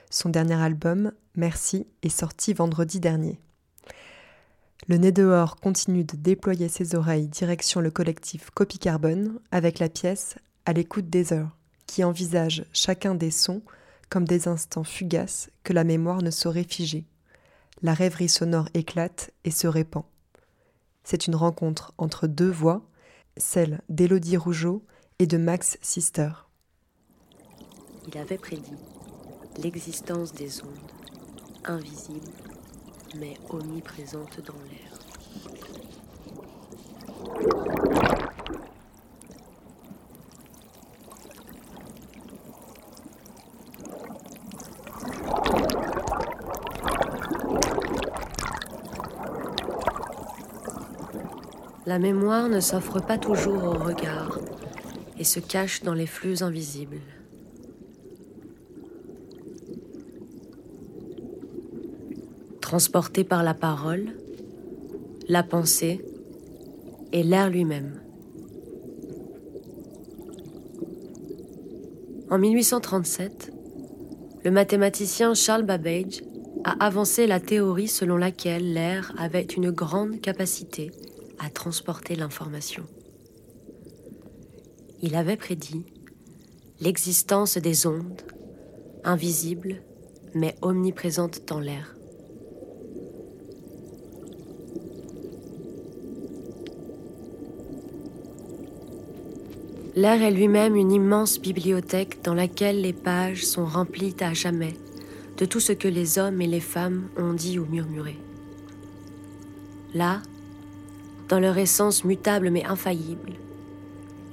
Son 0.09 0.30
dernier 0.30 0.55
album, 0.55 1.11
Merci, 1.36 1.86
est 2.01 2.09
sorti 2.09 2.51
vendredi 2.55 2.99
dernier. 2.99 3.39
Le 4.88 4.97
nez 4.97 5.11
dehors 5.11 5.57
continue 5.57 6.03
de 6.03 6.15
déployer 6.15 6.67
ses 6.67 6.95
oreilles 6.95 7.28
direction 7.28 7.80
le 7.80 7.91
collectif 7.91 8.49
Copy 8.49 8.80
Carbone 8.80 9.39
avec 9.51 9.78
la 9.78 9.88
pièce 9.88 10.34
À 10.65 10.73
l'écoute 10.73 11.11
des 11.11 11.32
heures, 11.32 11.55
qui 11.86 12.03
envisage 12.03 12.65
chacun 12.73 13.13
des 13.13 13.30
sons 13.30 13.61
comme 14.09 14.26
des 14.26 14.47
instants 14.47 14.84
fugaces 14.84 15.51
que 15.63 15.73
la 15.73 15.84
mémoire 15.84 16.23
ne 16.23 16.32
saurait 16.32 16.63
figer. 16.63 17.05
La 17.84 17.93
rêverie 17.93 18.30
sonore 18.30 18.69
éclate 18.73 19.30
et 19.43 19.51
se 19.51 19.67
répand. 19.67 20.05
C'est 21.03 21.28
une 21.28 21.36
rencontre 21.36 21.93
entre 21.99 22.26
deux 22.26 22.49
voix, 22.49 22.82
celle 23.38 23.82
d'Élodie 23.89 24.38
Rougeau 24.38 24.84
et 25.20 25.28
de 25.28 25.38
Max 25.38 25.78
Sister. 25.82 26.30
Il 28.07 28.18
avait 28.18 28.38
prédit 28.38 28.76
l'existence 29.61 30.34
des 30.34 30.61
ondes, 30.61 30.70
invisibles 31.63 32.32
mais 33.18 33.36
omniprésentes 33.49 34.41
dans 34.45 34.53
l'air. 34.70 34.95
La 51.86 51.99
mémoire 51.99 52.49
ne 52.49 52.59
s'offre 52.59 52.99
pas 52.99 53.18
toujours 53.18 53.63
au 53.63 53.74
regard 53.74 54.34
et 55.18 55.24
se 55.24 55.39
cache 55.39 55.84
dans 55.84 55.93
les 55.93 56.05
flux 56.05 56.43
invisibles. 56.43 57.01
Transporté 62.61 63.24
par 63.24 63.43
la 63.43 63.53
parole, 63.53 64.16
la 65.28 65.43
pensée 65.43 66.03
et 67.11 67.24
l'air 67.24 67.49
lui-même. 67.49 68.01
En 72.30 72.39
1837, 72.39 73.53
le 74.43 74.51
mathématicien 74.51 75.34
Charles 75.34 75.63
Babbage 75.63 76.24
a 76.63 76.84
avancé 76.84 77.28
la 77.28 77.39
théorie 77.39 77.88
selon 77.88 78.18
laquelle 78.18 78.74
l'air 78.74 79.13
avait 79.18 79.43
une 79.43 79.70
grande 79.72 80.20
capacité 80.20 80.91
à 81.39 81.49
transporter 81.49 82.16
l'information. 82.16 82.86
Il 85.01 85.15
avait 85.15 85.37
prédit 85.37 85.85
l'existence 86.81 87.57
des 87.57 87.87
ondes, 87.87 88.21
invisibles 89.03 89.81
mais 90.33 90.55
omniprésentes 90.61 91.41
dans 91.47 91.59
l'air. 91.59 91.95
L'air 99.95 100.21
est 100.21 100.31
lui-même 100.31 100.75
une 100.75 100.91
immense 100.91 101.39
bibliothèque 101.39 102.21
dans 102.21 102.33
laquelle 102.33 102.81
les 102.81 102.91
pages 102.91 103.45
sont 103.45 103.65
remplies 103.65 104.15
à 104.19 104.33
jamais 104.33 104.73
de 105.37 105.45
tout 105.45 105.61
ce 105.61 105.71
que 105.71 105.87
les 105.87 106.19
hommes 106.19 106.41
et 106.41 106.47
les 106.47 106.59
femmes 106.59 107.07
ont 107.17 107.31
dit 107.31 107.59
ou 107.59 107.65
murmuré. 107.65 108.17
Là, 109.93 110.21
dans 111.29 111.39
leur 111.39 111.57
essence 111.57 112.03
mutable 112.03 112.49
mais 112.49 112.65
infaillible, 112.65 113.33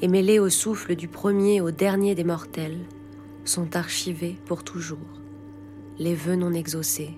et 0.02 0.08
mêlés 0.08 0.40
au 0.40 0.50
souffle 0.50 0.96
du 0.96 1.06
premier 1.06 1.60
au 1.60 1.70
dernier 1.70 2.16
des 2.16 2.24
mortels, 2.24 2.80
sont 3.44 3.76
archivés 3.76 4.36
pour 4.46 4.64
toujours 4.64 4.98
les 5.98 6.14
vœux 6.14 6.36
non 6.36 6.52
exaucés, 6.52 7.16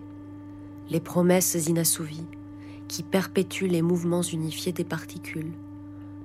les 0.90 1.00
promesses 1.00 1.54
inassouvies 1.66 2.26
qui 2.86 3.02
perpétuent 3.02 3.68
les 3.68 3.82
mouvements 3.82 4.22
unifiés 4.22 4.72
des 4.72 4.84
particules, 4.84 5.52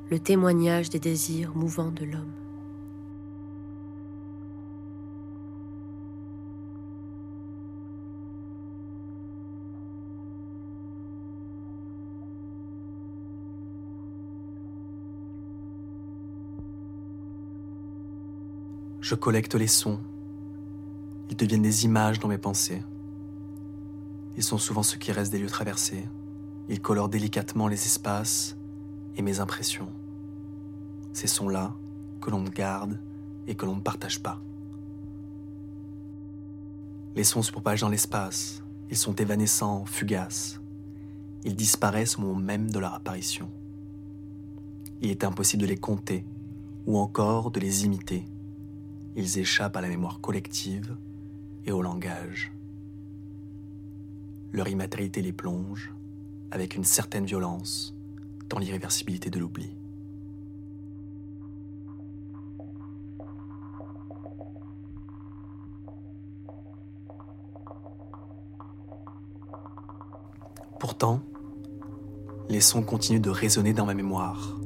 le 0.09 0.19
témoignage 0.19 0.89
des 0.89 0.99
désirs 0.99 1.55
mouvants 1.55 1.91
de 1.91 2.03
l'homme. 2.03 2.38
Je 19.09 19.15
collecte 19.15 19.55
les 19.55 19.65
sons. 19.65 19.99
Ils 21.31 21.35
deviennent 21.35 21.63
des 21.63 21.83
images 21.83 22.19
dans 22.19 22.27
mes 22.27 22.37
pensées. 22.37 22.83
Ils 24.37 24.43
sont 24.43 24.59
souvent 24.59 24.83
ce 24.83 24.97
qui 24.97 25.11
reste 25.11 25.31
des 25.31 25.39
lieux 25.39 25.49
traversés. 25.49 26.07
Ils 26.67 26.79
colorent 26.79 27.09
délicatement 27.09 27.67
les 27.67 27.83
espaces 27.83 28.55
et 29.17 29.23
mes 29.23 29.39
impressions. 29.39 29.89
Ces 31.11 31.25
sons-là 31.25 31.73
que 32.21 32.29
l'on 32.29 32.43
garde 32.43 32.99
et 33.47 33.55
que 33.55 33.65
l'on 33.65 33.77
ne 33.77 33.81
partage 33.81 34.21
pas. 34.21 34.39
Les 37.15 37.23
sons 37.23 37.41
se 37.41 37.51
propagent 37.51 37.81
dans 37.81 37.89
l'espace. 37.89 38.61
Ils 38.91 38.95
sont 38.95 39.15
évanescents, 39.15 39.85
fugaces. 39.85 40.61
Ils 41.45 41.55
disparaissent 41.55 42.19
au 42.19 42.21
moment 42.21 42.35
même 42.35 42.69
de 42.69 42.77
leur 42.77 42.93
apparition. 42.93 43.49
Il 45.01 45.09
est 45.09 45.23
impossible 45.23 45.63
de 45.63 45.67
les 45.67 45.77
compter 45.77 46.27
ou 46.85 46.99
encore 46.99 47.49
de 47.49 47.59
les 47.59 47.85
imiter. 47.85 48.23
Ils 49.15 49.39
échappent 49.39 49.75
à 49.75 49.81
la 49.81 49.89
mémoire 49.89 50.21
collective 50.21 50.95
et 51.65 51.71
au 51.71 51.81
langage. 51.81 52.51
Leur 54.51 54.67
immatérialité 54.67 55.21
les 55.21 55.33
plonge, 55.33 55.93
avec 56.51 56.75
une 56.75 56.83
certaine 56.83 57.25
violence, 57.25 57.95
dans 58.49 58.57
l'irréversibilité 58.57 59.29
de 59.29 59.39
l'oubli. 59.39 59.69
Pourtant, 70.79 71.21
les 72.49 72.61
sons 72.61 72.81
continuent 72.81 73.21
de 73.21 73.29
résonner 73.29 73.73
dans 73.73 73.85
ma 73.85 73.93
mémoire. 73.93 74.57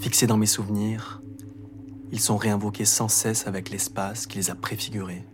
Fixés 0.00 0.26
dans 0.26 0.36
mes 0.36 0.46
souvenirs, 0.46 1.20
ils 2.10 2.20
sont 2.20 2.36
réinvoqués 2.36 2.84
sans 2.84 3.08
cesse 3.08 3.46
avec 3.46 3.70
l'espace 3.70 4.26
qui 4.26 4.38
les 4.38 4.50
a 4.50 4.54
préfigurés. 4.54 5.24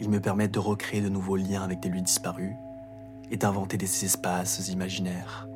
Ils 0.00 0.10
me 0.10 0.20
permettent 0.20 0.54
de 0.54 0.58
recréer 0.58 1.00
de 1.00 1.08
nouveaux 1.08 1.36
liens 1.36 1.62
avec 1.62 1.80
des 1.80 1.88
lieux 1.88 2.00
disparus 2.00 2.54
et 3.30 3.36
d'inventer 3.36 3.76
des 3.76 4.04
espaces 4.04 4.68
imaginaires. 4.68 5.48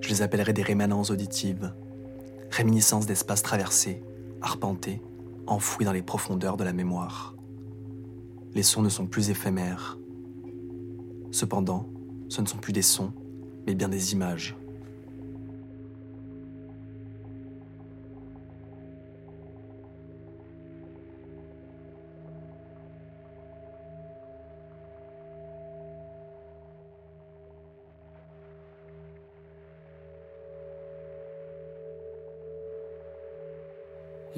Je 0.00 0.08
les 0.08 0.22
appellerai 0.22 0.52
des 0.52 0.62
rémanences 0.62 1.10
auditives, 1.10 1.72
réminiscences 2.50 3.06
d'espaces 3.06 3.42
traversés, 3.42 4.02
arpentés, 4.40 5.02
enfouis 5.46 5.84
dans 5.84 5.92
les 5.92 6.02
profondeurs 6.02 6.56
de 6.56 6.64
la 6.64 6.72
mémoire. 6.72 7.34
Les 8.54 8.62
sons 8.62 8.82
ne 8.82 8.88
sont 8.88 9.06
plus 9.06 9.30
éphémères. 9.30 9.98
Cependant, 11.30 11.88
ce 12.28 12.40
ne 12.40 12.46
sont 12.46 12.58
plus 12.58 12.72
des 12.72 12.82
sons, 12.82 13.12
mais 13.66 13.74
bien 13.74 13.88
des 13.88 14.12
images. 14.12 14.56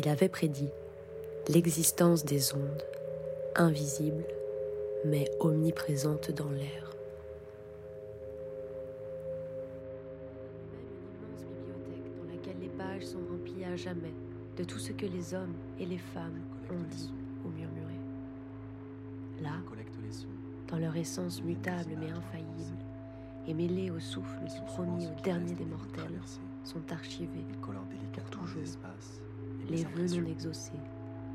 Il 0.04 0.08
avait 0.08 0.28
prédit 0.28 0.70
l'existence 1.48 2.24
des 2.24 2.54
ondes, 2.54 2.82
invisibles 3.54 4.24
mais 5.04 5.30
omniprésentes 5.38 6.32
dans 6.32 6.50
l'air. 6.50 6.90
Même 10.72 10.80
une 10.80 11.06
immense 11.14 11.44
bibliothèque 11.44 12.16
dans 12.16 12.32
laquelle 12.32 12.60
les 12.60 12.68
pages 12.68 13.04
sont 13.04 13.20
remplies 13.30 13.64
à 13.64 13.76
jamais 13.76 14.14
de 14.56 14.64
tout 14.64 14.78
ce 14.78 14.90
que 14.92 15.06
les 15.06 15.34
hommes 15.34 15.54
et 15.78 15.86
les 15.86 15.98
femmes 15.98 16.40
ont 16.70 16.82
dit 16.90 17.12
ou 17.44 17.50
murmuré. 17.50 17.94
Là, 19.40 19.52
dans 20.68 20.78
leur 20.78 20.96
essence 20.96 21.42
mutable 21.42 21.96
mais 22.00 22.10
infaillible, 22.10 22.78
et 23.46 23.54
mêlée 23.54 23.90
au 23.90 24.00
souffle 24.00 24.38
qui 24.48 24.60
promis 24.66 25.06
au 25.06 25.22
dernier 25.22 25.54
des 25.54 25.64
mortels, 25.64 26.20
sont 26.64 26.92
archivés 26.92 27.44
pour 27.60 28.30
toujours 28.30 28.62
les 29.72 29.84
vœux 29.84 30.20
non 30.20 30.28
exaucés, 30.28 30.72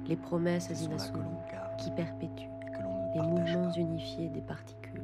les 0.08 0.16
promesses 0.16 0.70
inassouvies 0.82 1.22
qui 1.80 1.92
perpétuent 1.92 2.50
les 3.16 3.22
mouvements 3.22 3.72
unifiés 3.74 4.30
des 4.30 4.42
particules, 4.42 5.02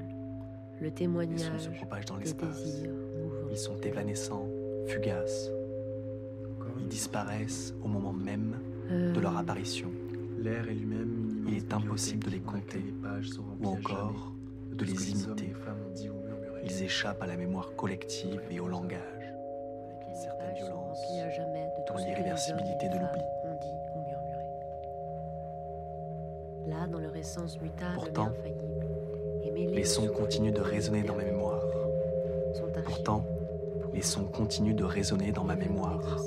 le 0.80 0.92
témoignage 0.92 1.68
des 1.68 2.34
désirs 2.34 2.92
mouvants. 3.18 3.48
Ils 3.50 3.58
sont 3.58 3.78
évanescents, 3.82 4.48
fugaces. 4.88 5.50
Ils 6.80 6.88
disparaissent 6.88 7.74
au 7.84 7.88
moment 7.88 8.14
même 8.14 8.60
de 8.90 9.20
leur 9.20 9.38
apparition. 9.38 9.90
L'air 10.40 10.68
est 10.68 10.74
lui-même 10.74 11.46
Il 11.48 11.56
est 11.56 11.74
impossible 11.74 12.26
de 12.26 12.32
les 12.32 12.40
compter 12.40 12.84
ou 13.62 13.68
encore 13.68 14.34
de 14.72 14.86
les 14.86 15.12
imiter. 15.12 15.54
Ils 16.66 16.84
échappent 16.84 17.22
à 17.22 17.28
la 17.28 17.38
mémoire 17.38 17.76
collective 17.76 18.42
et 18.50 18.60
au 18.60 18.68
langage. 18.68 19.13
L'irréversibilité 22.06 22.90
de 22.90 22.94
l'oubli. 22.96 23.22
ont 23.46 23.56
dit 23.62 23.78
ou 23.96 24.00
murmuré. 24.00 24.46
Là, 26.68 26.88
dans 26.88 27.00
leur 27.00 27.16
essence 27.16 27.60
mutable 27.62 27.96
Pourtant, 27.96 28.30
et 29.44 29.68
Les 29.68 29.84
sons 29.84 30.08
continuent 30.08 30.54
de 30.54 30.62
résonner 30.62 31.04
dans 31.04 31.16
ma 31.16 31.24
mémoire. 31.24 31.64
Pourtant, 32.86 33.24
les 33.94 34.02
sons 34.02 34.26
continuent 34.26 34.76
de 34.76 34.84
résonner 34.84 35.32
dans 35.32 35.44
ma 35.44 35.56
mémoire. 35.56 36.18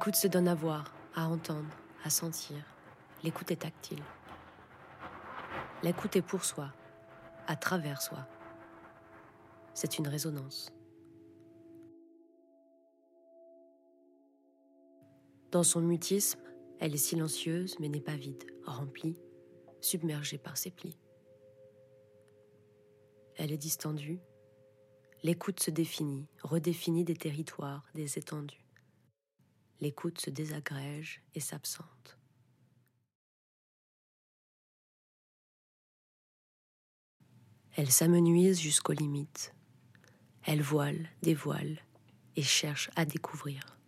L'écoute 0.00 0.16
se 0.16 0.28
donne 0.28 0.48
à 0.48 0.54
voir, 0.54 0.94
à 1.14 1.28
entendre, 1.28 1.76
à 2.04 2.08
sentir. 2.08 2.56
L'écoute 3.22 3.50
est 3.50 3.56
tactile. 3.56 4.02
L'écoute 5.82 6.16
est 6.16 6.22
pour 6.22 6.42
soi, 6.42 6.72
à 7.46 7.54
travers 7.54 8.00
soi. 8.00 8.26
C'est 9.74 9.98
une 9.98 10.08
résonance. 10.08 10.72
Dans 15.50 15.64
son 15.64 15.82
mutisme, 15.82 16.40
elle 16.78 16.94
est 16.94 16.96
silencieuse 16.96 17.76
mais 17.78 17.90
n'est 17.90 18.00
pas 18.00 18.16
vide, 18.16 18.50
remplie, 18.64 19.18
submergée 19.82 20.38
par 20.38 20.56
ses 20.56 20.70
plis. 20.70 20.98
Elle 23.36 23.52
est 23.52 23.58
distendue. 23.58 24.22
L'écoute 25.22 25.60
se 25.60 25.70
définit, 25.70 26.26
redéfinit 26.42 27.04
des 27.04 27.16
territoires, 27.16 27.84
des 27.94 28.16
étendues. 28.16 28.69
L'écoute 29.80 30.20
se 30.20 30.30
désagrège 30.30 31.22
et 31.34 31.40
s'absente. 31.40 32.18
Elle 37.76 37.90
s'amenuise 37.90 38.60
jusqu'aux 38.60 38.92
limites. 38.92 39.54
Elle 40.42 40.62
voile, 40.62 41.08
dévoile 41.22 41.78
et 42.36 42.42
cherche 42.42 42.90
à 42.96 43.04
découvrir. 43.04 43.78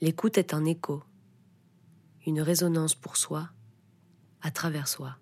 L'écoute 0.00 0.38
est 0.38 0.54
un 0.54 0.64
écho, 0.64 1.02
une 2.26 2.40
résonance 2.40 2.94
pour 2.94 3.16
soi, 3.16 3.50
à 4.40 4.50
travers 4.50 4.88
soi. 4.88 5.16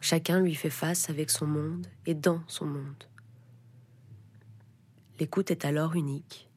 Chacun 0.00 0.40
lui 0.40 0.54
fait 0.54 0.70
face 0.70 1.10
avec 1.10 1.30
son 1.30 1.46
monde 1.46 1.86
et 2.04 2.14
dans 2.14 2.46
son 2.48 2.66
monde. 2.66 3.04
L'écoute 5.18 5.50
est 5.50 5.64
alors 5.64 5.94
unique. 5.94 6.50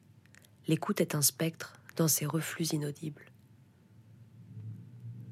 L'écoute 0.68 1.00
est 1.00 1.14
un 1.14 1.22
spectre 1.22 1.80
dans 1.96 2.08
ses 2.08 2.26
reflux 2.26 2.66
inaudibles. 2.74 3.24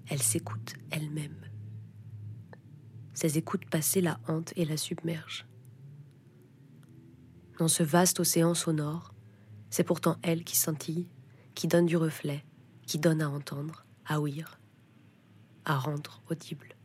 Elle 0.09 0.23
s'écoute 0.23 0.75
elle-même. 0.91 1.37
Ses 3.13 3.37
écoutes 3.37 3.69
passées 3.69 4.01
la 4.01 4.19
hantent 4.29 4.55
et 4.57 4.65
la 4.65 4.79
submergent. 4.79 5.47
Dans 7.59 7.69
ce 7.69 7.83
vaste 7.83 8.19
océan 8.21 8.55
sonore, 8.55 9.13
c'est 9.69 9.85
pourtant 9.85 10.17
elle 10.23 10.43
qui 10.43 10.57
scintille, 10.57 11.07
qui 11.55 11.69
donne 11.69 11.85
du 11.85 11.99
reflet, 11.99 12.47
qui 12.87 12.99
donne 12.99 13.21
à 13.21 13.29
entendre, 13.29 13.85
à 14.07 14.21
ouïr, 14.21 14.59
à 15.67 15.77
rendre 15.77 16.23
audible. 16.31 16.78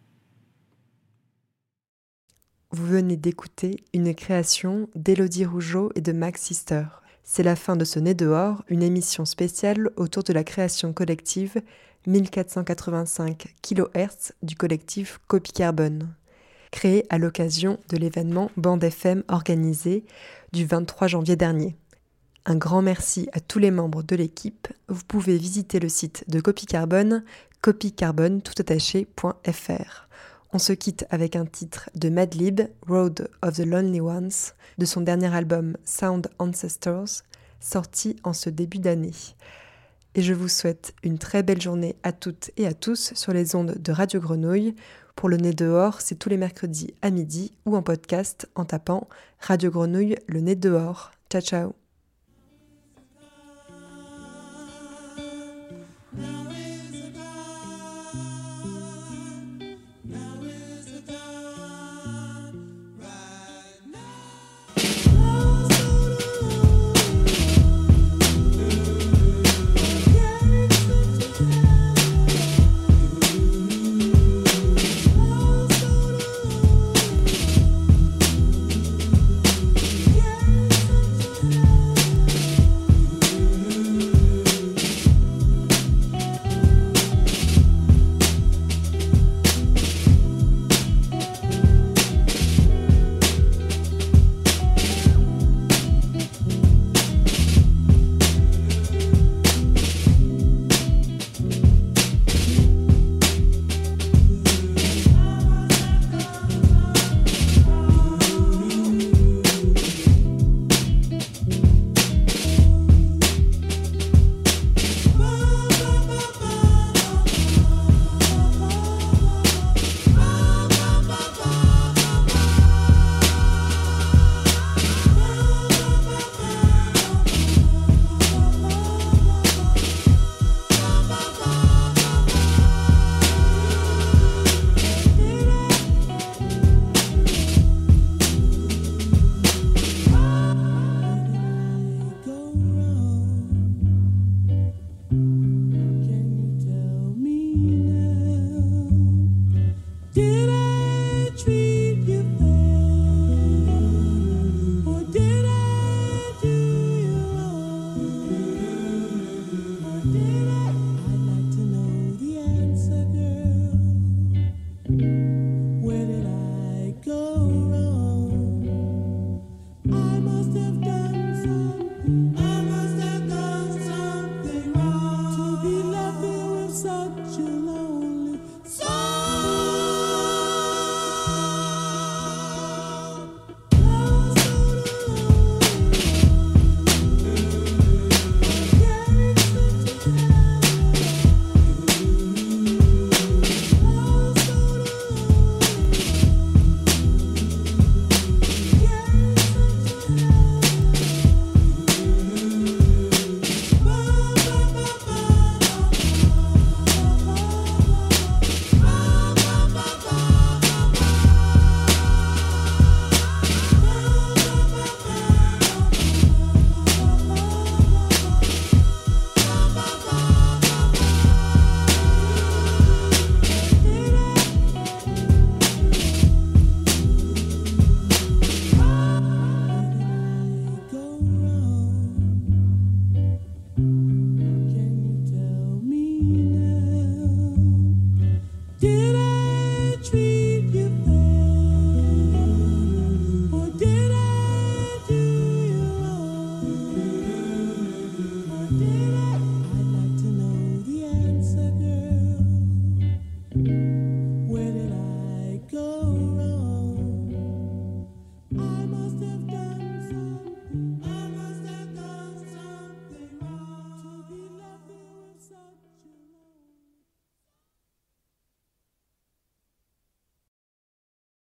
Vous 2.75 2.87
venez 2.87 3.17
d'écouter 3.17 3.83
une 3.93 4.15
création 4.15 4.89
d'Élodie 4.95 5.45
Rougeau 5.45 5.91
et 5.93 6.01
de 6.01 6.11
Max 6.11 6.41
Sister. 6.41 6.85
C'est 7.23 7.43
la 7.43 7.55
fin 7.55 7.75
de 7.75 7.85
ce 7.85 7.99
Nez 7.99 8.15
dehors, 8.15 8.63
une 8.67 8.81
émission 8.81 9.25
spéciale 9.25 9.91
autour 9.95 10.23
de 10.23 10.33
la 10.33 10.43
création 10.43 10.91
collective 10.91 11.61
1485 12.07 13.53
kHz 13.61 14.31
du 14.41 14.55
collectif 14.55 15.19
Copy 15.27 15.51
Carbone, 15.51 16.15
créé 16.71 17.05
à 17.11 17.19
l'occasion 17.19 17.77
de 17.89 17.97
l'événement 17.97 18.49
Bande 18.57 18.83
FM 18.83 19.23
organisé 19.27 20.03
du 20.51 20.65
23 20.65 21.05
janvier 21.05 21.35
dernier. 21.35 21.75
Un 22.47 22.55
grand 22.55 22.81
merci 22.81 23.29
à 23.33 23.39
tous 23.39 23.59
les 23.59 23.69
membres 23.69 24.01
de 24.01 24.15
l'équipe. 24.15 24.67
Vous 24.87 25.03
pouvez 25.07 25.37
visiter 25.37 25.79
le 25.79 25.89
site 25.89 26.23
de 26.27 26.41
Copy 26.41 26.65
Carbone. 26.65 27.23
On 30.55 30.59
se 30.59 30.73
quitte 30.73 31.07
avec 31.09 31.35
un 31.35 31.45
titre 31.45 31.89
de 31.95 32.09
Madlib, 32.09 32.61
Road 32.87 33.27
of 33.41 33.55
the 33.55 33.65
Lonely 33.65 33.99
Ones, 33.99 34.29
de 34.77 34.85
son 34.85 35.01
dernier 35.01 35.33
album 35.33 35.75
Sound 35.83 36.29
Ancestors, 36.37 37.23
sorti 37.59 38.17
en 38.23 38.33
ce 38.33 38.51
début 38.51 38.77
d'année. 38.77 39.15
Et 40.13 40.21
je 40.21 40.33
vous 40.33 40.47
souhaite 40.47 40.93
une 41.01 41.17
très 41.17 41.41
belle 41.41 41.59
journée 41.59 41.95
à 42.03 42.11
toutes 42.11 42.51
et 42.55 42.67
à 42.67 42.73
tous 42.73 43.13
sur 43.15 43.33
les 43.33 43.55
ondes 43.55 43.75
de 43.79 43.91
Radio 43.91 44.19
Grenouille. 44.19 44.75
Pour 45.15 45.27
le 45.27 45.37
nez 45.37 45.53
dehors, 45.53 46.01
c'est 46.01 46.19
tous 46.19 46.29
les 46.29 46.37
mercredis 46.37 46.93
à 47.01 47.09
midi 47.09 47.51
ou 47.65 47.75
en 47.75 47.81
podcast 47.81 48.47
en 48.53 48.65
tapant 48.65 49.07
Radio 49.39 49.71
Grenouille 49.71 50.17
le 50.27 50.39
nez 50.39 50.55
dehors. 50.55 51.11
Ciao 51.31 51.41
ciao 51.41 51.82